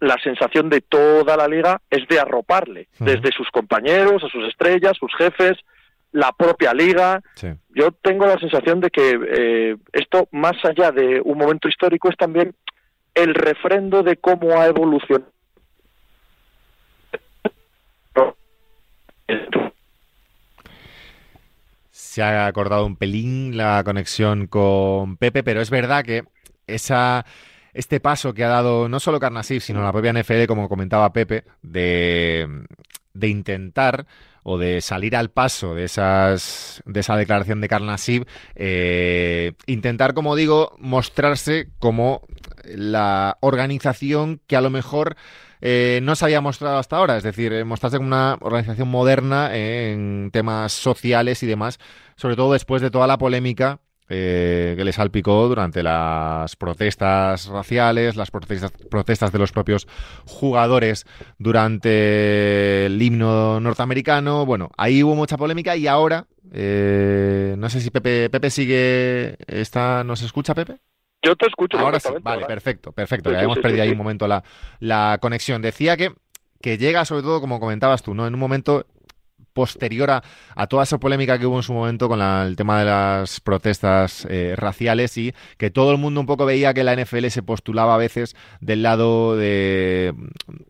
la 0.00 0.16
sensación 0.22 0.68
de 0.68 0.80
toda 0.80 1.36
la 1.36 1.48
liga 1.48 1.80
es 1.90 2.06
de 2.08 2.20
arroparle, 2.20 2.88
desde 2.98 3.32
sus 3.32 3.48
compañeros, 3.50 4.22
a 4.22 4.28
sus 4.28 4.46
estrellas, 4.48 4.96
sus 4.98 5.14
jefes, 5.16 5.58
la 6.12 6.32
propia 6.32 6.72
liga. 6.72 7.22
Yo 7.70 7.90
tengo 8.02 8.26
la 8.26 8.38
sensación 8.38 8.80
de 8.80 8.90
que 8.90 9.18
eh, 9.28 9.76
esto, 9.92 10.28
más 10.30 10.54
allá 10.64 10.92
de 10.92 11.20
un 11.20 11.38
momento 11.38 11.68
histórico, 11.68 12.08
es 12.08 12.16
también 12.16 12.54
el 13.14 13.34
refrendo 13.34 14.02
de 14.02 14.16
cómo 14.16 14.60
ha 14.60 14.66
evolucionado. 14.66 15.32
Se 21.90 22.22
ha 22.22 22.46
acordado 22.46 22.86
un 22.86 22.96
pelín 22.96 23.56
la 23.56 23.82
conexión 23.84 24.46
con 24.46 25.16
Pepe, 25.16 25.42
pero 25.42 25.60
es 25.60 25.70
verdad 25.70 26.04
que 26.04 26.22
esa 26.66 27.24
este 27.74 28.00
paso 28.00 28.32
que 28.32 28.44
ha 28.44 28.48
dado 28.48 28.88
no 28.88 29.00
solo 29.00 29.20
Carnasif, 29.20 29.64
sino 29.64 29.82
la 29.82 29.92
propia 29.92 30.12
NFL, 30.12 30.46
como 30.46 30.68
comentaba 30.68 31.12
Pepe, 31.12 31.44
de, 31.62 32.48
intentar 33.20 34.06
o 34.44 34.58
de 34.58 34.80
salir 34.80 35.16
al 35.16 35.30
paso 35.30 35.74
de 35.74 35.84
esas 35.84 36.82
de 36.86 37.00
esa 37.00 37.16
declaración 37.16 37.60
de 37.60 37.68
Carnasib, 37.68 38.26
eh, 38.54 39.52
intentar, 39.66 40.14
como 40.14 40.36
digo, 40.36 40.76
mostrarse 40.78 41.68
como 41.78 42.22
la 42.64 43.38
organización 43.40 44.40
que 44.46 44.56
a 44.56 44.60
lo 44.60 44.70
mejor 44.70 45.16
eh, 45.60 46.00
no 46.02 46.14
se 46.14 46.26
había 46.26 46.42
mostrado 46.42 46.78
hasta 46.78 46.96
ahora, 46.96 47.16
es 47.16 47.22
decir, 47.22 47.52
eh, 47.54 47.64
mostrarse 47.64 47.96
como 47.96 48.08
una 48.08 48.36
organización 48.40 48.88
moderna 48.88 49.56
en 49.56 50.30
temas 50.30 50.72
sociales 50.72 51.42
y 51.42 51.46
demás, 51.46 51.78
sobre 52.16 52.36
todo 52.36 52.52
después 52.52 52.82
de 52.82 52.90
toda 52.90 53.06
la 53.06 53.16
polémica 53.16 53.80
eh, 54.08 54.74
que 54.76 54.84
le 54.84 54.92
salpicó 54.92 55.48
durante 55.48 55.82
las 55.82 56.56
protestas 56.56 57.46
raciales, 57.46 58.16
las 58.16 58.30
protestas, 58.30 58.70
protestas 58.90 59.32
de 59.32 59.38
los 59.38 59.52
propios 59.52 59.86
jugadores 60.26 61.06
durante 61.38 62.86
el 62.86 63.00
himno 63.00 63.60
norteamericano. 63.60 64.44
Bueno, 64.44 64.70
ahí 64.76 65.02
hubo 65.02 65.14
mucha 65.14 65.36
polémica 65.36 65.76
y 65.76 65.86
ahora, 65.86 66.26
eh, 66.52 67.54
no 67.56 67.70
sé 67.70 67.80
si 67.80 67.90
Pepe, 67.90 68.28
Pepe 68.30 68.50
sigue, 68.50 69.36
está, 69.46 70.04
¿nos 70.04 70.22
escucha 70.22 70.54
Pepe? 70.54 70.76
Yo 71.22 71.34
te 71.36 71.46
escucho. 71.46 71.78
Ahora 71.78 71.98
sí, 71.98 72.10
vale, 72.20 72.44
perfecto, 72.44 72.92
perfecto. 72.92 73.32
ya 73.32 73.42
hemos 73.42 73.58
perdido 73.58 73.82
ahí 73.82 73.90
un 73.90 73.98
momento 73.98 74.28
la, 74.28 74.44
la 74.80 75.18
conexión. 75.20 75.62
Decía 75.62 75.96
que 75.96 76.12
que 76.64 76.78
llega 76.78 77.04
sobre 77.04 77.20
todo, 77.20 77.42
como 77.42 77.60
comentabas 77.60 78.02
tú, 78.02 78.14
¿no? 78.14 78.26
En 78.26 78.32
un 78.32 78.40
momento 78.40 78.86
posterior 79.54 80.10
a, 80.10 80.66
toda 80.66 80.82
esa 80.82 80.98
polémica 80.98 81.38
que 81.38 81.46
hubo 81.46 81.56
en 81.56 81.62
su 81.62 81.72
momento 81.72 82.08
con 82.08 82.20
el 82.20 82.56
tema 82.56 82.80
de 82.80 82.84
las 82.84 83.40
protestas 83.40 84.26
eh, 84.28 84.54
raciales 84.56 85.16
y 85.16 85.32
que 85.56 85.70
todo 85.70 85.92
el 85.92 85.98
mundo 85.98 86.20
un 86.20 86.26
poco 86.26 86.44
veía 86.44 86.74
que 86.74 86.84
la 86.84 86.94
NFL 86.94 87.28
se 87.28 87.42
postulaba 87.42 87.94
a 87.94 87.98
veces 87.98 88.36
del 88.60 88.82
lado 88.82 89.36
de 89.36 90.12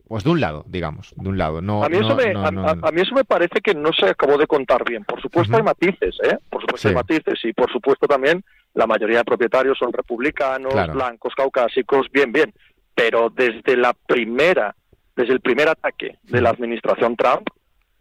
pues 0.07 0.23
de 0.23 0.29
un 0.29 0.39
lado 0.39 0.63
digamos 0.67 1.13
de 1.15 1.27
un 1.27 1.37
lado 1.37 1.61
no 1.61 1.83
a 1.83 1.89
mí, 1.89 1.97
eso, 1.97 2.15
me, 2.15 2.31
a, 2.31 2.91
mí 2.91 3.01
eso 3.01 3.15
me 3.15 3.25
parece 3.25 3.59
que 3.61 3.73
no 3.73 3.91
se 3.91 4.05
acabó 4.05 4.37
de 4.37 4.47
contar 4.47 4.87
bien. 4.87 5.03
Por 5.03 5.21
supuesto 5.21 5.57
hay 5.57 5.63
matices 5.63 6.15
eh 6.23 6.37
por 6.49 6.61
supuesto 6.61 6.87
hay 6.87 6.95
matices 6.95 7.43
y 7.43 7.53
por 7.53 7.71
supuesto 7.71 8.07
también 8.07 8.43
la 8.75 8.85
mayoría 8.85 9.19
de 9.19 9.25
propietarios 9.25 9.77
son 9.77 9.91
republicanos 9.91 10.73
blancos 10.93 11.33
caucásicos 11.35 12.07
bien 12.11 12.31
bien. 12.31 12.53
Pero 12.93 13.29
desde 13.29 13.75
la 13.75 13.93
primera 13.93 14.75
desde 15.15 15.33
el 15.33 15.41
primer 15.41 15.69
ataque 15.69 16.19
de 16.23 16.41
la 16.41 16.49
administración 16.51 17.15
Trump 17.15 17.47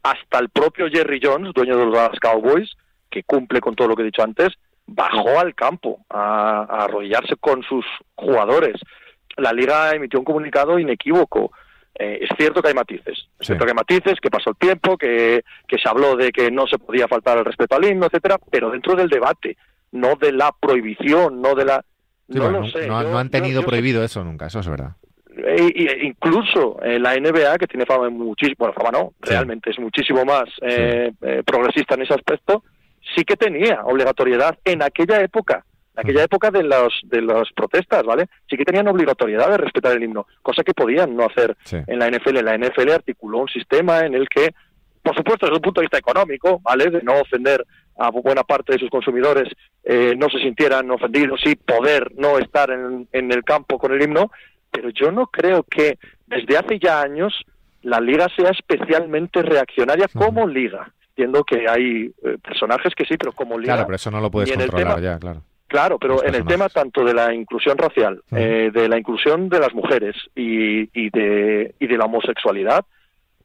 hasta 0.04 0.38
el 0.38 0.50
propio 0.50 0.86
Jerry 0.90 1.18
Jones, 1.20 1.54
dueño 1.54 1.78
de 1.78 1.86
los 1.86 1.94
Dallas 1.94 2.20
Cowboys, 2.20 2.76
que 3.10 3.22
cumple 3.24 3.60
con 3.60 3.74
todo 3.74 3.88
lo 3.88 3.96
que 3.96 4.02
he 4.02 4.06
dicho 4.06 4.22
antes, 4.22 4.52
bajó 4.86 5.38
al 5.38 5.54
campo 5.54 6.04
a, 6.10 6.84
arrodillarse 6.84 7.36
con 7.36 7.62
sus 7.62 7.86
jugadores. 8.14 8.74
La 9.38 9.52
liga 9.52 9.92
emitió 9.92 10.18
un 10.18 10.26
comunicado 10.26 10.78
inequívoco. 10.78 11.52
Eh, 11.94 12.18
es 12.22 12.36
cierto 12.36 12.60
que 12.60 12.68
hay 12.68 12.74
matices, 12.74 13.28
es 13.38 13.46
cierto 13.46 13.64
que 13.64 13.70
hay 13.70 13.76
matices, 13.76 14.20
que 14.20 14.28
pasó 14.28 14.50
el 14.50 14.56
tiempo, 14.56 14.98
que, 14.98 15.42
que 15.66 15.78
se 15.78 15.88
habló 15.88 16.16
de 16.16 16.32
que 16.32 16.50
no 16.50 16.66
se 16.66 16.76
podía 16.76 17.08
faltar 17.08 17.38
el 17.38 17.44
respeto 17.44 17.76
al 17.76 17.84
himno, 17.84 18.06
etcétera, 18.06 18.38
pero 18.50 18.70
dentro 18.70 18.96
del 18.96 19.08
debate, 19.08 19.56
no 19.92 20.16
de 20.16 20.32
la 20.32 20.52
prohibición, 20.60 21.40
no 21.40 21.54
de 21.54 21.64
la 21.64 21.84
no, 22.28 22.50
lo 22.50 22.68
sé. 22.68 22.88
no, 22.88 23.18
han 23.18 23.30
tenido 23.30 23.62
prohibido 23.62 24.02
eso 24.02 24.24
nunca, 24.24 24.46
eso 24.46 24.60
es 24.60 24.68
verdad. 24.68 24.96
E, 25.36 25.98
incluso 26.02 26.78
en 26.82 27.02
la 27.02 27.14
NBA, 27.16 27.58
que 27.58 27.66
tiene 27.66 27.86
fama 27.86 28.08
muchísimo, 28.10 28.56
bueno, 28.58 28.74
fama 28.74 28.90
no, 28.92 29.12
realmente 29.20 29.70
es 29.70 29.78
muchísimo 29.78 30.24
más 30.24 30.44
eh, 30.62 31.12
eh, 31.22 31.42
progresista 31.44 31.94
en 31.94 32.02
ese 32.02 32.14
aspecto, 32.14 32.62
sí 33.14 33.24
que 33.24 33.36
tenía 33.36 33.82
obligatoriedad 33.84 34.56
en 34.64 34.82
aquella 34.82 35.20
época, 35.20 35.64
en 35.94 36.00
aquella 36.00 36.24
época 36.24 36.50
de 36.50 36.62
los 36.62 37.00
de 37.04 37.22
las 37.22 37.50
protestas, 37.54 38.02
¿vale? 38.04 38.26
Sí 38.48 38.56
que 38.56 38.64
tenían 38.64 38.88
obligatoriedad 38.88 39.50
de 39.50 39.58
respetar 39.58 39.92
el 39.96 40.02
himno, 40.02 40.26
cosa 40.42 40.62
que 40.62 40.74
podían 40.74 41.14
no 41.16 41.24
hacer 41.26 41.56
Sí. 41.64 41.76
en 41.86 41.98
la 41.98 42.08
NFL. 42.08 42.42
La 42.42 42.54
NFL 42.56 42.90
articuló 42.92 43.38
un 43.38 43.48
sistema 43.48 44.00
en 44.00 44.14
el 44.14 44.28
que, 44.28 44.54
por 45.02 45.14
supuesto, 45.16 45.46
desde 45.46 45.56
un 45.56 45.62
punto 45.62 45.80
de 45.80 45.84
vista 45.86 45.98
económico, 45.98 46.60
¿vale? 46.62 46.90
De 46.90 47.02
no 47.02 47.20
ofender 47.20 47.64
a 47.96 48.10
buena 48.10 48.42
parte 48.42 48.72
de 48.72 48.78
sus 48.80 48.90
consumidores, 48.90 49.48
eh, 49.84 50.14
no 50.16 50.28
se 50.28 50.38
sintieran 50.38 50.90
ofendidos 50.90 51.40
y 51.46 51.54
poder 51.54 52.10
no 52.16 52.38
estar 52.38 52.70
en, 52.70 53.06
en 53.12 53.30
el 53.30 53.44
campo 53.44 53.78
con 53.78 53.92
el 53.92 54.02
himno, 54.02 54.32
pero 54.74 54.90
yo 54.90 55.12
no 55.12 55.26
creo 55.28 55.62
que 55.62 55.98
desde 56.26 56.58
hace 56.58 56.78
ya 56.80 57.00
años 57.00 57.32
la 57.82 58.00
liga 58.00 58.26
sea 58.36 58.50
especialmente 58.50 59.40
reaccionaria 59.42 60.08
como 60.12 60.46
liga. 60.48 60.90
Entiendo 61.10 61.44
que 61.44 61.68
hay 61.68 62.10
eh, 62.24 62.38
personajes 62.42 62.92
que 62.96 63.04
sí, 63.04 63.16
pero 63.16 63.30
como 63.32 63.56
liga. 63.56 63.74
Claro, 63.74 63.86
pero 63.86 63.96
eso 63.96 64.10
no 64.10 64.20
lo 64.20 64.30
puedes 64.32 64.50
y 64.50 64.52
en 64.52 64.60
el 64.62 64.70
controlar 64.70 64.96
tema- 64.96 65.06
ya, 65.12 65.18
claro. 65.18 65.42
Claro, 65.68 65.98
pero 65.98 66.24
en 66.24 66.34
el 66.34 66.44
tema 66.44 66.68
tanto 66.68 67.04
de 67.04 67.14
la 67.14 67.34
inclusión 67.34 67.76
racial, 67.78 68.22
eh, 68.32 68.70
de 68.72 68.88
la 68.88 68.98
inclusión 68.98 69.48
de 69.48 69.58
las 69.58 69.72
mujeres 69.74 70.14
y, 70.36 70.82
y 70.98 71.10
de, 71.10 71.74
y 71.80 71.86
de 71.86 71.96
la 71.96 72.04
homosexualidad, 72.04 72.84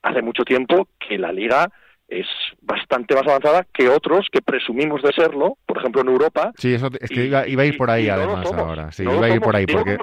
hace 0.04 0.22
mucho 0.22 0.44
tiempo 0.44 0.88
que 1.00 1.18
la 1.18 1.32
liga 1.32 1.72
es 2.10 2.26
bastante 2.62 3.14
más 3.16 3.24
avanzada 3.28 3.66
que 3.74 3.88
otros 3.88 4.28
que 4.32 4.42
presumimos 4.42 5.02
de 5.04 5.12
serlo, 5.14 5.58
por 5.66 5.78
ejemplo 5.78 6.02
en 6.02 6.08
Europa. 6.10 6.52
Sí, 6.58 6.74
eso 6.74 6.90
es 7.00 7.10
que 7.10 7.24
y- 7.24 7.28
iba, 7.28 7.48
iba 7.48 7.64
a 7.64 7.66
ir 7.66 7.78
por 7.78 7.90
ahí 7.90 8.06
y 8.06 8.10
además 8.10 8.52
ahora. 8.52 8.92
Sí, 8.92 9.04
no 9.04 9.16
iba 9.16 9.28
a 9.28 9.30
ir 9.30 9.42
por 9.42 9.56
ahí 9.56 9.66
porque 9.68 9.98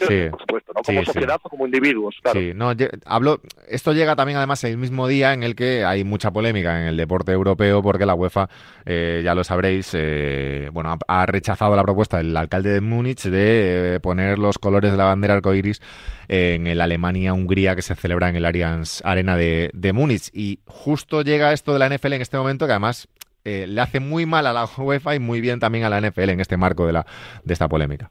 sí, 0.00 0.28
por 0.30 0.40
supuesto, 0.40 0.72
no 0.74 0.80
sí, 0.82 0.86
como 0.92 1.00
sí. 1.00 1.06
sociedad 1.12 1.38
o 1.42 1.48
como 1.48 1.66
individuos, 1.66 2.16
claro. 2.22 2.40
Sí, 2.40 2.52
no, 2.54 2.72
hablo, 3.06 3.40
esto 3.68 3.92
llega 3.92 4.16
también 4.16 4.38
además 4.38 4.64
el 4.64 4.76
mismo 4.76 5.06
día 5.06 5.32
en 5.34 5.42
el 5.44 5.54
que 5.54 5.84
hay 5.84 6.02
mucha 6.04 6.30
polémica 6.32 6.80
en 6.80 6.88
el 6.88 6.96
deporte 6.96 7.32
europeo 7.32 7.80
porque 7.82 8.06
la 8.06 8.14
UEFA, 8.14 8.48
eh, 8.84 9.22
ya 9.24 9.34
lo 9.34 9.44
sabréis, 9.44 9.90
eh, 9.94 10.68
bueno, 10.72 10.96
ha, 11.06 11.22
ha 11.22 11.26
rechazado 11.26 11.76
la 11.76 11.82
propuesta 11.84 12.16
del 12.18 12.36
alcalde 12.36 12.70
de 12.70 12.80
Múnich 12.80 13.22
de 13.22 13.94
eh, 13.96 14.00
poner 14.00 14.38
los 14.38 14.58
colores 14.58 14.90
de 14.90 14.96
la 14.96 15.04
bandera 15.04 15.34
arcoiris 15.34 15.80
en 16.28 16.66
el 16.66 16.80
Alemania-Hungría 16.80 17.76
que 17.76 17.82
se 17.82 17.94
celebra 17.94 18.28
en 18.28 18.36
el 18.36 18.44
Allianz 18.44 19.02
Arena 19.04 19.36
de, 19.36 19.70
de 19.74 19.92
Múnich. 19.92 20.30
Y 20.32 20.60
justo 20.66 21.22
llega 21.22 21.51
esto 21.52 21.72
de 21.72 21.78
la 21.78 21.88
NFL 21.88 22.14
en 22.14 22.22
este 22.22 22.36
momento 22.36 22.66
que 22.66 22.72
además 22.72 23.08
eh, 23.44 23.66
le 23.66 23.80
hace 23.80 24.00
muy 24.00 24.26
mal 24.26 24.46
a 24.46 24.52
la 24.52 24.64
UEFA 24.78 25.14
y 25.14 25.18
muy 25.18 25.40
bien 25.40 25.60
también 25.60 25.84
a 25.84 25.88
la 25.90 26.00
NFL 26.00 26.30
en 26.30 26.40
este 26.40 26.56
marco 26.56 26.86
de, 26.86 26.92
la, 26.92 27.06
de 27.44 27.52
esta 27.52 27.68
polémica. 27.68 28.10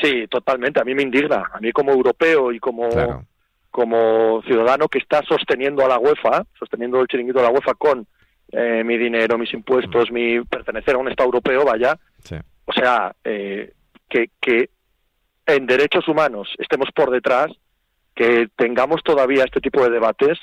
Sí, 0.00 0.26
totalmente. 0.28 0.80
A 0.80 0.84
mí 0.84 0.94
me 0.94 1.02
indigna. 1.02 1.50
A 1.52 1.58
mí 1.60 1.72
como 1.72 1.92
europeo 1.92 2.52
y 2.52 2.58
como, 2.58 2.88
Claro. 2.90 3.24
como 3.70 4.42
ciudadano 4.42 4.88
que 4.88 4.98
está 4.98 5.22
sosteniendo 5.22 5.84
a 5.84 5.88
la 5.88 5.98
UEFA, 5.98 6.44
sosteniendo 6.58 7.00
el 7.00 7.08
chiringuito 7.08 7.38
de 7.38 7.44
la 7.46 7.50
UEFA 7.50 7.74
con 7.74 8.06
eh, 8.52 8.82
mi 8.84 8.96
dinero, 8.98 9.38
mis 9.38 9.52
impuestos, 9.54 10.10
mi 10.10 10.40
pertenecer 10.42 10.94
a 10.94 10.98
un 10.98 11.08
Estado 11.08 11.28
europeo, 11.28 11.64
vaya. 11.64 11.98
Sí. 12.22 12.36
O 12.66 12.72
sea, 12.72 13.14
eh, 13.24 13.72
que, 14.08 14.30
que 14.40 14.70
en 15.46 15.66
derechos 15.66 16.06
humanos 16.08 16.48
estemos 16.58 16.90
por 16.94 17.10
detrás, 17.10 17.48
que 18.14 18.48
tengamos 18.56 19.02
todavía 19.02 19.44
este 19.44 19.60
tipo 19.60 19.82
de 19.82 19.90
debates, 19.90 20.38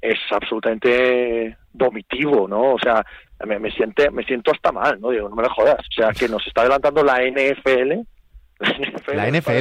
es 0.00 0.18
absolutamente 0.30 1.56
vomitivo, 1.72 2.46
¿no? 2.48 2.74
O 2.74 2.78
sea, 2.78 3.04
me, 3.46 3.58
me, 3.58 3.70
siente, 3.70 4.10
me 4.10 4.24
siento 4.24 4.52
hasta 4.52 4.72
mal, 4.72 5.00
¿no? 5.00 5.10
Digo, 5.10 5.28
no 5.28 5.36
me 5.36 5.42
lo 5.42 5.50
jodas. 5.50 5.78
O 5.78 5.92
sea, 5.92 6.10
que 6.10 6.28
nos 6.28 6.46
está 6.46 6.62
adelantando 6.62 7.02
la 7.02 7.18
NFL. 7.22 8.00
La 9.14 9.30
NFL, 9.30 9.52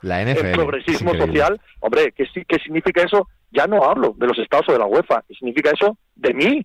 La 0.00 0.22
NFL, 0.22 0.46
¿eh? 0.46 0.50
el 0.50 0.52
progresismo 0.52 1.14
social. 1.14 1.60
Hombre, 1.80 2.12
¿qué, 2.16 2.24
¿qué 2.48 2.58
significa 2.58 3.02
eso? 3.02 3.28
Ya 3.50 3.66
no 3.66 3.84
hablo 3.84 4.14
de 4.16 4.26
los 4.26 4.38
estados 4.38 4.66
o 4.70 4.72
de 4.72 4.78
la 4.78 4.86
UEFA. 4.86 5.22
¿Qué 5.28 5.34
significa 5.34 5.70
eso? 5.70 5.98
De 6.16 6.32
mí. 6.32 6.64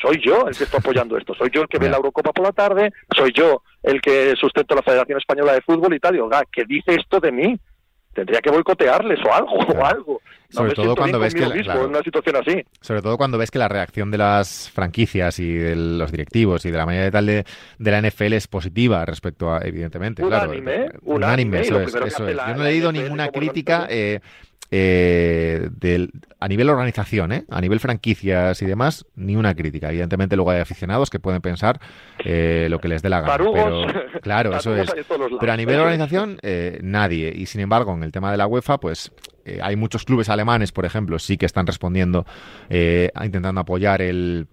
Soy 0.00 0.18
yo 0.24 0.48
el 0.48 0.56
que 0.56 0.64
está 0.64 0.78
apoyando 0.78 1.18
esto. 1.18 1.34
Soy 1.34 1.50
yo 1.52 1.60
el 1.60 1.68
que 1.68 1.78
ve 1.78 1.88
la 1.90 1.98
Eurocopa 1.98 2.32
por 2.32 2.46
la 2.46 2.52
tarde. 2.52 2.90
Soy 3.14 3.32
yo 3.34 3.62
el 3.82 4.00
que 4.00 4.34
sustento 4.36 4.74
la 4.74 4.82
Federación 4.82 5.18
Española 5.18 5.52
de 5.52 5.60
Fútbol 5.60 5.92
y 5.92 6.00
tal. 6.00 6.14
Digo, 6.14 6.24
"Oiga, 6.24 6.42
¿qué 6.50 6.64
dice 6.66 6.94
esto 6.94 7.20
de 7.20 7.32
mí? 7.32 7.60
Tendría 8.12 8.40
que 8.40 8.50
boicotearles 8.50 9.20
o 9.24 9.32
algo, 9.32 9.52
o 9.56 9.84
algo. 9.84 10.20
No 10.52 10.62
Sobre 10.62 10.74
todo 10.74 10.96
cuando 10.96 11.20
ves 11.20 11.32
que 11.32 11.42
la- 11.42 11.48
mismo 11.50 11.62
claro. 11.64 11.84
en 11.84 11.90
una 11.90 12.02
situación 12.02 12.36
así. 12.36 12.64
Sobre 12.80 13.02
todo 13.02 13.16
cuando 13.16 13.38
ves 13.38 13.52
que 13.52 13.58
la 13.60 13.68
reacción 13.68 14.10
de 14.10 14.18
las 14.18 14.68
franquicias 14.68 15.38
y 15.38 15.52
de 15.54 15.76
los 15.76 16.10
directivos 16.10 16.64
y 16.66 16.72
de 16.72 16.76
la 16.76 16.86
mayoría 16.86 17.04
de 17.04 17.10
tal 17.12 17.26
de, 17.26 17.44
de 17.78 17.90
la 17.92 17.98
NFL 18.02 18.32
es 18.32 18.48
positiva 18.48 19.04
respecto 19.06 19.54
a, 19.54 19.60
evidentemente, 19.62 20.24
Unánime, 20.24 20.86
claro. 20.86 20.98
Unánime, 21.04 21.58
y 21.58 21.60
eso 21.62 21.80
es, 21.80 21.94
eso 21.94 22.28
es. 22.28 22.34
la- 22.34 22.48
Yo 22.48 22.56
no 22.56 22.62
he 22.66 22.70
leído 22.70 22.90
NFL 22.90 23.02
ninguna 23.02 23.28
crítica 23.28 23.86
eh, 23.88 24.18
eh, 24.70 25.68
del- 25.72 26.10
a 26.38 26.48
nivel 26.48 26.70
organización, 26.70 27.32
¿eh? 27.32 27.44
a 27.50 27.60
nivel 27.60 27.80
franquicias 27.80 28.62
y 28.62 28.66
demás, 28.66 29.04
ni 29.16 29.36
una 29.36 29.54
crítica. 29.54 29.88
Evidentemente 29.90 30.36
luego 30.36 30.50
hay 30.52 30.60
aficionados 30.60 31.10
que 31.10 31.18
pueden 31.18 31.40
pensar 31.42 31.80
eh, 32.24 32.68
lo 32.70 32.78
que 32.80 32.88
les 32.88 33.02
dé 33.02 33.08
la 33.10 33.20
gana. 33.20 33.32
Tarugos. 33.32 33.86
Pero, 33.92 34.20
claro, 34.20 34.56
eso 34.56 34.74
es. 34.76 34.90
Pero 35.40 35.52
a 35.52 35.56
nivel 35.56 35.74
es. 35.76 35.80
organización, 35.80 36.38
eh, 36.42 36.78
nadie. 36.82 37.32
Y 37.34 37.46
sin 37.46 37.60
embargo, 37.60 37.92
en 37.94 38.02
el 38.02 38.12
tema 38.12 38.30
de 38.30 38.36
la 38.38 38.46
UEFA, 38.46 38.78
pues 38.78 39.12
eh, 39.44 39.58
hay 39.62 39.76
muchos 39.76 40.04
clubes 40.04 40.28
alemanes, 40.28 40.72
por 40.72 40.84
ejemplo, 40.84 41.18
sí 41.18 41.36
que 41.36 41.46
están 41.46 41.66
respondiendo, 41.66 42.24
eh, 42.68 43.10
intentando 43.22 43.60
apoyar 43.60 44.00
el, 44.02 44.46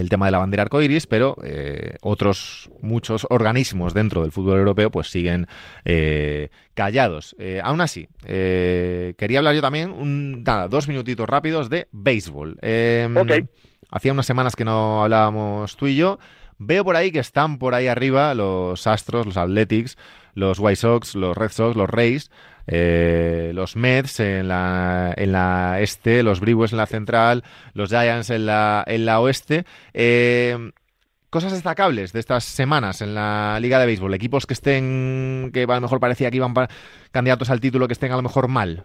el 0.00 0.08
tema 0.08 0.26
de 0.26 0.32
la 0.32 0.38
bandera 0.38 0.62
arcoiris, 0.62 1.06
pero 1.06 1.36
eh, 1.42 1.96
otros 2.02 2.70
muchos 2.80 3.26
organismos 3.30 3.94
dentro 3.94 4.22
del 4.22 4.32
fútbol 4.32 4.58
europeo 4.58 4.90
pues 4.90 5.08
siguen 5.08 5.46
eh, 5.84 6.50
callados. 6.74 7.34
Eh, 7.38 7.60
aún 7.62 7.80
así, 7.80 8.08
eh, 8.26 9.14
quería 9.16 9.38
hablar 9.38 9.54
yo 9.54 9.60
también, 9.60 9.90
un, 9.90 10.42
nada, 10.42 10.68
dos 10.68 10.88
minutitos 10.88 11.28
rápidos 11.28 11.70
de 11.70 11.88
béisbol. 11.92 12.58
Ok. 13.16 13.32
Hacía 13.90 14.12
unas 14.12 14.26
semanas 14.26 14.56
que 14.56 14.64
no 14.64 15.04
hablábamos 15.04 15.76
tú 15.76 15.86
y 15.86 15.96
yo. 15.96 16.18
Veo 16.58 16.84
por 16.84 16.96
ahí 16.96 17.10
que 17.10 17.18
están 17.18 17.58
por 17.58 17.74
ahí 17.74 17.88
arriba 17.88 18.34
los 18.34 18.86
Astros, 18.86 19.26
los 19.26 19.36
Athletics, 19.36 19.96
los 20.34 20.58
White 20.58 20.76
Sox, 20.76 21.14
los 21.14 21.36
Red 21.36 21.50
Sox, 21.50 21.76
los 21.76 21.88
Rays, 21.88 22.30
eh, 22.66 23.52
los 23.54 23.76
Mets 23.76 24.20
en 24.20 24.48
la, 24.48 25.12
en 25.16 25.32
la 25.32 25.80
este, 25.80 26.22
los 26.22 26.40
Brewers 26.40 26.72
en 26.72 26.78
la 26.78 26.86
central, 26.86 27.44
los 27.74 27.90
Giants 27.90 28.30
en 28.30 28.46
la, 28.46 28.84
en 28.86 29.06
la 29.06 29.20
oeste. 29.20 29.64
Eh, 29.92 30.56
cosas 31.30 31.52
destacables 31.52 32.12
de 32.12 32.20
estas 32.20 32.44
semanas 32.44 33.02
en 33.02 33.14
la 33.14 33.58
Liga 33.60 33.78
de 33.78 33.86
Béisbol. 33.86 34.14
Equipos 34.14 34.46
que 34.46 34.54
estén, 34.54 35.50
que 35.52 35.64
a 35.64 35.74
lo 35.74 35.80
mejor 35.80 35.98
parecía 36.00 36.30
que 36.30 36.36
iban 36.36 36.54
candidatos 37.10 37.50
al 37.50 37.60
título, 37.60 37.86
que 37.88 37.94
estén 37.94 38.12
a 38.12 38.16
lo 38.16 38.22
mejor 38.22 38.48
mal. 38.48 38.84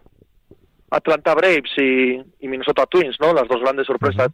Atlanta 0.91 1.35
Braves 1.35 1.71
y, 1.77 2.15
y 2.39 2.47
Minnesota 2.47 2.85
Twins, 2.87 3.17
¿no? 3.19 3.33
Las 3.33 3.47
dos 3.47 3.61
grandes 3.61 3.85
sorpresas 3.85 4.29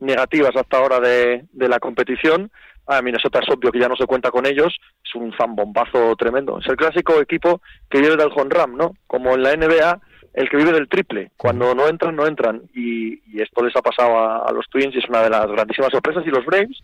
negativas 0.00 0.56
hasta 0.56 0.78
ahora 0.78 1.00
de, 1.00 1.44
de 1.52 1.68
la 1.68 1.78
competición. 1.78 2.50
A 2.88 3.02
Minnesota 3.02 3.40
es 3.40 3.48
obvio 3.48 3.70
que 3.70 3.80
ya 3.80 3.88
no 3.88 3.96
se 3.96 4.06
cuenta 4.06 4.30
con 4.30 4.46
ellos, 4.46 4.76
es 5.04 5.14
un 5.14 5.32
zambombazo 5.36 6.16
tremendo. 6.16 6.58
Es 6.58 6.66
el 6.66 6.76
clásico 6.76 7.20
equipo 7.20 7.60
que 7.90 8.00
vive 8.00 8.16
del 8.16 8.32
home 8.34 8.50
run, 8.50 8.76
¿no? 8.76 8.94
Como 9.06 9.34
en 9.34 9.42
la 9.42 9.54
NBA, 9.54 10.00
el 10.34 10.48
que 10.48 10.56
vive 10.56 10.72
del 10.72 10.88
triple. 10.88 11.30
Cuando 11.36 11.74
no 11.74 11.86
entran, 11.86 12.16
no 12.16 12.26
entran. 12.26 12.62
Y, 12.74 13.20
y 13.30 13.42
esto 13.42 13.62
les 13.62 13.76
ha 13.76 13.82
pasado 13.82 14.18
a, 14.18 14.48
a 14.48 14.52
los 14.52 14.66
Twins 14.68 14.94
y 14.94 14.98
es 14.98 15.08
una 15.08 15.22
de 15.22 15.30
las 15.30 15.46
grandísimas 15.46 15.90
sorpresas. 15.90 16.26
Y 16.26 16.30
los 16.30 16.46
Braves, 16.46 16.80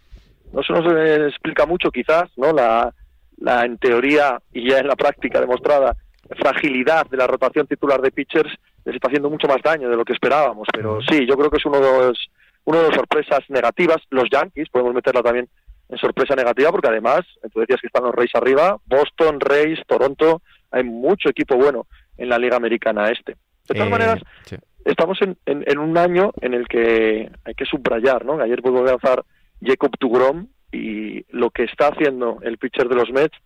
no 0.53 0.63
se 0.63 0.73
nos 0.73 1.33
explica 1.33 1.67
mucho 1.67 1.91
quizás, 1.91 2.31
¿no? 2.37 2.53
La, 2.53 2.93
la 3.39 3.65
en 3.65 3.79
teoría 3.79 4.39
y 4.53 4.69
ya 4.69 4.79
en 4.79 4.89
la 4.89 4.97
práctica 4.97 5.41
demostrada 5.41 5.97
fragilidad 6.39 7.07
de 7.07 7.17
la 7.17 7.27
rotación 7.27 7.67
titular 7.67 8.01
de 8.01 8.11
pitchers 8.11 8.53
les 8.85 8.95
está 8.95 9.09
haciendo 9.09 9.31
mucho 9.31 9.49
más 9.49 9.63
daño 9.63 9.89
de 9.89 9.97
lo 9.97 10.05
que 10.05 10.13
esperábamos. 10.13 10.69
Pero 10.73 11.01
sí, 11.03 11.27
yo 11.27 11.37
creo 11.37 11.51
que 11.51 11.57
es 11.57 11.67
uno 11.67 11.81
de 11.81 12.07
los, 12.07 12.31
uno 12.65 12.79
de 12.79 12.89
las 12.89 12.95
sorpresas 12.95 13.41
negativas. 13.49 13.99
Los 14.11 14.29
Yankees, 14.31 14.69
podemos 14.69 14.95
meterla 14.95 15.23
también 15.23 15.49
en 15.89 15.99
sorpresa 15.99 16.35
negativa, 16.35 16.71
porque 16.71 16.89
además, 16.89 17.21
tú 17.53 17.61
decías 17.61 17.81
que 17.81 17.87
están 17.89 18.05
los 18.05 18.15
Rays 18.15 18.35
arriba, 18.35 18.79
Boston, 18.87 19.39
Rays, 19.41 19.79
Toronto, 19.87 20.43
hay 20.71 20.83
mucho 20.85 21.29
equipo 21.29 21.57
bueno 21.57 21.87
en 22.17 22.29
la 22.29 22.39
Liga 22.39 22.57
Americana 22.57 23.11
Este. 23.11 23.33
De 23.69 23.75
todas 23.75 23.87
Eh, 23.89 23.91
maneras, 23.91 24.21
sí. 24.45 24.57
estamos 24.85 25.21
en, 25.23 25.37
en, 25.47 25.65
en 25.67 25.79
un 25.79 25.97
año 25.97 26.33
en 26.41 26.55
el 26.55 26.67
que 26.69 27.31
hay 27.45 27.55
que 27.55 27.65
subrayar, 27.65 28.25
¿no? 28.25 28.41
Ayer 28.41 28.61
a 28.65 28.83
lanzar 28.83 29.25
Jacob 29.63 29.91
Tugrom 29.99 30.49
y 30.73 31.25
lo 31.31 31.51
que 31.51 31.65
está 31.65 31.89
haciendo 31.89 32.39
el 32.43 32.59
pitcher 32.59 32.89
de 32.89 32.97
los 32.97 33.11
Mets 33.11 33.37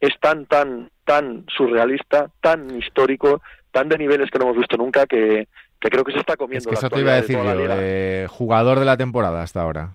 es 0.00 0.12
tan, 0.20 0.46
tan, 0.46 0.90
tan 1.04 1.44
surrealista, 1.56 2.30
tan 2.40 2.76
histórico, 2.76 3.40
tan 3.72 3.88
de 3.88 3.98
niveles 3.98 4.30
que 4.30 4.38
no 4.38 4.44
hemos 4.46 4.58
visto 4.58 4.76
nunca 4.76 5.06
que, 5.06 5.48
que 5.80 5.88
creo 5.90 6.04
que 6.04 6.12
se 6.12 6.20
está 6.20 6.34
Es 6.34 6.38
comiendo 6.38 6.68
que 6.70 6.74
la 6.74 6.78
eso 6.78 6.90
te 6.90 7.00
iba 7.00 7.12
a 7.12 7.16
decir 7.16 7.36
de 7.36 7.44
yo, 7.44 7.68
eh, 7.80 8.26
jugador 8.30 8.78
de 8.78 8.84
la 8.84 8.96
temporada 8.96 9.42
hasta 9.42 9.62
ahora. 9.62 9.92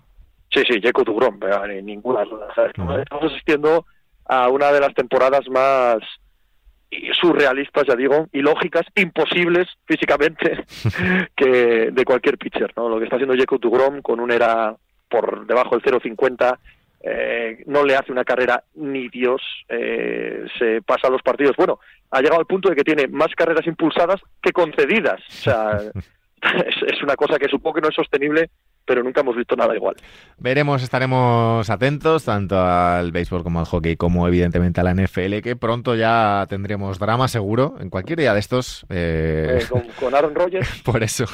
Sí, 0.52 0.62
sí, 0.68 0.80
Jacob 0.82 1.04
Tugrom, 1.04 1.38
pero 1.38 1.64
en 1.64 1.86
ninguna 1.86 2.24
duda. 2.24 2.48
Estamos 2.66 3.32
asistiendo 3.32 3.86
a 4.26 4.48
una 4.48 4.70
de 4.70 4.80
las 4.80 4.94
temporadas 4.94 5.48
más 5.48 5.98
surrealistas, 7.18 7.84
ya 7.88 7.96
digo, 7.96 8.28
ilógicas, 8.32 8.84
imposibles 8.94 9.66
físicamente 9.86 10.64
que 11.36 11.90
de 11.90 12.04
cualquier 12.04 12.36
pitcher, 12.36 12.72
¿no? 12.76 12.88
Lo 12.88 12.98
que 12.98 13.04
está 13.04 13.16
haciendo 13.16 13.36
Jacob 13.36 13.60
Tugrom 13.60 14.02
con 14.02 14.20
un 14.20 14.30
era 14.30 14.76
por 15.08 15.46
debajo 15.46 15.78
del 15.78 16.00
0.50 16.00 16.58
eh, 17.04 17.64
no 17.66 17.84
le 17.84 17.96
hace 17.96 18.12
una 18.12 18.24
carrera 18.24 18.62
ni 18.74 19.08
Dios, 19.08 19.42
eh, 19.68 20.44
se 20.58 20.82
pasa 20.82 21.08
los 21.08 21.22
partidos. 21.22 21.56
Bueno, 21.56 21.80
ha 22.10 22.20
llegado 22.20 22.40
al 22.40 22.46
punto 22.46 22.68
de 22.68 22.76
que 22.76 22.84
tiene 22.84 23.08
más 23.08 23.34
carreras 23.34 23.66
impulsadas 23.66 24.20
que 24.40 24.52
concedidas. 24.52 25.20
O 25.28 25.32
sea, 25.32 25.80
es, 26.42 26.92
es 26.92 27.02
una 27.02 27.16
cosa 27.16 27.38
que 27.38 27.48
supongo 27.48 27.76
que 27.76 27.80
no 27.80 27.88
es 27.88 27.94
sostenible 27.94 28.50
pero 28.84 29.02
nunca 29.02 29.20
hemos 29.20 29.36
visto 29.36 29.56
nada 29.56 29.74
igual. 29.74 29.96
Veremos, 30.38 30.82
estaremos 30.82 31.68
atentos 31.70 32.24
tanto 32.24 32.60
al 32.60 33.12
béisbol 33.12 33.42
como 33.42 33.60
al 33.60 33.66
hockey, 33.66 33.96
como 33.96 34.26
evidentemente 34.26 34.80
a 34.80 34.84
la 34.84 34.94
NFL, 34.94 35.40
que 35.42 35.56
pronto 35.56 35.94
ya 35.94 36.46
tendremos 36.48 36.98
drama 36.98 37.28
seguro, 37.28 37.76
en 37.80 37.90
cualquier 37.90 38.18
día 38.18 38.34
de 38.34 38.40
estos. 38.40 38.84
Eh... 38.88 39.60
Eh, 39.60 39.66
con, 39.68 39.82
con, 39.98 40.14
Aaron 40.14 40.34
Rodgers. 40.34 40.82
Por 40.84 41.02
eso. 41.02 41.26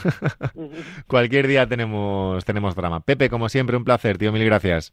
cualquier 1.07 1.47
día 1.47 1.67
tenemos, 1.67 2.45
tenemos 2.45 2.75
drama. 2.75 3.01
Pepe, 3.01 3.31
como 3.31 3.49
siempre, 3.49 3.77
un 3.77 3.85
placer, 3.85 4.19
tío, 4.19 4.33
mil 4.33 4.45
gracias. 4.45 4.93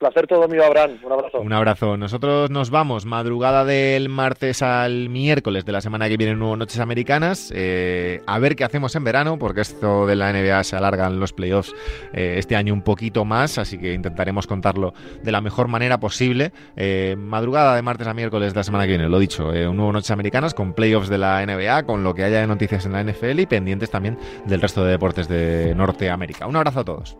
Placer 0.00 0.26
todo 0.26 0.48
mío, 0.48 0.64
Abraham. 0.64 0.98
Un 1.04 1.12
abrazo. 1.12 1.40
Un 1.42 1.52
abrazo. 1.52 1.96
Nosotros 1.98 2.48
nos 2.48 2.70
vamos 2.70 3.04
madrugada 3.04 3.66
del 3.66 4.08
martes 4.08 4.62
al 4.62 5.10
miércoles 5.10 5.66
de 5.66 5.72
la 5.72 5.82
semana 5.82 6.08
que 6.08 6.16
viene, 6.16 6.34
nuevo 6.36 6.56
Noches 6.56 6.80
Americanas. 6.80 7.52
Eh, 7.54 8.22
a 8.26 8.38
ver 8.38 8.56
qué 8.56 8.64
hacemos 8.64 8.96
en 8.96 9.04
verano, 9.04 9.38
porque 9.38 9.60
esto 9.60 10.06
de 10.06 10.16
la 10.16 10.32
NBA 10.32 10.64
se 10.64 10.74
alargan 10.74 11.20
los 11.20 11.34
playoffs 11.34 11.74
eh, 12.14 12.36
este 12.38 12.56
año 12.56 12.72
un 12.72 12.80
poquito 12.80 13.26
más, 13.26 13.58
así 13.58 13.76
que 13.76 13.92
intentaremos 13.92 14.46
contarlo 14.46 14.94
de 15.22 15.32
la 15.32 15.42
mejor 15.42 15.68
manera 15.68 16.00
posible. 16.00 16.52
Eh, 16.76 17.14
madrugada 17.18 17.76
de 17.76 17.82
martes 17.82 18.06
a 18.06 18.14
miércoles 18.14 18.54
de 18.54 18.60
la 18.60 18.64
semana 18.64 18.84
que 18.84 18.92
viene, 18.92 19.06
lo 19.06 19.18
dicho, 19.18 19.50
un 19.50 19.76
nuevo 19.76 19.92
Noches 19.92 20.12
Americanas 20.12 20.54
con 20.54 20.72
playoffs 20.72 21.10
de 21.10 21.18
la 21.18 21.44
NBA, 21.44 21.82
con 21.82 22.04
lo 22.04 22.14
que 22.14 22.24
haya 22.24 22.40
de 22.40 22.46
noticias 22.46 22.86
en 22.86 22.92
la 22.92 23.04
NFL 23.04 23.40
y 23.40 23.44
pendientes 23.44 23.90
también 23.90 24.16
del 24.46 24.62
resto 24.62 24.82
de 24.82 24.92
deportes 24.92 25.28
de 25.28 25.74
Norteamérica. 25.74 26.46
Un 26.46 26.56
abrazo 26.56 26.80
a 26.80 26.84
todos. 26.86 27.18